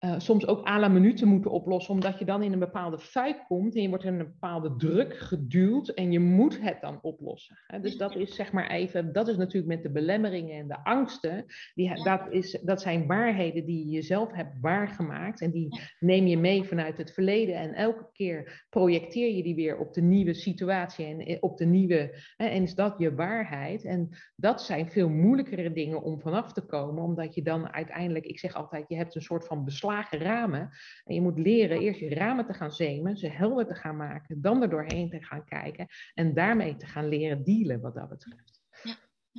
uh, 0.00 0.14
soms 0.18 0.46
ook 0.46 0.66
à 0.66 0.78
la 0.78 0.88
minuten 0.88 1.28
moeten 1.28 1.50
oplossen, 1.50 1.94
omdat 1.94 2.18
je 2.18 2.24
dan 2.24 2.42
in 2.42 2.52
een 2.52 2.58
bepaalde 2.58 2.98
fuik 2.98 3.44
komt 3.46 3.74
en 3.74 3.82
je 3.82 3.88
wordt 3.88 4.04
in 4.04 4.12
een 4.12 4.26
bepaalde 4.26 4.76
druk 4.76 5.14
geduwd 5.14 5.88
en 5.88 6.12
je 6.12 6.20
moet 6.20 6.60
het 6.60 6.80
dan 6.80 6.98
oplossen. 7.02 7.58
Dus 7.80 7.96
dat 7.96 8.16
is 8.16 8.34
zeg 8.34 8.52
maar 8.52 8.70
even, 8.70 9.12
dat 9.12 9.28
is 9.28 9.36
natuurlijk 9.36 9.74
met 9.74 9.82
de 9.82 9.90
belemmeringen 9.90 10.58
en 10.58 10.68
de 10.68 10.84
angsten, 10.84 11.44
die, 11.74 12.02
dat, 12.04 12.26
is, 12.30 12.60
dat 12.62 12.80
zijn 12.80 13.06
waarheden 13.06 13.64
die 13.64 13.84
je 13.84 13.90
jezelf 13.90 14.32
hebt 14.32 14.60
waargemaakt 14.60 15.40
en 15.40 15.50
die 15.50 15.80
neem 15.98 16.26
je 16.26 16.38
mee 16.38 16.64
vanuit 16.64 16.96
het 16.98 17.12
verleden 17.12 17.54
en 17.54 17.74
elke 17.74 18.08
keer 18.12 18.66
projecteer 18.70 19.36
je 19.36 19.42
die 19.42 19.54
weer 19.54 19.78
op 19.78 19.94
de 19.94 20.02
nieuwe 20.02 20.34
situatie 20.34 21.06
en 21.06 21.18
eh, 21.18 21.36
op 21.40 21.56
de 21.56 21.66
nieuwe, 21.66 22.14
en 22.36 22.62
is 22.62 22.74
dat 22.74 22.94
je 22.98 23.14
waarheid. 23.14 23.84
En 23.84 24.08
dat 24.36 24.62
zijn 24.62 24.90
veel 24.90 25.08
moeilijkere 25.08 25.72
dingen 25.72 26.02
om 26.02 26.20
vanaf 26.20 26.52
te 26.52 26.62
komen, 26.62 27.02
omdat 27.02 27.34
je 27.34 27.42
dan 27.42 27.72
uiteindelijk, 27.72 28.24
ik 28.24 28.38
zeg 28.38 28.54
altijd, 28.54 28.84
je 28.88 28.96
hebt 28.96 29.14
een 29.14 29.22
soort 29.22 29.46
van 29.46 29.64
besluit 29.64 29.86
geslagen 29.88 30.18
ramen. 30.18 30.70
En 31.04 31.14
je 31.14 31.20
moet 31.20 31.38
leren 31.38 31.80
eerst 31.80 32.00
je 32.00 32.14
ramen 32.14 32.46
te 32.46 32.52
gaan 32.52 32.72
zemen, 32.72 33.16
ze 33.16 33.28
helder 33.28 33.66
te 33.66 33.74
gaan 33.74 33.96
maken, 33.96 34.40
dan 34.40 34.62
er 34.62 34.70
doorheen 34.70 35.10
te 35.10 35.22
gaan 35.22 35.44
kijken 35.44 35.86
en 36.14 36.34
daarmee 36.34 36.76
te 36.76 36.86
gaan 36.86 37.08
leren 37.08 37.44
dealen 37.44 37.80
wat 37.80 37.94
dat 37.94 38.08
betreft. 38.08 38.57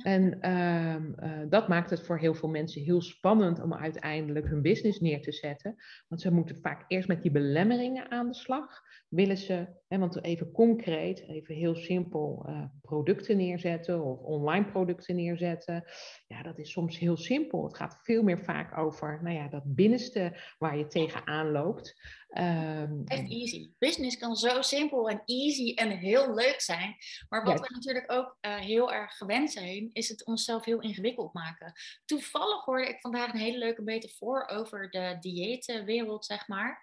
En 0.02 0.40
ehm, 0.40 1.12
eh, 1.14 1.30
dat 1.48 1.68
maakt 1.68 1.90
het 1.90 2.02
voor 2.02 2.18
heel 2.18 2.34
veel 2.34 2.48
mensen 2.48 2.82
heel 2.82 3.02
spannend 3.02 3.62
om 3.62 3.74
uiteindelijk 3.74 4.46
hun 4.46 4.62
business 4.62 5.00
neer 5.00 5.22
te 5.22 5.32
zetten. 5.32 5.76
Want 6.08 6.20
ze 6.20 6.32
moeten 6.32 6.56
vaak 6.56 6.84
eerst 6.88 7.08
met 7.08 7.22
die 7.22 7.30
belemmeringen 7.30 8.10
aan 8.10 8.26
de 8.26 8.34
slag. 8.34 8.82
Willen 9.08 9.36
ze, 9.36 9.66
hè, 9.88 9.98
want 9.98 10.24
even 10.24 10.52
concreet, 10.52 11.28
even 11.28 11.54
heel 11.54 11.74
simpel, 11.74 12.46
uh, 12.48 12.64
producten 12.82 13.36
neerzetten 13.36 14.04
of 14.04 14.18
online 14.18 14.64
producten 14.64 15.16
neerzetten. 15.16 15.84
Ja, 16.26 16.42
dat 16.42 16.58
is 16.58 16.70
soms 16.70 16.98
heel 16.98 17.16
simpel. 17.16 17.64
Het 17.64 17.76
gaat 17.76 17.98
veel 18.02 18.22
meer 18.22 18.38
vaak 18.38 18.78
over 18.78 19.20
nou 19.22 19.34
ja, 19.36 19.48
dat 19.48 19.62
binnenste 19.64 20.40
waar 20.58 20.76
je 20.76 20.86
tegenaan 20.86 21.50
loopt. 21.50 22.00
Um, 22.38 23.02
Echt 23.04 23.30
easy. 23.30 23.70
Business 23.78 24.16
kan 24.16 24.36
zo 24.36 24.62
simpel 24.62 25.08
en 25.08 25.22
easy 25.24 25.74
en 25.74 25.90
heel 25.90 26.34
leuk 26.34 26.60
zijn. 26.60 26.96
Maar 27.28 27.44
wat 27.44 27.60
we 27.60 27.66
natuurlijk 27.70 28.12
ook 28.12 28.36
uh, 28.40 28.56
heel 28.56 28.92
erg 28.92 29.16
gewend 29.16 29.52
zijn, 29.52 29.90
is 29.92 30.08
het 30.08 30.26
onszelf 30.26 30.64
heel 30.64 30.80
ingewikkeld 30.80 31.32
maken. 31.32 31.72
Toevallig 32.04 32.64
hoorde 32.64 32.88
ik 32.88 33.00
vandaag 33.00 33.32
een 33.32 33.38
hele 33.38 33.58
leuke 33.58 33.82
metafoor 33.82 34.48
over 34.48 34.90
de 34.90 35.16
dieetwereld, 35.20 36.24
zeg 36.24 36.48
maar. 36.48 36.82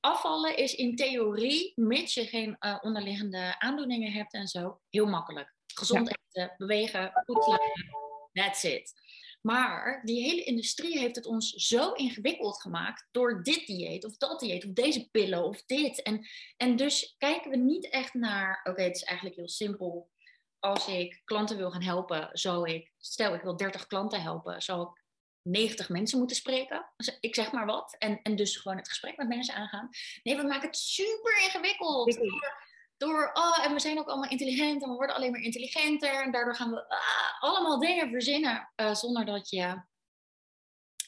Afvallen 0.00 0.56
is 0.56 0.74
in 0.74 0.96
theorie, 0.96 1.72
mits 1.74 2.14
je 2.14 2.26
geen 2.26 2.56
uh, 2.60 2.78
onderliggende 2.80 3.58
aandoeningen 3.58 4.12
hebt 4.12 4.32
en 4.32 4.46
zo, 4.46 4.80
heel 4.90 5.06
makkelijk. 5.06 5.54
Gezond 5.66 6.08
eten, 6.08 6.54
bewegen, 6.56 7.12
goed 7.24 7.44
slapen, 7.44 7.72
that's 8.32 8.62
it. 8.62 8.92
Maar 9.40 10.00
die 10.04 10.22
hele 10.22 10.44
industrie 10.44 10.98
heeft 10.98 11.16
het 11.16 11.26
ons 11.26 11.52
zo 11.52 11.92
ingewikkeld 11.92 12.60
gemaakt 12.60 13.08
door 13.10 13.42
dit 13.42 13.66
dieet 13.66 14.04
of 14.04 14.16
dat 14.16 14.40
dieet 14.40 14.64
of 14.64 14.72
deze 14.72 15.10
pillen 15.10 15.44
of 15.44 15.62
dit. 15.64 16.02
En, 16.02 16.26
en 16.56 16.76
dus 16.76 17.14
kijken 17.18 17.50
we 17.50 17.56
niet 17.56 17.90
echt 17.90 18.14
naar, 18.14 18.60
oké, 18.64 18.82
het 18.82 18.96
is 18.96 19.02
eigenlijk 19.02 19.36
heel 19.36 19.48
simpel. 19.48 20.10
Als 20.58 20.88
ik 20.88 21.20
klanten 21.24 21.56
wil 21.56 21.70
gaan 21.70 21.82
helpen, 21.82 22.28
zou 22.32 22.70
ik, 22.70 22.92
stel 22.98 23.34
ik 23.34 23.42
wil 23.42 23.56
30 23.56 23.86
klanten 23.86 24.22
helpen, 24.22 24.62
zou 24.62 24.82
ik 24.82 25.04
90 25.42 25.88
mensen 25.88 26.18
moeten 26.18 26.36
spreken. 26.36 26.92
Ik 27.20 27.34
zeg 27.34 27.52
maar 27.52 27.66
wat. 27.66 27.96
En, 27.98 28.22
en 28.22 28.36
dus 28.36 28.56
gewoon 28.56 28.76
het 28.76 28.88
gesprek 28.88 29.16
met 29.16 29.28
mensen 29.28 29.54
aangaan. 29.54 29.88
Nee, 30.22 30.36
we 30.36 30.42
maken 30.42 30.68
het 30.68 30.76
super 30.76 31.42
ingewikkeld 31.44 32.14
door, 32.14 32.67
oh, 33.06 33.64
en 33.64 33.72
we 33.72 33.80
zijn 33.80 33.98
ook 33.98 34.08
allemaal 34.08 34.30
intelligent 34.30 34.82
en 34.82 34.88
we 34.88 34.94
worden 34.94 35.16
alleen 35.16 35.30
maar 35.30 35.40
intelligenter. 35.40 36.22
En 36.22 36.30
daardoor 36.30 36.54
gaan 36.54 36.70
we 36.70 36.88
ah, 36.88 37.42
allemaal 37.42 37.78
dingen 37.78 38.10
verzinnen 38.10 38.72
uh, 38.76 38.94
zonder 38.94 39.24
dat 39.24 39.50
je, 39.50 39.82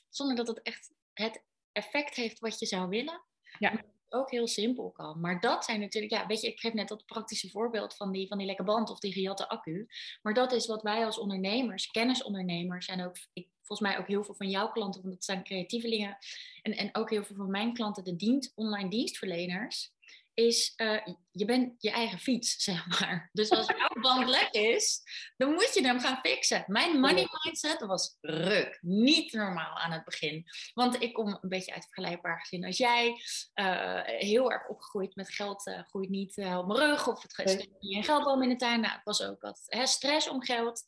zonder 0.09 0.37
dat 0.37 0.46
het 0.46 0.62
echt 0.62 0.92
het 1.12 1.44
effect 1.72 2.14
heeft 2.14 2.38
wat 2.38 2.59
je 2.59 2.66
zou 2.66 2.88
willen. 2.88 3.24
Ja. 3.59 3.85
Ook 4.09 4.31
heel 4.31 4.48
simpel 4.48 4.90
kan. 4.90 5.20
Maar 5.20 5.40
dat 5.40 5.64
zijn 5.64 5.81
natuurlijk, 5.81 6.12
ja, 6.12 6.26
weet 6.26 6.40
je, 6.40 6.48
ik 6.48 6.61
geef 6.61 6.72
net 6.72 6.88
dat 6.88 7.07
praktische 7.07 7.50
voorbeeld 7.50 7.96
van 7.96 8.12
die, 8.12 8.29
van 8.29 8.38
die 8.38 8.46
lekke 8.46 8.64
band 8.64 8.90
of 8.90 8.98
die 8.98 9.12
gejatte 9.12 9.48
accu. 9.48 9.88
Maar 10.22 10.35
dat 10.35 10.53
is 10.53 10.66
wat 10.66 10.83
wij 10.83 11.05
als 11.05 11.18
ondernemers, 11.18 11.87
kennisondernemers 11.87 12.87
en 12.87 13.05
ook, 13.05 13.16
ik, 13.33 13.48
volgens 13.62 13.88
mij 13.88 13.98
ook 13.98 14.07
heel 14.07 14.24
veel 14.24 14.35
van 14.35 14.50
jouw 14.50 14.70
klanten, 14.70 15.00
want 15.03 15.14
dat 15.14 15.24
zijn 15.24 15.44
creatievelingen. 15.44 16.16
En, 16.62 16.76
en 16.76 16.88
ook 16.92 17.11
heel 17.11 17.24
veel 17.24 17.37
van 17.37 17.50
mijn 17.50 17.72
klanten, 17.72 18.05
de 18.05 18.16
dienst, 18.16 18.53
online 18.55 18.90
dienstverleners 18.90 19.92
is 20.35 20.73
uh, 20.77 21.07
je 21.31 21.45
bent 21.45 21.83
je 21.83 21.90
eigen 21.90 22.19
fiets, 22.19 22.55
zeg 22.64 23.01
maar. 23.01 23.31
Dus 23.33 23.51
als 23.51 23.66
jouw 23.66 24.03
band 24.03 24.29
lek 24.37 24.49
is, 24.51 25.03
dan 25.37 25.53
moet 25.53 25.75
je 25.75 25.87
hem 25.87 26.01
gaan 26.01 26.19
fixen. 26.23 26.64
Mijn 26.66 27.01
money 27.01 27.27
mindset 27.43 27.81
was 27.81 28.16
ruk. 28.21 28.79
Niet 28.81 29.33
normaal 29.33 29.79
aan 29.79 29.93
het 29.93 30.05
begin. 30.05 30.45
Want 30.75 31.03
ik 31.03 31.12
kom 31.12 31.38
een 31.40 31.49
beetje 31.49 31.75
uit 31.75 31.85
vergelijkbaar 31.85 32.40
gezin 32.40 32.64
als 32.64 32.77
jij. 32.77 33.14
Uh, 33.55 34.01
heel 34.05 34.53
erg 34.53 34.69
opgegroeid 34.69 35.14
met 35.14 35.31
geld 35.31 35.66
uh, 35.66 35.83
groeit 35.83 36.11
niet 36.11 36.37
op 36.37 36.66
mijn 36.66 36.79
rug. 36.79 37.09
Of 37.09 37.23
het 37.23 37.33
steekt 37.33 37.81
niet 37.81 37.97
in 37.97 38.05
geldboom 38.05 38.43
in 38.43 38.49
de 38.49 38.57
tuin. 38.57 38.81
Nou, 38.81 38.95
ik 38.95 39.05
was 39.05 39.23
ook 39.23 39.40
wat 39.40 39.62
hè, 39.66 39.87
stress 39.87 40.29
om 40.29 40.43
geld. 40.45 40.85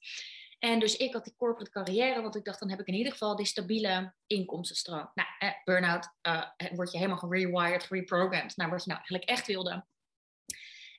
En 0.64 0.78
dus 0.78 0.96
ik 0.96 1.12
had 1.12 1.24
die 1.24 1.34
corporate 1.36 1.70
carrière, 1.70 2.22
want 2.22 2.36
ik 2.36 2.44
dacht, 2.44 2.60
dan 2.60 2.70
heb 2.70 2.80
ik 2.80 2.86
in 2.86 2.94
ieder 2.94 3.12
geval 3.12 3.36
die 3.36 3.46
stabiele 3.46 4.14
inkomstenstroom. 4.26 5.10
Nou, 5.14 5.28
eh, 5.38 5.50
burn-out, 5.64 6.08
uh, 6.26 6.44
word 6.72 6.92
je 6.92 6.96
helemaal 6.98 7.18
gerewired, 7.18 7.84
gereprogrammed 7.84 8.56
naar 8.56 8.70
wat 8.70 8.84
je 8.84 8.90
nou 8.90 9.00
eigenlijk 9.00 9.30
echt 9.30 9.46
wilde. 9.46 9.86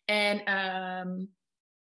En 0.06 0.58
um, 0.58 1.36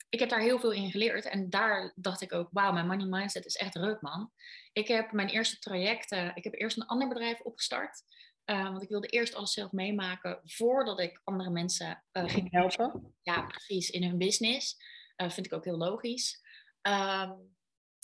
ik 0.10 0.20
heb 0.20 0.30
daar 0.30 0.40
heel 0.40 0.60
veel 0.60 0.72
in 0.72 0.92
geleerd. 0.92 1.26
En 1.26 1.50
daar 1.50 1.94
dacht 1.96 2.22
ik 2.22 2.34
ook, 2.34 2.50
wauw, 2.52 2.72
mijn 2.72 2.88
money 2.88 3.06
mindset 3.06 3.46
is 3.46 3.56
echt 3.56 3.76
ruk, 3.76 4.02
man. 4.02 4.32
Ik 4.74 4.88
heb 4.88 5.12
mijn 5.12 5.30
eerste 5.30 5.60
trajecten, 5.60 6.36
ik 6.36 6.44
heb 6.44 6.54
eerst 6.54 6.78
een 6.78 6.86
ander 6.86 7.08
bedrijf 7.08 7.40
opgestart. 7.40 8.04
Uh, 8.46 8.64
want 8.64 8.84
ik 8.84 8.90
wilde 8.90 9.08
eerst 9.08 9.36
alles 9.36 9.54
zelf 9.54 9.72
meemaken 9.72 10.40
voordat 10.44 11.00
ik 11.00 11.22
andere 11.24 11.50
mensen 11.50 12.04
uh, 12.14 12.30
ging 12.30 12.52
helpen. 12.52 13.16
Ja, 13.22 13.42
precies, 13.42 13.90
in 13.90 14.04
hun 14.04 14.18
business. 14.18 14.78
Vind 15.16 15.46
ik 15.46 15.54
ook 15.54 15.66
heel 15.66 15.78
logisch. 15.78 16.42
Um, 16.82 17.56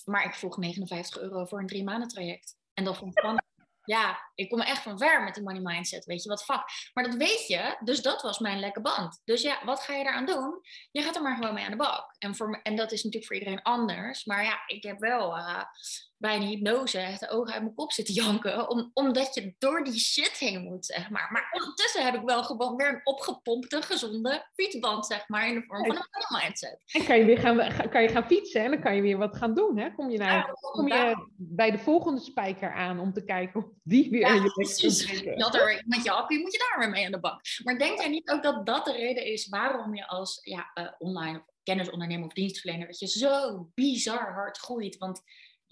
maar 0.06 0.26
ik 0.26 0.34
vroeg 0.34 0.58
59 0.58 1.22
euro 1.22 1.46
voor 1.46 1.60
een 1.60 1.68
drie 1.68 1.84
maanden 1.84 2.08
traject. 2.08 2.56
En 2.74 2.84
dat 2.84 2.98
vond 2.98 3.12
ik 3.12 3.18
spannend. 3.18 3.42
Ja, 3.86 4.32
ik 4.36 4.50
kom 4.50 4.62
echt 4.62 4.82
van 4.82 4.98
ver 4.98 5.24
met 5.24 5.34
die 5.34 5.44
money 5.44 5.62
mindset. 5.62 6.06
Weet 6.06 6.24
je 6.24 6.30
wat 6.30 6.44
fuck. 6.44 6.63
Maar 6.94 7.04
dat 7.04 7.16
weet 7.16 7.48
je, 7.48 7.78
dus 7.84 8.02
dat 8.02 8.22
was 8.22 8.39
mijn 8.39 8.60
lekke 8.60 8.82
band. 8.82 9.22
Dus 9.24 9.42
ja, 9.42 9.66
wat 9.66 9.80
ga 9.80 9.94
je 9.94 10.04
eraan 10.04 10.26
doen? 10.26 10.62
Je 10.92 11.02
gaat 11.02 11.16
er 11.16 11.22
maar 11.22 11.36
gewoon 11.36 11.54
mee 11.54 11.63
aan 11.63 11.72
de 11.72 11.78
bak. 11.78 12.16
En, 12.20 12.36
voor, 12.36 12.60
en 12.63 12.76
dat 12.76 12.92
is 12.92 13.04
natuurlijk 13.04 13.26
voor 13.26 13.36
iedereen 13.36 13.62
anders. 13.62 14.26
Maar 14.26 14.44
ja, 14.44 14.63
ik 14.68 14.84
heb 14.84 15.00
wel 15.00 15.38
uh, 15.38 15.63
bij 16.24 16.36
een 16.36 16.48
hypnose 16.48 17.00
echt 17.00 17.20
de 17.20 17.30
ogen 17.30 17.54
uit 17.54 17.62
mijn 17.62 17.76
kop 17.76 17.92
zitten 17.92 18.14
janken. 18.14 18.70
Om, 18.70 18.92
omdat 18.94 19.34
je 19.34 19.56
door 19.58 19.84
die 19.84 20.00
shit 20.00 20.38
heen 20.38 20.64
moet, 20.64 20.86
zeg 20.86 21.10
maar. 21.10 21.30
Maar 21.32 21.50
ondertussen 21.52 22.04
heb 22.04 22.14
ik 22.14 22.22
wel 22.26 22.44
gewoon 22.44 22.76
weer 22.76 22.88
een 22.88 23.02
opgepompte, 23.04 23.82
gezonde 23.82 24.46
fietsband, 24.54 25.06
zeg 25.06 25.28
maar. 25.28 25.48
In 25.48 25.54
de 25.54 25.64
vorm 25.64 25.86
van 25.86 25.96
een 25.96 26.42
mindset. 26.42 26.82
En 26.86 27.06
kan 27.06 27.18
je 27.18 27.26
weer 27.26 27.38
gaan, 27.38 27.90
kan 27.90 28.02
je 28.02 28.08
gaan 28.08 28.26
fietsen 28.26 28.64
en 28.64 28.72
dan 28.72 28.82
kan 28.82 28.96
je 28.96 29.02
weer 29.02 29.18
wat 29.18 29.38
gaan 29.38 29.54
doen. 29.54 29.78
Hè? 29.78 29.94
Kom 29.96 30.10
je, 30.10 30.18
nou, 30.18 30.54
kom 30.60 30.88
je 30.88 31.28
bij 31.38 31.72
de 31.72 31.78
volgende 31.78 32.22
spijker 32.22 32.74
aan 32.74 33.00
om 33.00 33.14
te 33.14 33.24
kijken 33.24 33.64
of 33.64 33.70
die 33.84 34.10
weer 34.10 34.22
ja, 34.22 34.34
je 34.34 35.36
dat 35.38 35.56
er, 35.56 35.84
Met 35.86 36.04
je 36.04 36.12
appie 36.12 36.40
moet 36.40 36.54
je 36.54 36.68
daar 36.70 36.80
weer 36.80 36.90
mee 36.90 37.06
aan 37.06 37.12
de 37.12 37.20
bak. 37.20 37.42
Maar 37.64 37.78
denk 37.78 38.00
jij 38.00 38.10
niet 38.10 38.30
ook 38.30 38.44
dat 38.44 38.66
dat 38.66 38.86
de 38.86 38.92
reden 38.92 39.26
is 39.26 39.48
waarom 39.48 39.96
je 39.96 40.08
als 40.08 40.40
ja, 40.44 40.72
uh, 40.76 40.88
online 40.98 41.44
kennisondernemer 41.64 42.26
of 42.26 42.34
dienstverlener, 42.34 42.88
dat 42.88 43.00
je 43.00 43.08
zo 43.08 43.68
bizar 43.74 44.34
hard 44.34 44.58
groeit? 44.58 44.98
Want 44.98 45.22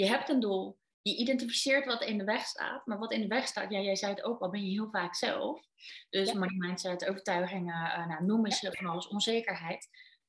je 0.02 0.08
hebt 0.08 0.30
een 0.30 0.40
doel, 0.40 0.80
je 1.02 1.18
identificeert 1.18 1.86
wat 1.86 2.04
in 2.04 2.18
de 2.18 2.24
weg 2.24 2.46
staat, 2.46 2.86
maar 2.86 2.98
wat 2.98 3.12
in 3.12 3.22
de 3.22 3.28
weg 3.28 3.48
staat, 3.48 3.72
ja, 3.72 3.80
jij 3.80 3.96
zei 3.96 4.14
het 4.14 4.24
ook 4.24 4.40
al, 4.40 4.50
ben 4.50 4.66
je 4.66 4.72
heel 4.72 4.90
vaak 4.90 5.16
zelf. 5.16 5.62
Dus 6.10 6.32
ja. 6.32 6.38
money 6.40 6.56
mindset, 6.58 7.10
overtuigingen, 7.10 7.76
uh, 7.76 8.08
nou, 8.08 8.26
noem 8.26 8.46
eens 8.46 8.60
van 8.60 8.88
alles, 8.88 9.08
onzekerheid. 9.08 9.88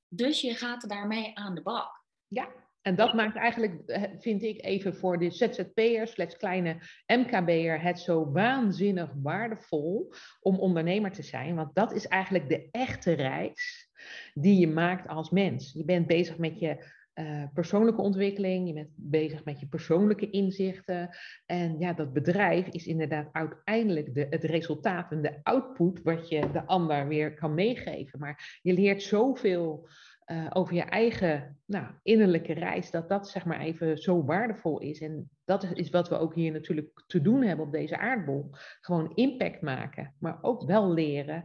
Dus 0.09 0.41
je 0.41 0.55
gaat 0.55 0.89
daarmee 0.89 1.39
aan 1.39 1.55
de 1.55 1.63
bak. 1.63 2.05
Ja, 2.29 2.49
en 2.83 2.95
dat 2.95 3.15
maakt 3.15 3.37
eigenlijk, 3.37 3.83
eh, 3.87 4.03
vind 4.19 4.43
ik 4.43 4.65
even 4.65 4.95
voor 4.95 5.19
de 5.19 5.31
ZZP'er, 5.31 6.07
slechts 6.07 6.37
kleine 6.37 6.77
MKB'er, 7.07 7.83
het 7.83 7.99
zo 7.99 8.33
waanzinnig 8.33 9.13
waardevol 9.23 10.13
om 10.41 10.59
ondernemer 10.59 11.13
te 11.13 11.23
zijn. 11.23 11.55
Want 11.55 11.75
dat 11.75 11.93
is 11.93 12.07
eigenlijk 12.07 12.49
de 12.49 12.69
echte 12.71 13.13
reis 13.13 13.91
die 14.35 14.59
je 14.59 14.69
maakt 14.69 15.09
als 15.09 15.31
mens. 15.31 15.73
Je 15.73 15.85
bent 15.85 16.07
bezig 16.07 16.39
met 16.39 16.59
je 16.59 16.85
uh, 17.15 17.45
persoonlijke 17.55 18.01
ontwikkeling, 18.01 18.67
je 18.67 18.75
bent 18.75 18.91
bezig 18.95 19.45
met 19.45 19.61
je 19.61 19.67
persoonlijke 19.67 20.31
inzichten. 20.31 21.17
En 21.47 21.79
ja, 21.79 21.93
dat 21.93 22.13
bedrijf 22.13 22.67
is 22.67 22.87
inderdaad 22.87 23.29
uiteindelijk 23.33 24.15
de, 24.15 24.27
het 24.31 24.45
resultaat 24.45 25.13
en 25.13 25.23
de 25.23 25.41
output 25.43 26.03
wat 26.03 26.29
je 26.29 26.51
de 26.53 26.67
ander 26.67 27.09
weer 27.09 27.35
kan 27.35 27.55
meegeven. 27.55 28.19
Maar 28.19 28.59
je 28.63 28.73
leert 28.73 29.03
zoveel 29.03 29.89
uh, 30.27 30.47
over 30.53 30.75
je 30.75 30.83
eigen 30.83 31.59
nou, 31.67 31.87
innerlijke 32.03 32.53
reis, 32.53 32.91
dat 32.91 33.09
dat 33.09 33.29
zeg 33.29 33.45
maar 33.45 33.61
even 33.61 33.99
zo 33.99 34.25
waardevol 34.25 34.79
is. 34.79 35.01
En 35.01 35.31
dat 35.45 35.73
is 35.75 35.91
wat 35.91 36.09
we 36.09 36.19
ook 36.19 36.35
hier 36.35 36.53
natuurlijk 36.53 37.03
te 37.07 37.21
doen 37.21 37.43
hebben 37.43 37.67
op 37.67 37.73
deze 37.73 37.99
aardbol. 37.99 38.51
Gewoon 38.81 39.13
impact 39.15 39.61
maken, 39.61 40.15
maar 40.19 40.39
ook 40.41 40.65
wel 40.65 40.93
leren 40.93 41.45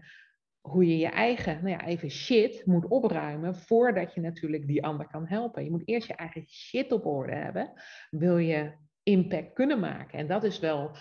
hoe 0.61 0.87
je 0.87 0.97
je 0.97 1.07
eigen, 1.07 1.55
nou 1.55 1.69
ja, 1.69 1.85
even 1.85 2.09
shit 2.09 2.65
moet 2.65 2.87
opruimen 2.87 3.55
voordat 3.55 4.13
je 4.13 4.21
natuurlijk 4.21 4.67
die 4.67 4.85
ander 4.85 5.07
kan 5.07 5.27
helpen. 5.27 5.63
Je 5.63 5.71
moet 5.71 5.87
eerst 5.87 6.07
je 6.07 6.15
eigen 6.15 6.47
shit 6.47 6.91
op 6.91 7.05
orde 7.05 7.35
hebben, 7.35 7.73
wil 8.09 8.37
je 8.37 8.71
impact 9.03 9.53
kunnen 9.53 9.79
maken. 9.79 10.19
En 10.19 10.27
dat 10.27 10.43
is 10.43 10.59
wel 10.59 10.95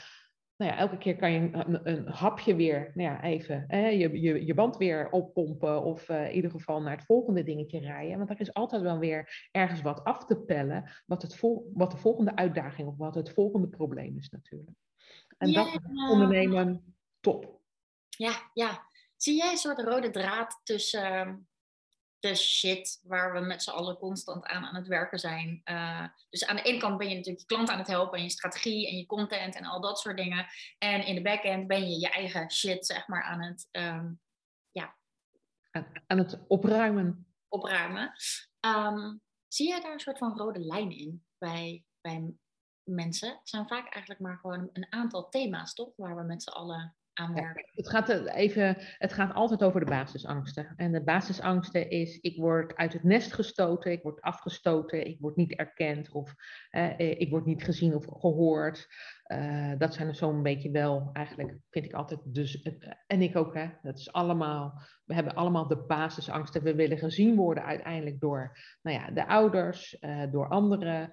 nou 0.57 0.71
ja, 0.73 0.79
elke 0.79 0.99
keer 0.99 1.17
kan 1.17 1.33
je 1.33 1.39
een, 1.53 1.81
een 1.89 2.07
hapje 2.07 2.55
weer, 2.55 2.91
nou 2.95 3.11
ja, 3.11 3.23
even 3.23 3.65
hè, 3.67 3.89
je, 3.89 4.21
je, 4.21 4.47
je 4.47 4.55
band 4.55 4.77
weer 4.77 5.11
oppompen 5.11 5.83
of 5.83 6.09
uh, 6.09 6.29
in 6.29 6.35
ieder 6.35 6.51
geval 6.51 6.83
naar 6.83 6.97
het 6.97 7.07
volgende 7.07 7.43
dingetje 7.43 7.79
rijden. 7.79 8.19
Want 8.19 8.31
er 8.31 8.41
is 8.41 8.55
altijd 8.55 8.83
wel 8.83 8.99
weer 8.99 9.49
ergens 9.51 9.83
wat 9.83 10.05
af 10.05 10.25
te 10.25 10.37
pellen, 10.37 10.91
wat, 11.07 11.23
het 11.23 11.37
vol, 11.37 11.71
wat 11.75 11.91
de 11.91 11.97
volgende 11.97 12.37
uitdaging 12.37 12.89
of 12.89 12.97
wat 12.97 13.15
het 13.15 13.33
volgende 13.33 13.69
probleem 13.69 14.19
is 14.19 14.29
natuurlijk. 14.29 14.77
En 15.39 15.53
dat 15.53 15.67
is 15.67 16.11
ondernemen 16.11 16.95
top. 17.21 17.61
Ja, 18.09 18.33
ja. 18.53 18.89
Zie 19.17 19.37
jij 19.37 19.51
een 19.51 19.57
soort 19.57 19.81
rode 19.81 20.11
draad 20.11 20.61
tussen 20.63 21.05
ehm, 21.05 21.37
de 22.19 22.35
shit 22.35 23.01
waar 23.03 23.33
we 23.33 23.41
met 23.41 23.63
z'n 23.63 23.71
allen 23.71 23.99
constant 23.99 24.45
aan 24.45 24.65
aan 24.65 24.75
het 24.75 24.87
werken 24.87 25.19
zijn. 25.19 25.61
Uh, 25.65 26.07
dus 26.31 26.47
aan 26.47 26.57
de 26.57 26.63
ene 26.63 26.79
kant 26.79 26.99
ben 26.99 27.09
je 27.09 27.15
natuurlijk 27.15 27.41
je 27.41 27.55
klant 27.55 27.69
aan 27.69 27.79
het 27.79 27.87
helpen 27.87 28.19
en 28.19 28.25
je 28.25 28.31
strategie 28.31 28.89
en 28.89 28.97
je 28.97 29.07
content 29.07 29.55
en 29.55 29.65
al 29.65 29.81
dat 29.81 29.99
soort 29.99 30.17
dingen. 30.17 30.47
En 30.79 31.07
in 31.07 31.15
de 31.15 31.23
backend 31.23 31.67
ben 31.67 31.91
je 31.91 32.01
je 32.01 32.11
eigen 32.11 32.51
shit, 32.53 32.87
zeg 32.87 33.09
maar, 33.09 33.23
aan 33.23 33.43
het, 33.43 33.69
um, 33.73 34.21
ja. 34.71 34.97
aan, 36.07 36.19
het 36.19 36.39
opruimen. 36.49 37.27
Opruimen. 37.49 38.13
Um, 38.61 39.21
zie 39.49 39.69
jij 39.69 39.81
daar 39.81 39.93
een 39.93 40.01
soort 40.01 40.19
van 40.19 40.37
rode 40.37 40.61
lijn 40.61 40.91
in 40.91 41.25
bij, 41.39 41.85
bij 42.01 42.35
mensen? 42.83 43.29
Het 43.29 43.49
zijn 43.49 43.69
vaak 43.69 43.93
eigenlijk 43.93 44.21
maar 44.21 44.39
gewoon 44.39 44.71
een 44.73 44.93
aantal 44.93 45.29
thema's, 45.29 45.75
toch? 45.75 45.93
Waar 45.97 46.17
we 46.17 46.23
met 46.23 46.43
z'n 46.43 46.49
allen 46.49 46.97
het, 47.75 47.89
gaat 47.89 48.09
even, 48.27 48.77
het 48.99 49.13
gaat 49.13 49.35
altijd 49.35 49.63
over 49.63 49.81
de 49.81 49.91
basisangsten. 49.91 50.73
En 50.77 50.93
de 50.93 51.05
basisangsten 51.05 51.91
is, 51.91 52.19
ik 52.21 52.37
word 52.37 52.77
uit 52.77 52.93
het 52.93 53.03
nest 53.03 53.33
gestoten, 53.33 53.93
ik 53.93 54.03
word 54.03 54.21
afgestoten, 54.21 55.07
ik 55.07 55.21
word 55.21 55.37
niet 55.37 55.55
erkend 55.55 56.11
of 56.11 56.35
eh, 56.71 56.99
ik 56.99 57.31
word 57.31 57.47
niet 57.47 57.65
gezien 57.65 57.95
of 57.95 58.05
gehoord. 58.05 58.87
Uh, 59.27 59.73
dat 59.79 59.95
zijn 59.95 60.09
er 60.09 60.15
zo'n 60.15 60.43
beetje 60.43 60.71
wel, 60.71 61.11
eigenlijk 61.13 61.59
vind 61.71 61.85
ik 61.85 61.93
altijd, 61.93 62.21
dus, 62.25 62.63
en 63.07 63.23
ik 63.23 63.37
ook, 63.37 63.55
hè, 63.55 63.67
dat 63.83 63.99
is 63.99 64.13
allemaal, 64.13 64.81
we 65.05 65.15
hebben 65.15 65.35
allemaal 65.35 65.69
de 65.69 65.85
basisangsten. 65.87 66.63
We 66.63 66.75
willen 66.75 66.99
gezien 66.99 67.37
worden 67.37 67.65
uiteindelijk 67.65 68.21
door 68.21 68.59
nou 68.83 68.97
ja, 68.99 69.11
de 69.11 69.27
ouders, 69.27 69.97
uh, 70.01 70.23
door 70.33 70.49
anderen. 70.49 71.11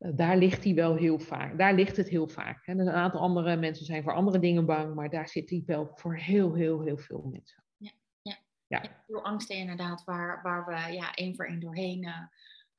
Eh, 0.00 0.10
daar 0.14 0.36
ligt 0.36 0.64
hij 0.64 0.74
wel 0.74 0.96
heel 0.96 1.18
vaak. 1.18 1.58
Daar 1.58 1.74
ligt 1.74 1.96
het 1.96 2.08
heel 2.08 2.28
vaak. 2.28 2.66
Hè. 2.66 2.74
Dus 2.74 2.86
een 2.86 2.92
aantal 2.92 3.20
andere 3.20 3.56
mensen 3.56 3.84
zijn 3.84 4.02
voor 4.02 4.14
andere 4.14 4.38
dingen 4.38 4.66
bang, 4.66 4.94
maar 4.94 5.10
daar 5.10 5.28
zit 5.28 5.50
hij 5.50 5.62
wel 5.66 5.90
voor 5.94 6.16
heel, 6.16 6.54
heel, 6.54 6.82
heel 6.82 6.98
veel 6.98 7.28
mensen. 7.32 7.64
Ja, 7.76 7.90
ja. 8.22 8.36
ja. 8.66 8.82
veel 9.06 9.24
angsten 9.24 9.56
inderdaad, 9.56 10.04
waar, 10.04 10.42
waar 10.42 10.66
we 10.66 10.92
ja, 10.92 11.14
één 11.14 11.36
voor 11.36 11.46
één 11.46 11.60
doorheen 11.60 12.04
uh, 12.04 12.18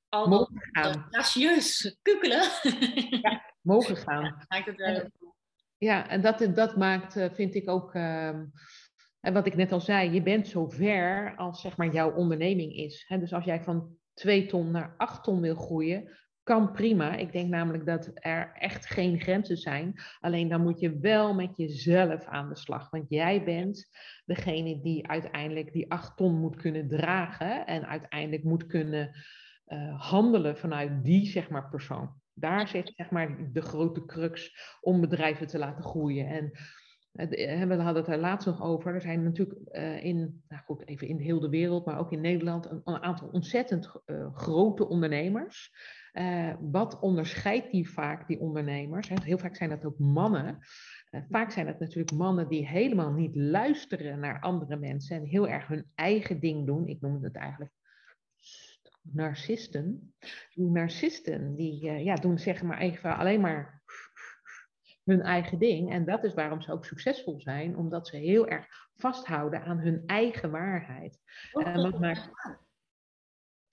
al 0.10 0.28
mogen 0.28 0.70
gaan. 0.72 1.06
gracieus 1.10 1.98
kukelen. 2.02 2.50
Ja, 3.22 3.54
mogen 3.62 3.98
gaan. 4.08 4.46
en, 4.48 5.12
ja, 5.78 6.10
en 6.10 6.22
dat, 6.22 6.56
dat 6.56 6.78
maakt, 6.78 7.16
eh, 7.16 7.30
vind 7.32 7.56
ik 7.56 7.70
ook, 7.70 7.96
uh, 7.96 8.28
en 9.20 9.34
wat 9.34 9.46
ik 9.46 9.56
net 9.56 9.72
al 9.72 9.80
zei, 9.80 10.12
je 10.12 10.22
bent 10.22 10.48
zo 10.48 10.68
ver 10.68 11.36
als 11.36 11.62
zeg 11.62 11.78
maar 11.78 11.94
jouw 11.94 12.14
onderneming 12.14 12.76
is. 12.76 13.04
Hè. 13.08 13.20
Dus 13.20 13.34
als 13.34 13.46
jij 13.46 13.64
van 13.64 13.98
2 14.14 14.46
ton 14.46 14.72
naar 14.72 14.94
8 14.98 15.24
ton 15.24 15.42
wil 15.42 15.56
groeien, 15.56 16.10
kan 16.44 16.72
prima. 16.72 17.16
Ik 17.16 17.32
denk 17.32 17.50
namelijk 17.50 17.86
dat 17.86 18.12
er 18.14 18.52
echt 18.54 18.86
geen 18.86 19.20
grenzen 19.20 19.58
zijn. 19.58 19.94
Alleen 20.20 20.50
dan 20.50 20.62
moet 20.62 20.80
je 20.80 21.00
wel 21.00 21.34
met 21.34 21.52
jezelf 21.56 22.26
aan 22.26 22.50
de 22.50 22.58
slag. 22.58 22.90
Want 22.90 23.06
jij 23.10 23.44
bent 23.44 23.90
degene 24.26 24.82
die 24.82 25.08
uiteindelijk 25.08 25.74
die 25.74 25.92
acht 25.92 26.18
ton 26.18 26.40
moet 26.40 26.56
kunnen 26.56 26.88
dragen. 26.88 27.66
En 27.66 27.88
uiteindelijk 27.88 28.44
moet 28.44 28.66
kunnen 28.66 29.12
uh, 29.68 30.02
handelen 30.10 30.58
vanuit 30.58 31.04
die 31.04 31.26
zeg 31.26 31.50
maar, 31.50 31.70
persoon. 31.70 32.14
Daar 32.34 32.68
zit 32.68 32.94
zeg 32.96 33.10
maar, 33.10 33.52
de 33.52 33.62
grote 33.62 34.06
crux 34.06 34.56
om 34.82 35.02
bedrijven 35.02 35.48
te 35.48 35.58
laten 35.58 35.84
groeien. 35.84 36.28
En 36.28 36.52
eh, 37.12 37.64
we 37.68 37.76
hadden 37.76 38.04
het 38.04 38.12
er 38.12 38.20
laatst 38.20 38.48
nog 38.48 38.62
over. 38.62 38.94
Er 38.94 39.02
zijn 39.02 39.24
natuurlijk 39.24 39.60
in, 40.04 40.44
nou 40.48 40.64
goed, 40.66 40.88
even 40.88 41.08
in 41.08 41.18
de 41.18 41.24
hele 41.24 41.50
wereld, 41.50 41.86
maar 41.86 42.00
ook 42.00 42.12
in 42.12 42.22
Nederland, 42.22 42.66
een, 42.66 43.02
aantal 43.02 43.28
ontzettend 43.28 43.92
grote 44.34 44.88
ondernemers. 44.88 45.72
Uh, 46.14 46.54
wat 46.60 47.00
onderscheidt 47.00 47.72
die 47.72 47.90
vaak, 47.90 48.28
die 48.28 48.40
ondernemers? 48.40 49.10
Heel 49.10 49.38
vaak 49.38 49.56
zijn 49.56 49.70
dat 49.70 49.86
ook 49.86 50.00
mannen. 50.00 50.58
Uh, 51.12 51.22
vaak 51.30 51.52
zijn 51.52 51.68
het 51.68 51.80
natuurlijk 51.80 52.12
mannen 52.12 52.48
die 52.48 52.68
helemaal 52.68 53.12
niet 53.12 53.36
luisteren 53.36 54.20
naar 54.20 54.40
andere 54.40 54.76
mensen 54.76 55.16
en 55.16 55.26
heel 55.26 55.48
erg 55.48 55.68
hun 55.68 55.86
eigen 55.96 56.40
ding 56.40 56.66
doen. 56.66 56.88
Ik 56.88 57.02
noem 57.02 57.24
het 57.24 57.36
eigenlijk 57.36 57.74
narcisten. 59.02 60.14
Die 60.54 60.70
narcisten 60.70 61.56
die 61.56 61.86
uh, 61.86 62.04
ja, 62.04 62.16
doen 62.16 62.40
zeg 62.40 62.62
maar 62.62 62.80
even 62.80 63.18
alleen 63.18 63.42
maar 63.42 63.82
hun 65.04 65.22
eigen 65.22 65.60
ding. 65.60 65.92
En 65.92 66.06
dat 66.06 66.24
is 66.24 66.34
waarom 66.34 66.62
ze 66.62 66.72
ook 66.72 66.86
succesvol 66.86 67.40
zijn, 67.40 67.78
omdat 67.78 68.08
ze 68.08 68.18
heel 68.18 68.48
erg 68.48 68.68
vasthouden 68.96 69.64
aan 69.64 69.80
hun 69.80 70.04
eigen 70.06 70.52
waarheid. 70.52 71.20
wat, 71.52 72.00
maakt... 72.00 72.30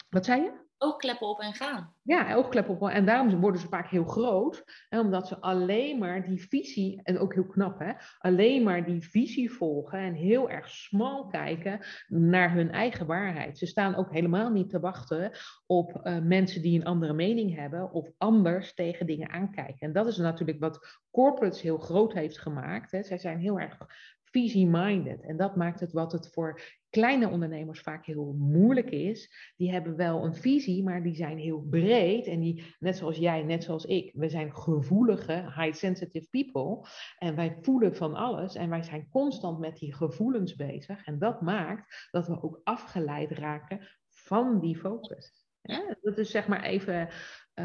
wat 0.09 0.24
zei 0.24 0.43
je? 0.43 0.66
Oogkleppen 0.79 1.26
op 1.29 1.41
en 1.41 1.55
gaan. 1.55 1.95
Ja, 2.03 2.35
oogkleppen 2.35 2.74
op. 2.74 2.89
En 2.89 3.07
daarom 3.07 3.41
worden 3.41 3.61
ze 3.61 3.68
vaak 3.68 3.91
heel 3.91 4.05
groot. 4.05 4.64
Hè, 4.89 5.01
omdat 5.01 5.29
ze 5.29 5.41
alleen 5.41 5.99
maar 5.99 6.24
die 6.24 6.49
visie, 6.49 7.01
en 7.03 7.18
ook 7.18 7.35
heel 7.35 7.47
knap 7.47 7.79
hè, 7.79 7.93
alleen 8.18 8.62
maar 8.62 8.85
die 8.85 9.09
visie 9.09 9.53
volgen 9.53 9.99
en 9.99 10.14
heel 10.14 10.51
erg 10.51 10.68
smal 10.68 11.26
kijken 11.26 11.81
naar 12.07 12.53
hun 12.53 12.70
eigen 12.70 13.07
waarheid. 13.07 13.59
Ze 13.59 13.66
staan 13.66 13.95
ook 13.95 14.12
helemaal 14.12 14.51
niet 14.51 14.70
te 14.70 14.81
wachten 14.81 15.31
op 15.66 16.01
uh, 16.03 16.18
mensen 16.18 16.62
die 16.62 16.79
een 16.79 16.87
andere 16.87 17.12
mening 17.12 17.55
hebben 17.55 17.93
of 17.93 18.11
anders 18.18 18.74
tegen 18.74 19.07
dingen 19.07 19.31
aankijken. 19.31 19.87
En 19.87 19.93
dat 19.93 20.07
is 20.07 20.16
natuurlijk 20.16 20.61
wat 20.61 21.01
corporates 21.11 21.62
heel 21.62 21.79
groot 21.79 22.12
heeft 22.12 22.39
gemaakt. 22.39 22.91
Hè. 22.91 23.03
Zij 23.03 23.18
zijn 23.18 23.39
heel 23.39 23.61
erg 23.61 23.79
visie-minded. 24.31 25.22
En 25.22 25.37
dat 25.37 25.57
maakt 25.57 25.81
het 25.81 25.93
wat 25.93 26.12
het 26.12 26.29
voor 26.33 26.61
kleine 26.91 27.29
ondernemers 27.29 27.81
vaak 27.81 28.07
heel 28.07 28.35
moeilijk 28.39 28.91
is. 28.91 29.53
Die 29.57 29.72
hebben 29.72 29.97
wel 29.97 30.24
een 30.24 30.35
visie, 30.35 30.83
maar 30.83 31.03
die 31.03 31.14
zijn 31.14 31.39
heel 31.39 31.61
breed. 31.70 32.26
En 32.26 32.41
die, 32.41 32.74
net 32.79 32.97
zoals 32.97 33.16
jij, 33.16 33.43
net 33.43 33.64
zoals 33.64 33.85
ik, 33.85 34.12
we 34.14 34.29
zijn 34.29 34.55
gevoelige, 34.55 35.53
high-sensitive 35.57 36.29
people. 36.31 36.89
En 37.18 37.37
wij 37.37 37.59
voelen 37.61 37.97
van 37.97 38.14
alles. 38.14 38.55
En 38.55 38.70
wij 38.70 38.83
zijn 38.83 39.09
constant 39.11 39.59
met 39.59 39.76
die 39.76 39.95
gevoelens 39.95 40.55
bezig. 40.55 41.05
En 41.05 41.18
dat 41.18 41.41
maakt 41.41 42.09
dat 42.11 42.26
we 42.26 42.43
ook 42.43 42.61
afgeleid 42.64 43.31
raken 43.31 43.89
van 44.09 44.61
die 44.61 44.76
focus. 44.76 45.47
Dat 46.01 46.18
is 46.18 46.31
zeg 46.31 46.49
maar 46.49 46.62
even 46.62 47.09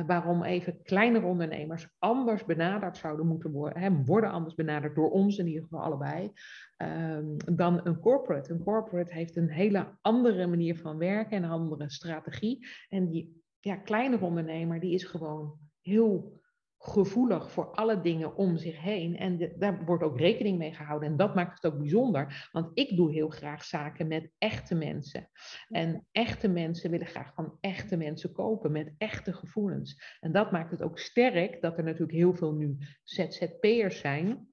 waarom 0.05 0.43
even 0.43 0.81
kleinere 0.81 1.25
ondernemers 1.25 1.87
anders 1.99 2.45
benaderd 2.45 2.97
zouden 2.97 3.27
moeten 3.27 3.51
worden, 3.51 3.81
hè, 3.81 4.03
worden 4.03 4.31
anders 4.31 4.55
benaderd 4.55 4.95
door 4.95 5.11
ons 5.11 5.37
in 5.37 5.47
ieder 5.47 5.63
geval 5.63 5.81
allebei, 5.81 6.31
um, 6.77 7.35
dan 7.55 7.79
een 7.83 7.99
corporate. 7.99 8.53
Een 8.53 8.63
corporate 8.63 9.13
heeft 9.13 9.35
een 9.35 9.49
hele 9.49 9.97
andere 10.01 10.47
manier 10.47 10.77
van 10.77 10.97
werken 10.97 11.37
en 11.37 11.43
een 11.43 11.49
andere 11.49 11.89
strategie. 11.89 12.67
En 12.89 13.09
die 13.09 13.41
ja, 13.59 13.75
kleinere 13.75 14.25
ondernemer 14.25 14.79
die 14.79 14.93
is 14.93 15.03
gewoon 15.03 15.59
heel 15.81 16.41
gevoelig 16.85 17.51
voor 17.51 17.65
alle 17.65 18.01
dingen 18.01 18.35
om 18.35 18.57
zich 18.57 18.81
heen. 18.81 19.17
En 19.17 19.53
daar 19.57 19.85
wordt 19.85 20.03
ook 20.03 20.19
rekening 20.19 20.57
mee 20.57 20.73
gehouden. 20.73 21.09
En 21.09 21.17
dat 21.17 21.35
maakt 21.35 21.61
het 21.61 21.73
ook 21.73 21.79
bijzonder. 21.79 22.49
Want 22.51 22.69
ik 22.73 22.95
doe 22.95 23.11
heel 23.11 23.29
graag 23.29 23.63
zaken 23.63 24.07
met 24.07 24.31
echte 24.37 24.75
mensen. 24.75 25.29
En 25.69 26.07
echte 26.11 26.47
mensen 26.47 26.91
willen 26.91 27.07
graag 27.07 27.33
van 27.33 27.57
echte 27.59 27.97
mensen 27.97 28.31
kopen 28.31 28.71
met 28.71 28.93
echte 28.97 29.33
gevoelens. 29.33 30.17
En 30.19 30.31
dat 30.31 30.51
maakt 30.51 30.71
het 30.71 30.81
ook 30.81 30.99
sterk 30.99 31.61
dat 31.61 31.77
er 31.77 31.83
natuurlijk 31.83 32.17
heel 32.17 32.33
veel 32.33 32.53
nu 32.53 32.77
ZZP'ers 33.03 33.99
zijn. 33.99 34.47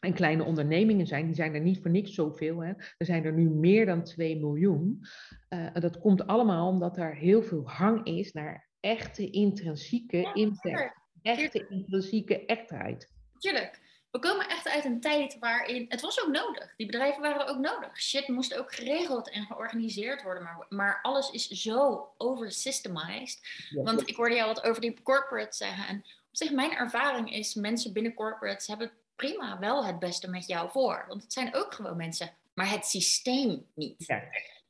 En 0.00 0.12
kleine 0.12 0.44
ondernemingen 0.44 1.06
zijn, 1.06 1.26
die 1.26 1.34
zijn 1.34 1.54
er 1.54 1.60
niet 1.60 1.80
voor 1.80 1.90
niks 1.90 2.14
zoveel. 2.14 2.62
Hè. 2.62 2.72
Er 2.96 3.06
zijn 3.06 3.24
er 3.24 3.32
nu 3.32 3.50
meer 3.50 3.86
dan 3.86 4.04
2 4.04 4.38
miljoen. 4.38 5.00
Uh, 5.48 5.66
dat 5.72 5.98
komt 5.98 6.26
allemaal 6.26 6.68
omdat 6.68 6.96
er 6.96 7.16
heel 7.16 7.42
veel 7.42 7.68
hang 7.68 8.06
is 8.06 8.32
naar 8.32 8.68
echte 8.80 9.30
intrinsieke 9.30 10.16
ja, 10.16 10.34
impact 10.34 10.99
echte 11.22 11.66
intrinsieke 11.68 12.46
echtheid. 12.46 13.08
Tuurlijk. 13.38 13.80
We 14.10 14.18
komen 14.18 14.48
echt 14.48 14.68
uit 14.68 14.84
een 14.84 15.00
tijd 15.00 15.38
waarin 15.38 15.86
het 15.88 16.00
was 16.00 16.22
ook 16.22 16.32
nodig. 16.32 16.74
Die 16.76 16.86
bedrijven 16.86 17.22
waren 17.22 17.46
ook 17.46 17.58
nodig. 17.58 18.00
Shit 18.00 18.28
moest 18.28 18.54
ook 18.54 18.74
geregeld 18.74 19.30
en 19.30 19.46
georganiseerd 19.46 20.22
worden. 20.22 20.42
Maar, 20.42 20.66
maar 20.68 20.98
alles 21.02 21.30
is 21.30 21.48
zo 21.48 22.08
oversystemized. 22.16 23.40
Want 23.70 24.08
ik 24.08 24.16
hoorde 24.16 24.34
jou 24.34 24.46
wat 24.46 24.62
over 24.62 24.80
die 24.80 25.02
corporates 25.02 25.56
zeggen. 25.56 25.86
En 25.86 25.96
op 25.98 26.36
zich, 26.36 26.50
mijn 26.50 26.72
ervaring 26.72 27.32
is: 27.32 27.54
mensen 27.54 27.92
binnen 27.92 28.14
corporates 28.14 28.66
hebben 28.66 28.92
prima 29.16 29.58
wel 29.58 29.84
het 29.84 29.98
beste 29.98 30.30
met 30.30 30.46
jou 30.46 30.70
voor. 30.70 31.04
Want 31.08 31.22
het 31.22 31.32
zijn 31.32 31.54
ook 31.54 31.74
gewoon 31.74 31.96
mensen, 31.96 32.36
maar 32.54 32.70
het 32.70 32.86
systeem 32.86 33.66
niet. 33.74 34.06
Ja. 34.06 34.22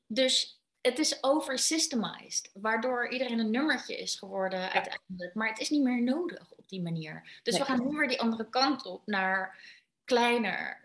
Dus 0.07 0.59
het 0.81 0.99
is 0.99 1.22
oversystemized, 1.22 2.51
waardoor 2.55 3.09
iedereen 3.09 3.39
een 3.39 3.51
nummertje 3.51 3.99
is 3.99 4.14
geworden 4.14 4.72
uiteindelijk. 4.72 5.35
Maar 5.35 5.49
het 5.49 5.59
is 5.59 5.70
niet 5.70 5.83
meer 5.83 6.03
nodig 6.03 6.53
op 6.57 6.68
die 6.68 6.83
manier. 6.83 7.41
Dus 7.43 7.59
we 7.59 7.64
gaan 7.64 7.89
nu 7.89 7.97
weer 7.97 8.09
die 8.09 8.20
andere 8.20 8.49
kant 8.49 8.87
op 8.87 9.07
naar 9.07 9.59
kleiner, 10.05 10.81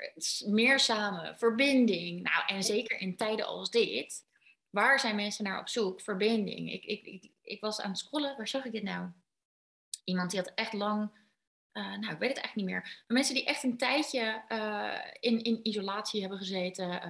meer 0.45 0.79
samen, 0.79 1.37
verbinding. 1.37 2.21
Nou, 2.21 2.43
en 2.47 2.63
zeker 2.63 2.99
in 2.99 3.15
tijden 3.15 3.45
als 3.45 3.69
dit, 3.69 4.25
waar 4.69 4.99
zijn 4.99 5.15
mensen 5.15 5.43
naar 5.43 5.59
op 5.59 5.69
zoek? 5.69 6.01
Verbinding. 6.01 6.71
Ik, 6.71 6.83
ik, 6.83 7.05
ik, 7.05 7.31
ik 7.41 7.61
was 7.61 7.81
aan 7.81 7.89
het 7.89 7.99
scrollen, 7.99 8.37
waar 8.37 8.47
zag 8.47 8.65
ik 8.65 8.71
dit 8.71 8.83
nou? 8.83 9.09
Iemand 10.03 10.31
die 10.31 10.39
had 10.39 10.51
echt 10.55 10.73
lang 10.73 11.11
nou, 11.75 12.13
ik 12.13 12.19
weet 12.19 12.35
het 12.35 12.43
echt 12.43 12.55
niet 12.55 12.65
meer. 12.65 12.81
Maar 12.81 13.17
mensen 13.17 13.35
die 13.35 13.45
echt 13.45 13.63
een 13.63 13.77
tijdje 13.77 14.41
in, 15.19 15.43
in 15.43 15.59
isolatie 15.63 16.21
hebben 16.21 16.37
gezeten, 16.37 17.01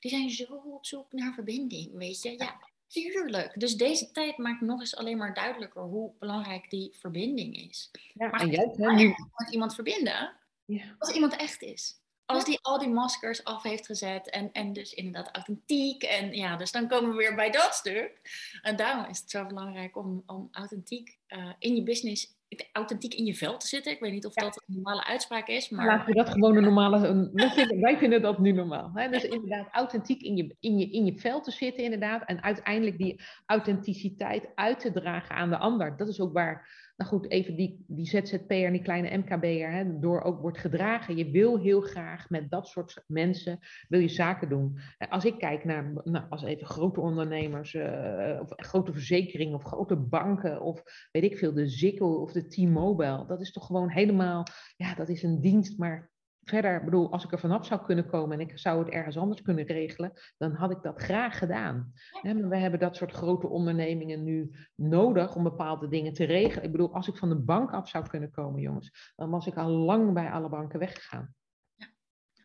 die 0.00 0.10
zijn 0.10 0.30
zo 0.30 0.54
op 0.54 0.86
zoek 0.86 1.12
naar 1.12 1.34
verbinding, 1.34 1.92
weet 1.92 2.22
je. 2.22 2.34
Ja, 2.38 2.60
tuurlijk. 2.86 3.60
Dus 3.60 3.76
deze 3.76 4.10
tijd 4.10 4.38
maakt 4.38 4.60
nog 4.60 4.80
eens 4.80 4.96
alleen 4.96 5.18
maar 5.18 5.34
duidelijker 5.34 5.82
hoe 5.82 6.12
belangrijk 6.18 6.70
die 6.70 6.96
verbinding 6.98 7.68
is. 7.68 7.90
Ja, 8.14 8.28
maar 8.28 8.40
en 8.40 8.50
jij 8.50 8.72
nu... 8.76 9.14
met 9.36 9.50
iemand 9.50 9.74
verbinden 9.74 10.32
ja. 10.64 10.94
als 10.98 11.14
iemand 11.14 11.36
echt 11.36 11.62
is. 11.62 12.02
Als 12.26 12.44
die 12.44 12.58
al 12.62 12.78
die 12.78 12.88
maskers 12.88 13.44
af 13.44 13.62
heeft 13.62 13.86
gezet 13.86 14.30
en, 14.30 14.52
en 14.52 14.72
dus 14.72 14.94
inderdaad 14.94 15.34
authentiek. 15.34 16.02
En 16.02 16.32
ja, 16.32 16.56
dus 16.56 16.72
dan 16.72 16.88
komen 16.88 17.10
we 17.10 17.16
weer 17.16 17.34
bij 17.34 17.50
dat 17.50 17.74
stuk. 17.74 18.20
En 18.62 18.76
daarom 18.76 19.10
is 19.10 19.18
het 19.18 19.30
zo 19.30 19.46
belangrijk 19.46 19.96
om, 19.96 20.22
om 20.26 20.48
authentiek 20.52 21.18
in 21.58 21.76
je 21.76 21.82
business, 21.82 22.34
authentiek 22.72 23.14
in 23.14 23.24
je 23.24 23.34
vel 23.34 23.56
te 23.56 23.66
zitten. 23.66 23.92
Ik 23.92 24.00
weet 24.00 24.12
niet 24.12 24.26
of 24.26 24.34
dat 24.34 24.62
een 24.66 24.74
normale 24.74 25.04
uitspraak 25.04 25.48
is. 25.48 25.68
Maar... 25.68 25.86
Laten 25.86 26.06
we 26.06 26.14
dat 26.14 26.28
gewoon 26.28 26.56
een 26.56 26.62
normale. 26.62 27.30
wij 27.80 27.98
vinden 27.98 28.22
dat 28.22 28.38
nu 28.38 28.52
normaal. 28.52 28.90
Hè? 28.94 29.08
Dus 29.08 29.24
inderdaad, 29.24 29.68
authentiek 29.70 30.22
in 30.22 30.36
je, 30.36 30.56
in, 30.60 30.78
je, 30.78 30.90
in 30.90 31.04
je 31.04 31.18
vel 31.18 31.40
te 31.40 31.50
zitten, 31.50 31.84
inderdaad. 31.84 32.24
En 32.24 32.42
uiteindelijk 32.42 32.98
die 32.98 33.20
authenticiteit 33.46 34.48
uit 34.54 34.80
te 34.80 34.92
dragen 34.92 35.36
aan 35.36 35.50
de 35.50 35.58
ander. 35.58 35.96
Dat 35.96 36.08
is 36.08 36.20
ook 36.20 36.32
waar 36.32 36.82
nou 36.96 37.10
goed, 37.10 37.30
even 37.30 37.56
die, 37.56 37.84
die 37.86 38.06
ZZP'er, 38.06 38.72
die 38.72 38.82
kleine 38.82 39.16
MKB'er, 39.16 39.70
hè, 39.70 39.98
door 39.98 40.22
ook 40.22 40.40
wordt 40.40 40.58
gedragen. 40.58 41.16
Je 41.16 41.30
wil 41.30 41.60
heel 41.60 41.80
graag 41.80 42.30
met 42.30 42.50
dat 42.50 42.68
soort 42.68 43.04
mensen, 43.06 43.58
wil 43.88 44.00
je 44.00 44.08
zaken 44.08 44.48
doen. 44.48 44.78
Als 45.08 45.24
ik 45.24 45.38
kijk 45.38 45.64
naar, 45.64 45.92
nou, 46.04 46.24
als 46.28 46.42
even 46.42 46.66
grote 46.66 47.00
ondernemers, 47.00 47.74
uh, 47.74 48.40
of 48.42 48.52
grote 48.56 48.92
verzekeringen, 48.92 49.54
of 49.54 49.62
grote 49.62 49.96
banken, 49.96 50.60
of 50.60 50.82
weet 51.12 51.24
ik 51.24 51.38
veel, 51.38 51.52
de 51.52 51.68
Ziggo 51.68 52.14
of 52.14 52.32
de 52.32 52.43
T-Mobile. 52.48 53.26
Dat 53.26 53.40
is 53.40 53.52
toch 53.52 53.66
gewoon 53.66 53.88
helemaal, 53.88 54.46
ja, 54.76 54.94
dat 54.94 55.08
is 55.08 55.22
een 55.22 55.40
dienst, 55.40 55.78
maar 55.78 56.12
verder, 56.44 56.84
bedoel, 56.84 57.12
als 57.12 57.24
ik 57.24 57.32
er 57.32 57.38
vanaf 57.38 57.66
zou 57.66 57.84
kunnen 57.84 58.06
komen 58.06 58.40
en 58.40 58.48
ik 58.48 58.58
zou 58.58 58.78
het 58.78 58.88
ergens 58.88 59.16
anders 59.16 59.42
kunnen 59.42 59.64
regelen, 59.64 60.12
dan 60.36 60.52
had 60.52 60.70
ik 60.70 60.82
dat 60.82 61.00
graag 61.00 61.38
gedaan. 61.38 61.92
we 62.22 62.56
hebben 62.56 62.80
dat 62.80 62.96
soort 62.96 63.12
grote 63.12 63.48
ondernemingen 63.48 64.24
nu 64.24 64.50
nodig 64.74 65.36
om 65.36 65.42
bepaalde 65.42 65.88
dingen 65.88 66.12
te 66.12 66.24
regelen. 66.24 66.64
Ik 66.64 66.72
bedoel, 66.72 66.94
als 66.94 67.08
ik 67.08 67.16
van 67.16 67.28
de 67.28 67.38
bank 67.38 67.70
af 67.70 67.88
zou 67.88 68.08
kunnen 68.08 68.30
komen, 68.30 68.60
jongens, 68.60 69.12
dan 69.16 69.30
was 69.30 69.46
ik 69.46 69.56
al 69.56 69.70
lang 69.70 70.12
bij 70.12 70.30
alle 70.30 70.48
banken 70.48 70.78
weggegaan. 70.78 71.34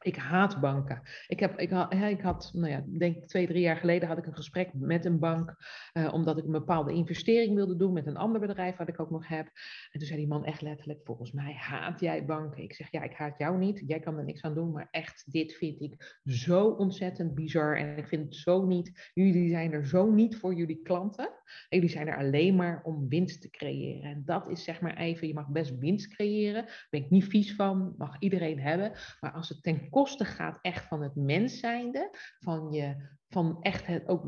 Ik 0.02 0.16
haat 0.16 0.60
banken. 0.60 1.02
Ik, 1.28 1.40
heb, 1.40 1.60
ik, 1.60 1.70
had, 1.70 1.94
ik 1.94 2.22
had, 2.22 2.52
nou 2.54 2.72
ja, 2.72 2.84
denk 2.98 3.26
twee, 3.26 3.48
drie 3.48 3.62
jaar 3.62 3.78
geleden 3.78 4.08
had 4.08 4.18
ik 4.18 4.26
een 4.26 4.36
gesprek 4.36 4.70
met 4.74 5.06
een 5.06 5.20
bank, 5.20 5.56
uh, 5.94 6.14
omdat 6.14 6.38
ik 6.38 6.44
een 6.44 6.52
bepaalde 6.52 6.94
investering 6.94 7.56
wilde 7.56 7.76
doen 7.76 7.94
met 7.94 8.08
een 8.08 8.18
ander 8.18 8.42
bedrijf 8.42 8.78
wat 8.78 8.88
ik 8.88 9.00
ook 9.00 9.10
nog 9.10 9.28
heb. 9.28 9.46
En 9.92 10.00
toen 10.00 10.08
zei 10.08 10.20
die 10.20 10.28
man 10.28 10.46
echt 10.46 10.62
letterlijk, 10.62 11.00
volgens 11.04 11.32
mij 11.32 11.54
haat 11.54 12.00
jij 12.00 12.26
banken. 12.26 12.64
Ik 12.64 12.74
zeg, 12.74 12.92
ja, 12.92 13.04
ik 13.04 13.14
haat 13.14 13.38
jou 13.38 13.58
niet, 13.58 13.84
jij 13.88 14.00
kan 14.00 14.18
er 14.18 14.24
niks 14.24 14.42
aan 14.42 14.54
doen, 14.54 14.72
maar 14.72 14.88
echt, 14.92 15.32
dit 15.32 15.54
vind 15.54 15.82
ik 15.82 16.20
zo 16.24 16.68
ontzettend 16.68 17.36
bizar 17.36 17.78
en 17.78 17.98
ik 17.98 18.08
vind 18.08 18.26
het 18.26 18.36
zo 18.36 18.66
niet, 18.66 19.12
jullie 19.14 19.50
zijn 19.50 19.72
er 19.72 19.88
zo 19.88 20.12
niet 20.12 20.38
voor 20.38 20.54
jullie 20.54 20.82
klanten. 20.82 21.30
Jullie 21.70 21.90
zijn 21.90 22.08
er 22.08 22.18
alleen 22.18 22.56
maar 22.56 22.82
om 22.84 23.08
winst 23.08 23.42
te 23.42 23.50
creëren. 23.50 24.10
En 24.10 24.22
dat 24.26 24.50
is 24.50 24.64
zeg 24.64 24.82
maar 24.82 24.98
even, 24.98 25.28
je 25.28 25.34
mag 25.34 25.48
best 25.48 25.78
winst 25.78 26.08
creëren, 26.08 26.66
daar 26.66 26.88
ben 26.90 27.02
ik 27.02 27.10
niet 27.10 27.26
vies 27.26 27.56
van, 27.56 27.94
mag 27.98 28.20
iedereen 28.20 28.60
hebben, 28.60 28.92
maar 29.20 29.32
als 29.32 29.50
het 29.50 29.64
ten 29.64 29.89
koste 29.90 30.26
gaat 30.26 30.60
echt 30.62 30.86
van 30.86 31.02
het 31.02 31.16
mens 31.16 31.60
zijnde, 31.60 32.10
van, 32.40 32.72
je, 32.72 32.96
van 33.28 33.62
echt 33.62 33.86
het 33.86 34.08
ook 34.08 34.26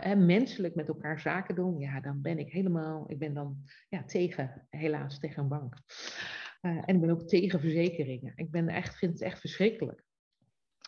hè, 0.00 0.14
menselijk 0.16 0.74
met 0.74 0.88
elkaar 0.88 1.20
zaken 1.20 1.54
doen, 1.54 1.78
ja, 1.78 2.00
dan 2.00 2.20
ben 2.20 2.38
ik 2.38 2.52
helemaal, 2.52 3.04
ik 3.10 3.18
ben 3.18 3.34
dan 3.34 3.64
ja, 3.88 4.04
tegen, 4.04 4.66
helaas 4.70 5.18
tegen 5.18 5.42
een 5.42 5.48
bank. 5.48 5.74
Uh, 6.62 6.82
en 6.84 6.94
ik 6.94 7.00
ben 7.00 7.10
ook 7.10 7.28
tegen 7.28 7.60
verzekeringen. 7.60 8.32
Ik 8.36 8.50
ben 8.50 8.68
echt, 8.68 8.96
vind 8.96 9.12
het 9.12 9.22
echt 9.22 9.40
verschrikkelijk. 9.40 10.04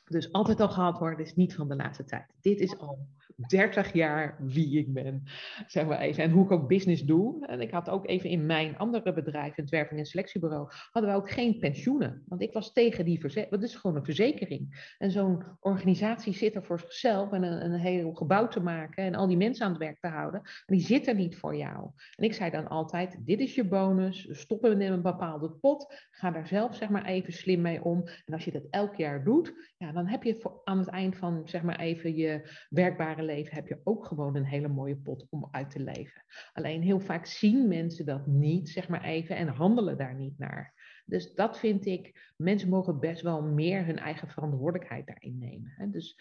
Dus 0.08 0.32
altijd 0.32 0.60
al 0.60 0.68
gehad 0.68 0.98
worden 0.98 1.24
is 1.24 1.34
niet 1.34 1.54
van 1.54 1.68
de 1.68 1.76
laatste 1.76 2.04
tijd. 2.04 2.24
Dit 2.40 2.60
is 2.60 2.78
al 2.78 3.08
30 3.36 3.92
jaar 3.92 4.36
wie 4.38 4.78
ik 4.78 4.92
ben, 4.92 5.22
zeg 5.66 5.86
maar 5.86 5.98
even. 5.98 6.22
En 6.22 6.30
hoe 6.30 6.44
ik 6.44 6.50
ook 6.50 6.68
business 6.68 7.02
doe. 7.02 7.46
En 7.46 7.60
ik 7.60 7.70
had 7.70 7.90
ook 7.90 8.08
even 8.08 8.30
in 8.30 8.46
mijn 8.46 8.78
andere 8.78 9.12
bedrijf, 9.12 9.54
het 9.54 9.70
werving- 9.70 10.00
en 10.00 10.06
selectiebureau, 10.06 10.68
hadden 10.90 11.10
we 11.10 11.16
ook 11.16 11.30
geen 11.30 11.58
pensioenen. 11.58 12.22
Want 12.26 12.40
ik 12.40 12.52
was 12.52 12.72
tegen 12.72 13.04
die 13.04 13.20
verzekering. 13.20 13.60
Dat 13.60 13.70
is 13.70 13.76
gewoon 13.76 13.96
een 13.96 14.04
verzekering. 14.04 14.94
En 14.98 15.10
zo'n 15.10 15.42
organisatie 15.60 16.32
zit 16.32 16.54
er 16.54 16.64
voor 16.64 16.80
zichzelf 16.80 17.32
en 17.32 17.42
een, 17.42 17.64
een 17.64 17.80
heel 17.80 18.12
gebouw 18.12 18.48
te 18.48 18.60
maken 18.60 19.04
en 19.04 19.14
al 19.14 19.26
die 19.26 19.36
mensen 19.36 19.64
aan 19.64 19.72
het 19.72 19.80
werk 19.80 20.00
te 20.00 20.08
houden. 20.08 20.40
Maar 20.42 20.64
die 20.66 20.80
zit 20.80 21.06
er 21.06 21.14
niet 21.14 21.36
voor 21.36 21.56
jou. 21.56 21.90
En 22.14 22.24
ik 22.24 22.34
zei 22.34 22.50
dan 22.50 22.68
altijd, 22.68 23.16
dit 23.20 23.40
is 23.40 23.54
je 23.54 23.64
bonus, 23.64 24.28
stoppen 24.30 24.78
we 24.78 24.84
in 24.84 24.92
een 24.92 25.02
bepaalde 25.02 25.50
pot, 25.50 25.94
ga 26.10 26.30
daar 26.30 26.46
zelf 26.46 26.76
zeg 26.76 26.88
maar 26.88 27.04
even 27.04 27.32
slim 27.32 27.60
mee 27.60 27.84
om. 27.84 28.02
En 28.24 28.34
als 28.34 28.44
je 28.44 28.52
dat 28.52 28.66
elk 28.70 28.94
jaar 28.94 29.24
doet, 29.24 29.74
ja, 29.76 29.92
dan 29.96 30.06
heb 30.06 30.22
je 30.22 30.36
voor, 30.40 30.60
aan 30.64 30.78
het 30.78 30.88
eind 30.88 31.16
van 31.16 31.48
zeg 31.48 31.62
maar 31.62 31.80
even 31.80 32.16
je 32.16 32.50
werkbare 32.68 33.22
leven 33.22 33.54
heb 33.54 33.66
je 33.66 33.80
ook 33.84 34.06
gewoon 34.06 34.36
een 34.36 34.44
hele 34.44 34.68
mooie 34.68 34.96
pot 34.96 35.26
om 35.30 35.48
uit 35.50 35.70
te 35.70 35.80
leven. 35.80 36.24
Alleen 36.52 36.82
heel 36.82 37.00
vaak 37.00 37.26
zien 37.26 37.68
mensen 37.68 38.06
dat 38.06 38.26
niet, 38.26 38.68
zeg 38.68 38.88
maar 38.88 39.04
even, 39.04 39.36
en 39.36 39.48
handelen 39.48 39.98
daar 39.98 40.14
niet 40.14 40.38
naar. 40.38 40.74
Dus 41.04 41.34
dat 41.34 41.58
vind 41.58 41.86
ik, 41.86 42.32
mensen 42.36 42.68
mogen 42.68 43.00
best 43.00 43.22
wel 43.22 43.42
meer 43.42 43.84
hun 43.84 43.98
eigen 43.98 44.28
verantwoordelijkheid 44.28 45.06
daarin 45.06 45.38
nemen. 45.38 45.74
Hè? 45.76 45.90
Dus, 45.90 46.18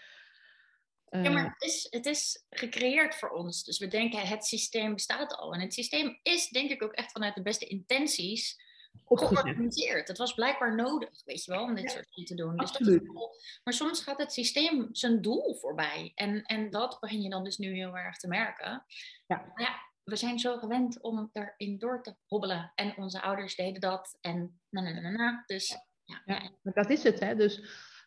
ja, 1.10 1.30
maar 1.30 1.46
eh, 1.46 1.52
het 1.52 1.64
is, 1.64 1.88
het 1.90 2.06
is 2.06 2.46
gecreëerd 2.50 3.16
voor 3.16 3.30
ons. 3.30 3.64
Dus 3.64 3.78
we 3.78 3.88
denken 3.88 4.28
het 4.28 4.46
systeem 4.46 4.94
bestaat 4.94 5.36
al. 5.36 5.54
En 5.54 5.60
het 5.60 5.74
systeem 5.74 6.20
is 6.24 6.50
denk 6.50 6.70
ik 6.70 6.84
ook 6.84 6.94
echt 6.94 7.12
vanuit 7.12 7.36
de 7.36 7.42
beste 7.42 7.66
intenties 7.66 8.65
georganiseerd. 9.06 10.08
Het 10.08 10.18
was 10.18 10.34
blijkbaar 10.34 10.76
nodig, 10.76 11.10
weet 11.26 11.46
je 11.46 11.52
wel, 11.52 11.64
om 11.64 11.76
dit 11.76 11.92
soort 11.92 12.08
dingen 12.10 12.30
te 12.30 12.36
doen. 12.36 12.58
Dus 12.58 12.72
dat 12.72 12.88
is 12.88 13.00
cool. 13.08 13.36
Maar 13.64 13.74
soms 13.74 14.04
gaat 14.04 14.18
het 14.18 14.34
systeem 14.34 14.90
zijn 14.92 15.22
doel 15.22 15.56
voorbij. 15.56 16.12
En, 16.16 16.44
en 16.44 16.70
dat 16.70 16.98
begin 17.00 17.22
je 17.22 17.30
dan 17.30 17.44
dus 17.44 17.58
nu 17.58 17.76
heel 17.76 17.98
erg 17.98 18.18
te 18.18 18.28
merken. 18.28 18.86
Ja. 19.28 19.52
ja, 19.56 19.76
we 20.04 20.16
zijn 20.16 20.40
zo 20.40 20.58
gewend 20.58 21.02
om 21.02 21.30
erin 21.34 21.78
door 21.78 22.04
te 22.04 22.16
hobbelen. 22.28 22.72
En 22.76 22.98
onze 22.98 23.22
ouders 23.22 23.56
deden 23.56 23.82
dat. 23.82 24.18
En 24.22 24.60
na, 24.70 24.82
na, 24.82 25.00
na, 25.00 25.10
na. 25.10 25.44
Dus 25.46 25.70
ja. 26.04 26.22
ja. 26.26 26.52
ja. 26.64 26.72
dat 26.72 26.90
is 26.90 27.04
het, 27.04 27.20
hè. 27.20 27.36
Dus 27.36 27.62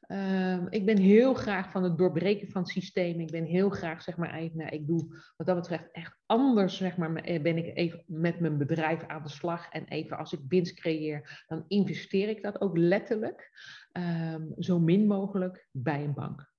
Ehm, 0.09 0.67
ik 0.69 0.87
ben 0.87 0.97
heel 0.97 1.35
graag 1.35 1.71
van 1.71 1.83
het 1.83 1.99
doorbreken 1.99 2.51
van 2.51 2.63
het 2.63 2.71
systeem. 2.71 3.21
Ik 3.21 3.31
ben 3.31 3.45
heel 3.45 3.71
graag, 3.71 4.03
zeg 4.03 4.17
maar, 4.17 4.49
nou, 4.53 4.71
ik 4.71 4.87
doe 4.87 5.07
wat 5.37 5.47
dat 5.47 5.57
betreft 5.57 5.89
echt 5.93 6.19
anders, 6.27 6.77
zeg 6.77 6.97
maar, 6.97 7.15
eh, 7.15 7.43
ben 7.43 7.57
ik 7.57 7.77
even 7.77 8.03
met 8.07 8.41
mijn 8.41 8.59
bedrijf 8.59 9.07
aan 9.07 9.23
de 9.23 9.29
slag. 9.29 9.69
En 9.69 9.85
even 9.85 10.19
als 10.19 10.33
ik 10.33 10.41
winst 10.49 10.75
creëer, 10.75 11.45
dan 11.47 11.65
investeer 11.69 12.29
ik 12.29 12.43
dat 12.43 12.61
ook 12.61 12.77
letterlijk, 12.77 13.51
ehm, 13.93 14.47
zo 14.59 14.79
min 14.79 15.07
mogelijk 15.07 15.69
bij 15.71 16.05
een 16.05 16.15
bank. 16.15 16.51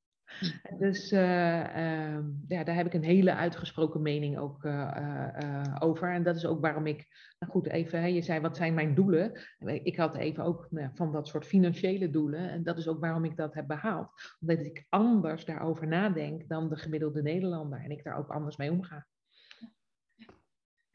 Dus 0.77 1.11
uh, 1.11 1.19
uh, 1.19 2.19
ja, 2.47 2.63
daar 2.63 2.75
heb 2.75 2.85
ik 2.85 2.93
een 2.93 3.03
hele 3.03 3.33
uitgesproken 3.33 4.01
mening 4.01 4.37
ook 4.37 4.63
uh, 4.63 5.75
over. 5.79 6.13
En 6.13 6.23
dat 6.23 6.35
is 6.35 6.45
ook 6.45 6.61
waarom 6.61 6.85
ik, 6.85 7.07
nou 7.39 7.51
goed, 7.51 7.67
even, 7.67 7.99
hè, 7.99 8.05
je 8.05 8.21
zei 8.21 8.39
wat 8.39 8.55
zijn 8.55 8.73
mijn 8.73 8.95
doelen? 8.95 9.39
Ik 9.83 9.95
had 9.95 10.15
even 10.15 10.43
ook 10.43 10.67
nou, 10.69 10.89
van 10.93 11.11
dat 11.11 11.27
soort 11.27 11.45
financiële 11.45 12.09
doelen. 12.09 12.49
En 12.49 12.63
dat 12.63 12.77
is 12.77 12.87
ook 12.87 12.99
waarom 12.99 13.25
ik 13.25 13.37
dat 13.37 13.53
heb 13.53 13.67
behaald. 13.67 14.11
Omdat 14.39 14.59
ik 14.59 14.85
anders 14.89 15.45
daarover 15.45 15.87
nadenk 15.87 16.47
dan 16.47 16.69
de 16.69 16.77
gemiddelde 16.77 17.21
Nederlander. 17.21 17.83
En 17.83 17.91
ik 17.91 18.03
daar 18.03 18.17
ook 18.17 18.29
anders 18.29 18.57
mee 18.57 18.71
omga. 18.71 19.07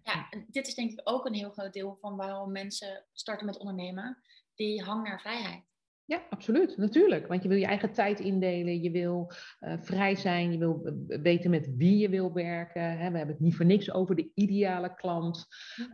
Ja, 0.03 0.28
dit 0.51 0.66
is 0.66 0.74
denk 0.74 0.91
ik 0.91 1.01
ook 1.05 1.26
een 1.26 1.35
heel 1.35 1.51
groot 1.51 1.72
deel 1.72 1.97
van 1.97 2.16
waarom 2.16 2.53
mensen 2.53 3.05
starten 3.12 3.47
met 3.47 3.59
ondernemen. 3.59 4.18
Die 4.55 4.82
hang 4.82 5.03
naar 5.03 5.20
vrijheid. 5.20 5.74
Ja, 6.07 6.22
absoluut. 6.30 6.76
Natuurlijk. 6.76 7.26
Want 7.26 7.42
je 7.42 7.48
wil 7.48 7.59
je 7.59 7.66
eigen 7.66 7.92
tijd 7.92 8.20
indelen. 8.20 8.82
Je 8.82 8.90
wil 8.90 9.30
uh, 9.61 9.74
vrij 9.80 10.14
zijn. 10.14 10.52
Je 10.52 10.59
wil 10.59 10.92
weten 11.07 11.50
met 11.50 11.76
wie 11.76 11.98
je 11.98 12.09
wil 12.09 12.32
werken. 12.32 12.82
Hè. 12.82 13.11
We 13.11 13.16
hebben 13.16 13.34
het 13.34 13.40
niet 13.40 13.57
voor 13.57 13.66
niks 13.66 13.92
over 13.92 14.16
de 14.16 14.30
ideale 14.34 14.94
klant. 14.94 15.46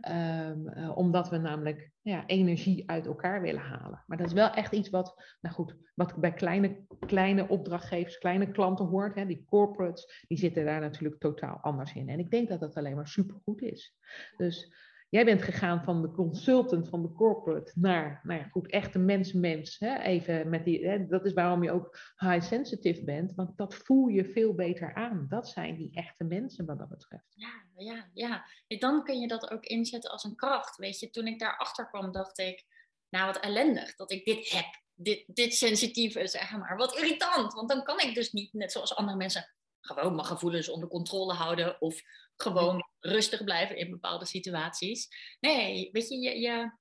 Um, 0.09 0.69
uh, 0.69 0.97
omdat 0.97 1.29
we 1.29 1.37
namelijk 1.37 1.91
ja, 2.01 2.25
energie 2.25 2.89
uit 2.89 3.05
elkaar 3.05 3.41
willen 3.41 3.61
halen. 3.61 4.03
Maar 4.07 4.17
dat 4.17 4.27
is 4.27 4.33
wel 4.33 4.49
echt 4.49 4.73
iets 4.73 4.89
wat, 4.89 5.35
nou 5.41 5.55
goed, 5.55 5.75
wat 5.95 6.15
bij 6.15 6.33
kleine, 6.33 6.85
kleine 7.05 7.47
opdrachtgevers, 7.47 8.17
kleine 8.17 8.51
klanten 8.51 8.85
hoort. 8.85 9.15
Hè. 9.15 9.25
Die 9.25 9.45
corporates, 9.45 10.25
die 10.27 10.37
zitten 10.37 10.65
daar 10.65 10.81
natuurlijk 10.81 11.21
totaal 11.21 11.57
anders 11.61 11.93
in. 11.93 12.09
En 12.09 12.19
ik 12.19 12.31
denk 12.31 12.49
dat 12.49 12.59
dat 12.59 12.75
alleen 12.75 12.95
maar 12.95 13.07
supergoed 13.07 13.61
is. 13.61 13.95
Dus 14.37 14.73
Jij 15.11 15.25
bent 15.25 15.41
gegaan 15.41 15.83
van 15.83 16.01
de 16.01 16.11
consultant 16.11 16.89
van 16.89 17.01
de 17.01 17.11
corporate 17.11 17.71
naar, 17.75 18.19
nou 18.23 18.39
ja, 18.39 18.47
goed, 18.47 18.69
echte 18.69 18.99
mens-mens. 18.99 19.79
Even 19.79 20.49
met 20.49 20.65
die, 20.65 21.07
dat 21.07 21.25
is 21.25 21.33
waarom 21.33 21.63
je 21.63 21.71
ook 21.71 21.97
high 22.17 22.45
sensitive 22.45 23.03
bent, 23.03 23.33
want 23.35 23.57
dat 23.57 23.75
voel 23.75 24.07
je 24.07 24.25
veel 24.25 24.53
beter 24.53 24.93
aan. 24.93 25.25
Dat 25.29 25.49
zijn 25.49 25.75
die 25.75 25.91
echte 25.93 26.23
mensen 26.23 26.65
wat 26.65 26.77
dat 26.77 26.89
betreft. 26.89 27.33
Ja, 27.35 27.63
ja, 27.75 28.09
ja. 28.13 28.45
Dan 28.67 29.03
kun 29.03 29.19
je 29.19 29.27
dat 29.27 29.51
ook 29.51 29.65
inzetten 29.65 30.11
als 30.11 30.23
een 30.23 30.35
kracht. 30.35 30.77
Weet 30.77 30.99
je, 30.99 31.09
toen 31.09 31.27
ik 31.27 31.39
daarachter 31.39 31.87
kwam, 31.87 32.11
dacht 32.11 32.39
ik, 32.39 32.65
nou 33.09 33.25
wat 33.25 33.39
ellendig 33.39 33.95
dat 33.95 34.11
ik 34.11 34.25
dit 34.25 34.49
heb. 34.49 34.79
Dit, 34.95 35.23
dit 35.27 35.53
sensitieve, 35.53 36.27
zeg 36.27 36.57
maar. 36.57 36.77
Wat 36.77 36.95
irritant, 36.95 37.53
want 37.53 37.69
dan 37.69 37.83
kan 37.83 37.99
ik 37.99 38.15
dus 38.15 38.31
niet, 38.31 38.53
net 38.53 38.71
zoals 38.71 38.95
andere 38.95 39.17
mensen, 39.17 39.53
gewoon 39.81 40.15
mijn 40.15 40.27
gevoelens 40.27 40.69
onder 40.69 40.89
controle 40.89 41.33
houden 41.33 41.81
of 41.81 42.01
gewoon 42.35 42.87
rustig 42.99 43.43
blijven 43.43 43.77
in 43.77 43.89
bepaalde 43.89 44.25
situaties. 44.25 45.07
Nee, 45.39 45.89
weet 45.91 46.09
je, 46.09 46.19
je, 46.19 46.39
je, 46.39 46.71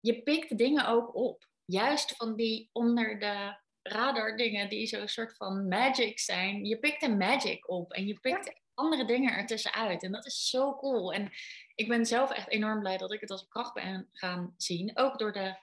je 0.00 0.22
pikt 0.22 0.58
dingen 0.58 0.86
ook 0.86 1.14
op. 1.14 1.46
Juist 1.64 2.16
van 2.16 2.36
die 2.36 2.68
onder 2.72 3.18
de 3.18 3.56
radar 3.82 4.36
dingen 4.36 4.68
die 4.68 4.86
zo'n 4.86 5.08
soort 5.08 5.36
van 5.36 5.68
magic 5.68 6.18
zijn. 6.18 6.64
Je 6.64 6.78
pikt 6.78 7.02
een 7.02 7.16
magic 7.16 7.70
op 7.70 7.92
en 7.92 8.06
je 8.06 8.20
pikt 8.20 8.60
andere 8.74 9.04
dingen 9.04 9.32
ertussenuit. 9.32 10.02
En 10.02 10.12
dat 10.12 10.26
is 10.26 10.48
zo 10.48 10.76
cool. 10.76 11.12
En 11.12 11.30
ik 11.74 11.88
ben 11.88 12.06
zelf 12.06 12.30
echt 12.30 12.48
enorm 12.48 12.80
blij 12.80 12.96
dat 12.96 13.12
ik 13.12 13.20
het 13.20 13.30
als 13.30 13.48
kracht 13.48 13.74
ben 13.74 14.08
gaan 14.12 14.54
zien. 14.56 14.98
Ook 14.98 15.18
door 15.18 15.32
de 15.32 15.56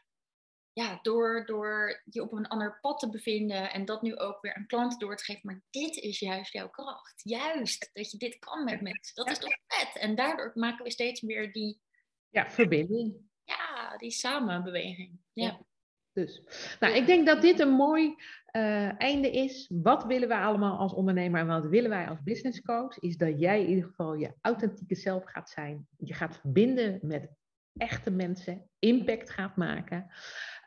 ja, 0.76 1.00
door, 1.02 1.46
door 1.46 2.02
je 2.06 2.22
op 2.22 2.32
een 2.32 2.48
ander 2.48 2.78
pad 2.82 3.00
te 3.00 3.10
bevinden 3.10 3.72
en 3.72 3.86
dat 3.86 4.02
nu 4.02 4.18
ook 4.18 4.42
weer 4.42 4.54
aan 4.54 4.66
klanten 4.66 5.00
door 5.00 5.16
te 5.16 5.24
geven. 5.24 5.42
Maar 5.44 5.62
dit 5.70 5.96
is 5.96 6.20
juist 6.20 6.54
jouw 6.54 6.70
kracht. 6.70 7.22
Juist 7.24 7.90
dat 7.94 8.12
je 8.12 8.18
dit 8.18 8.40
kan 8.40 8.64
met 8.64 8.82
mensen. 8.82 9.16
Dat 9.16 9.30
is 9.30 9.40
toch 9.40 9.58
vet. 9.68 10.02
En 10.02 10.16
daardoor 10.16 10.52
maken 10.54 10.84
we 10.84 10.92
steeds 10.92 11.22
meer 11.22 11.52
die... 11.52 11.82
Ja, 12.30 12.50
verbinding. 12.50 13.16
Ja, 13.44 13.98
die 13.98 14.12
samenbeweging. 14.12 15.20
Ja. 15.34 15.66
Dus, 16.14 16.42
nou, 16.80 16.94
ik 16.94 17.06
denk 17.06 17.26
dat 17.26 17.42
dit 17.42 17.60
een 17.60 17.74
mooi 17.74 18.16
uh, 18.52 19.02
einde 19.02 19.32
is. 19.32 19.70
Wat 19.74 20.06
willen 20.06 20.28
wij 20.28 20.42
allemaal 20.42 20.78
als 20.78 20.94
ondernemer 20.94 21.40
en 21.40 21.48
wat 21.48 21.66
willen 21.66 21.90
wij 21.90 22.08
als 22.08 22.24
business 22.24 22.62
coach? 22.62 23.00
Is 23.00 23.18
dat 23.18 23.40
jij 23.40 23.62
in 23.62 23.70
ieder 23.70 23.84
geval 23.84 24.14
je 24.14 24.34
authentieke 24.42 24.96
zelf 24.96 25.24
gaat 25.26 25.50
zijn. 25.50 25.88
Je 25.98 26.14
gaat 26.14 26.38
verbinden 26.38 27.00
met 27.02 27.30
echte 27.78 28.12
mensen, 28.12 28.70
impact 28.80 29.30
gaat 29.30 29.56
maken. 29.56 30.12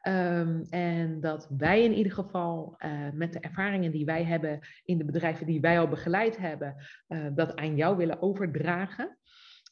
Um, 0.09 0.63
en 0.71 1.21
dat 1.21 1.49
wij 1.59 1.85
in 1.85 1.95
ieder 1.95 2.13
geval 2.13 2.77
uh, 2.79 2.91
met 3.13 3.33
de 3.33 3.41
ervaringen 3.41 3.93
die 3.93 4.05
wij 4.05 4.25
hebben 4.25 4.59
in 4.85 4.99
de 4.99 5.05
bedrijven 5.05 5.47
die 5.47 5.61
wij 5.61 5.81
al 5.81 5.89
begeleid 5.89 6.37
hebben, 6.37 6.75
uh, 7.09 7.27
dat 7.35 7.57
aan 7.57 7.77
jou 7.77 7.97
willen 7.97 8.23
overdragen. 8.23 9.19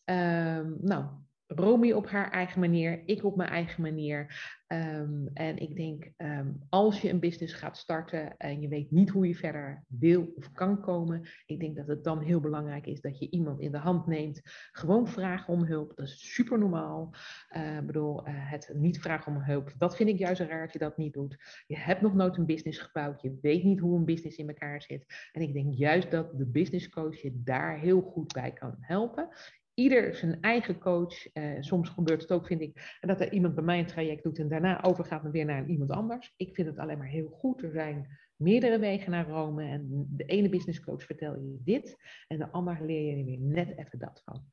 Um, 0.04 0.76
nou, 0.80 1.04
Romy 1.46 1.92
op 1.92 2.08
haar 2.08 2.30
eigen 2.30 2.60
manier, 2.60 3.02
ik 3.04 3.24
op 3.24 3.36
mijn 3.36 3.50
eigen 3.50 3.82
manier. 3.82 4.54
Um, 4.72 5.30
en 5.34 5.58
ik 5.58 5.76
denk, 5.76 6.10
um, 6.16 6.62
als 6.68 7.00
je 7.00 7.10
een 7.10 7.20
business 7.20 7.54
gaat 7.54 7.76
starten 7.76 8.36
en 8.36 8.60
je 8.60 8.68
weet 8.68 8.90
niet 8.90 9.10
hoe 9.10 9.28
je 9.28 9.34
verder 9.34 9.84
wil 9.88 10.32
of 10.36 10.52
kan 10.52 10.80
komen, 10.80 11.28
ik 11.46 11.60
denk 11.60 11.76
dat 11.76 11.86
het 11.86 12.04
dan 12.04 12.20
heel 12.20 12.40
belangrijk 12.40 12.86
is 12.86 13.00
dat 13.00 13.18
je 13.18 13.30
iemand 13.30 13.60
in 13.60 13.72
de 13.72 13.78
hand 13.78 14.06
neemt. 14.06 14.40
Gewoon 14.72 15.08
vragen 15.08 15.54
om 15.54 15.64
hulp, 15.64 15.92
dat 15.96 16.06
is 16.06 16.34
super 16.34 16.58
normaal. 16.58 17.14
Uh, 17.56 17.76
ik 17.76 17.86
bedoel, 17.86 18.28
uh, 18.28 18.50
het 18.50 18.72
niet 18.74 19.00
vragen 19.00 19.34
om 19.34 19.42
hulp, 19.42 19.72
dat 19.78 19.96
vind 19.96 20.08
ik 20.08 20.18
juist 20.18 20.40
raar 20.40 20.64
dat 20.64 20.72
je 20.72 20.78
dat 20.78 20.96
niet 20.96 21.12
doet. 21.12 21.62
Je 21.66 21.78
hebt 21.78 22.00
nog 22.00 22.14
nooit 22.14 22.36
een 22.36 22.46
business 22.46 22.78
gebouwd, 22.78 23.22
je 23.22 23.38
weet 23.40 23.64
niet 23.64 23.80
hoe 23.80 23.98
een 23.98 24.04
business 24.04 24.36
in 24.36 24.48
elkaar 24.48 24.82
zit. 24.82 25.30
En 25.32 25.42
ik 25.42 25.52
denk 25.52 25.74
juist 25.74 26.10
dat 26.10 26.38
de 26.38 26.46
business 26.46 26.88
coach 26.88 27.22
je 27.22 27.42
daar 27.42 27.78
heel 27.78 28.00
goed 28.00 28.32
bij 28.32 28.52
kan 28.52 28.76
helpen 28.80 29.28
ieder 29.76 30.14
zijn 30.14 30.40
eigen 30.40 30.78
coach. 30.78 31.34
Uh, 31.34 31.56
soms 31.60 31.88
gebeurt 31.88 32.22
het 32.22 32.32
ook, 32.32 32.46
vind 32.46 32.60
ik, 32.60 32.96
dat 33.00 33.20
er 33.20 33.32
iemand 33.32 33.54
bij 33.54 33.64
mij 33.64 33.78
een 33.78 33.86
traject 33.86 34.22
doet 34.22 34.38
en 34.38 34.48
daarna 34.48 34.82
overgaat 34.82 35.30
weer 35.30 35.44
naar 35.44 35.66
iemand 35.66 35.90
anders. 35.90 36.34
Ik 36.36 36.54
vind 36.54 36.68
het 36.68 36.78
alleen 36.78 36.98
maar 36.98 37.08
heel 37.08 37.28
goed. 37.28 37.62
Er 37.62 37.70
zijn 37.70 38.06
meerdere 38.36 38.78
wegen 38.78 39.10
naar 39.10 39.28
Rome 39.28 39.64
en 39.64 40.06
de 40.10 40.24
ene 40.24 40.48
business 40.48 40.80
coach 40.80 41.02
vertel 41.02 41.34
je 41.34 41.60
dit 41.64 41.96
en 42.28 42.38
de 42.38 42.50
andere 42.50 42.84
leer 42.84 43.16
je 43.16 43.24
weer 43.24 43.40
net 43.40 43.78
even 43.78 43.98
dat 43.98 44.22
van. 44.24 44.44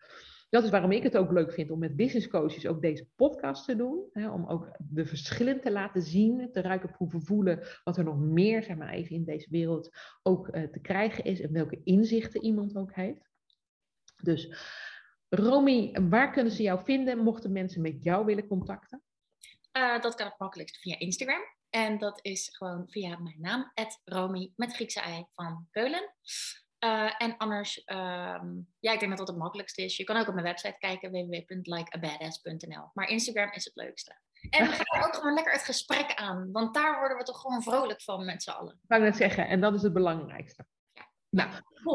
Dat 0.49 0.63
is 0.63 0.69
waarom 0.69 0.91
ik 0.91 1.03
het 1.03 1.17
ook 1.17 1.31
leuk 1.31 1.53
vind 1.53 1.71
om 1.71 1.79
met 1.79 1.95
business 1.95 2.27
coaches 2.27 2.67
ook 2.67 2.81
deze 2.81 3.07
podcast 3.15 3.65
te 3.65 3.75
doen. 3.75 4.09
Hè, 4.11 4.29
om 4.29 4.47
ook 4.47 4.75
de 4.89 5.05
verschillen 5.05 5.61
te 5.61 5.71
laten 5.71 6.01
zien, 6.01 6.49
te 6.51 6.61
ruiken, 6.61 6.91
proeven, 6.91 7.21
voelen. 7.21 7.63
Wat 7.83 7.97
er 7.97 8.03
nog 8.03 8.19
meer, 8.19 8.63
zeg 8.63 8.75
maar 8.75 8.89
even, 8.89 9.15
in 9.15 9.23
deze 9.23 9.49
wereld 9.49 9.89
ook 10.23 10.55
uh, 10.55 10.63
te 10.63 10.79
krijgen 10.79 11.23
is. 11.23 11.41
En 11.41 11.51
welke 11.51 11.81
inzichten 11.83 12.43
iemand 12.43 12.75
ook 12.75 12.93
heeft. 12.93 13.31
Dus 14.23 14.55
Romy, 15.35 15.91
waar 16.09 16.31
kunnen 16.31 16.51
ze 16.51 16.63
jou 16.63 16.83
vinden 16.83 17.17
mochten 17.17 17.51
mensen 17.51 17.81
met 17.81 18.03
jou 18.03 18.25
willen 18.25 18.47
contacten? 18.47 19.03
Uh, 19.77 20.01
dat 20.01 20.15
kan 20.15 20.27
het 20.27 20.39
makkelijkst 20.39 20.77
via 20.77 20.99
Instagram. 20.99 21.41
En 21.69 21.97
dat 21.97 22.19
is 22.21 22.49
gewoon 22.57 22.89
via 22.89 23.19
mijn 23.19 23.37
naam, 23.39 23.71
Romy 24.03 24.51
met 24.55 24.73
Griekse 24.73 24.99
ei 24.99 25.25
van 25.35 25.67
Keulen. 25.71 26.13
Uh, 26.85 27.13
en 27.17 27.37
anders, 27.37 27.77
um, 27.85 28.67
ja, 28.79 28.91
ik 28.91 28.99
denk 28.99 29.09
dat 29.09 29.17
dat 29.17 29.27
het 29.27 29.37
makkelijkste 29.37 29.83
is. 29.83 29.97
Je 29.97 30.03
kan 30.03 30.17
ook 30.17 30.27
op 30.27 30.33
mijn 30.33 30.45
website 30.45 30.77
kijken, 30.77 31.11
www.likeabadass.nl. 31.11 32.89
Maar 32.93 33.07
Instagram 33.07 33.51
is 33.51 33.65
het 33.65 33.75
leukste. 33.75 34.19
En 34.49 34.67
we 34.67 34.73
gaan 34.73 35.03
ook 35.03 35.15
gewoon 35.15 35.33
lekker 35.33 35.53
het 35.53 35.63
gesprek 35.63 36.13
aan, 36.13 36.51
want 36.51 36.73
daar 36.73 36.99
worden 36.99 37.17
we 37.17 37.23
toch 37.23 37.41
gewoon 37.41 37.63
vrolijk 37.63 38.01
van 38.01 38.25
met 38.25 38.43
z'n 38.43 38.49
allen. 38.49 38.73
Ik 38.73 38.89
wou 38.89 39.01
net 39.01 39.15
zeggen, 39.15 39.47
en 39.47 39.61
dat 39.61 39.73
is 39.73 39.81
het 39.81 39.93
belangrijkste. 39.93 40.65
Nou, 41.33 41.49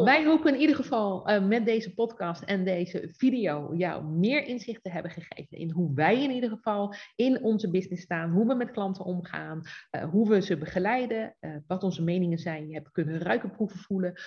wij 0.05 0.25
hopen 0.25 0.55
in 0.55 0.61
ieder 0.61 0.77
geval 0.77 1.31
uh, 1.31 1.47
met 1.47 1.65
deze 1.65 1.95
podcast 1.95 2.43
en 2.43 2.65
deze 2.65 3.11
video 3.17 3.75
jou 3.75 4.05
meer 4.05 4.45
inzicht 4.45 4.83
te 4.83 4.91
hebben 4.91 5.11
gegeven 5.11 5.59
in 5.59 5.71
hoe 5.71 5.95
wij 5.95 6.23
in 6.23 6.31
ieder 6.31 6.51
geval 6.51 6.95
in 7.17 7.43
onze 7.43 7.71
business 7.71 8.03
staan, 8.03 8.31
hoe 8.31 8.47
we 8.47 8.55
met 8.55 8.71
klanten 8.71 9.05
omgaan, 9.05 9.63
uh, 9.97 10.05
hoe 10.05 10.29
we 10.29 10.41
ze 10.41 10.57
begeleiden, 10.57 11.37
uh, 11.41 11.57
wat 11.67 11.83
onze 11.83 12.03
meningen 12.03 12.39
zijn. 12.39 12.69
Je 12.69 12.75
hebt 12.75 12.91
kunnen 12.91 13.19
ruiken, 13.19 13.51
proeven, 13.51 13.79
voelen, 13.79 14.21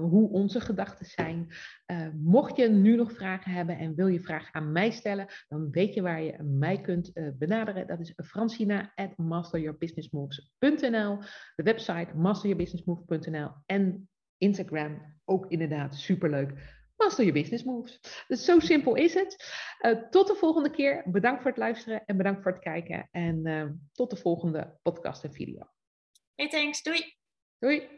hoe 0.00 0.30
onze 0.30 0.60
gedachten 0.60 1.06
zijn. 1.06 1.52
mocht 2.22 2.56
je 2.56 2.68
nu 2.68 2.96
nog 2.96 3.12
vragen 3.12 3.52
hebben 3.52 3.78
en 3.78 3.94
wil 3.94 4.06
je 4.06 4.20
vragen 4.20 4.54
aan 4.54 4.72
mij 4.72 4.90
stellen, 4.90 5.26
dan 5.48 5.70
weet 5.70 5.94
je 5.94 6.02
waar 6.02 6.22
je 6.22 6.42
mij 6.42 6.80
kunt 6.80 7.12
benaderen. 7.38 7.86
Dat 7.86 8.00
is 8.00 8.12
francina 8.16 8.92
at 8.94 9.16
masteryourbusinessmoves.nl, 9.16 11.18
de 11.56 11.62
website 11.62 12.14
masteryourbusinessmoves.nl 12.14 13.50
en 13.66 14.08
Instagram 14.38 15.20
ook 15.24 15.46
inderdaad 15.48 15.94
superleuk. 15.94 16.52
Master 16.96 17.24
je 17.24 17.32
business 17.32 17.64
moves. 17.64 18.00
Dus 18.28 18.44
zo 18.44 18.58
simpel 18.58 18.94
is 18.94 19.14
het. 19.14 19.36
Uh, 19.80 20.08
tot 20.10 20.26
de 20.26 20.34
volgende 20.34 20.70
keer. 20.70 21.02
Bedankt 21.06 21.42
voor 21.42 21.50
het 21.50 21.60
luisteren 21.60 22.04
en 22.04 22.16
bedankt 22.16 22.42
voor 22.42 22.52
het 22.52 22.60
kijken. 22.60 23.08
En 23.10 23.46
uh, 23.46 23.64
tot 23.92 24.10
de 24.10 24.16
volgende 24.16 24.78
podcast 24.82 25.24
en 25.24 25.32
video. 25.32 25.70
Hey, 26.34 26.48
thanks. 26.48 26.82
Doei. 26.82 27.16
Doei. 27.58 27.97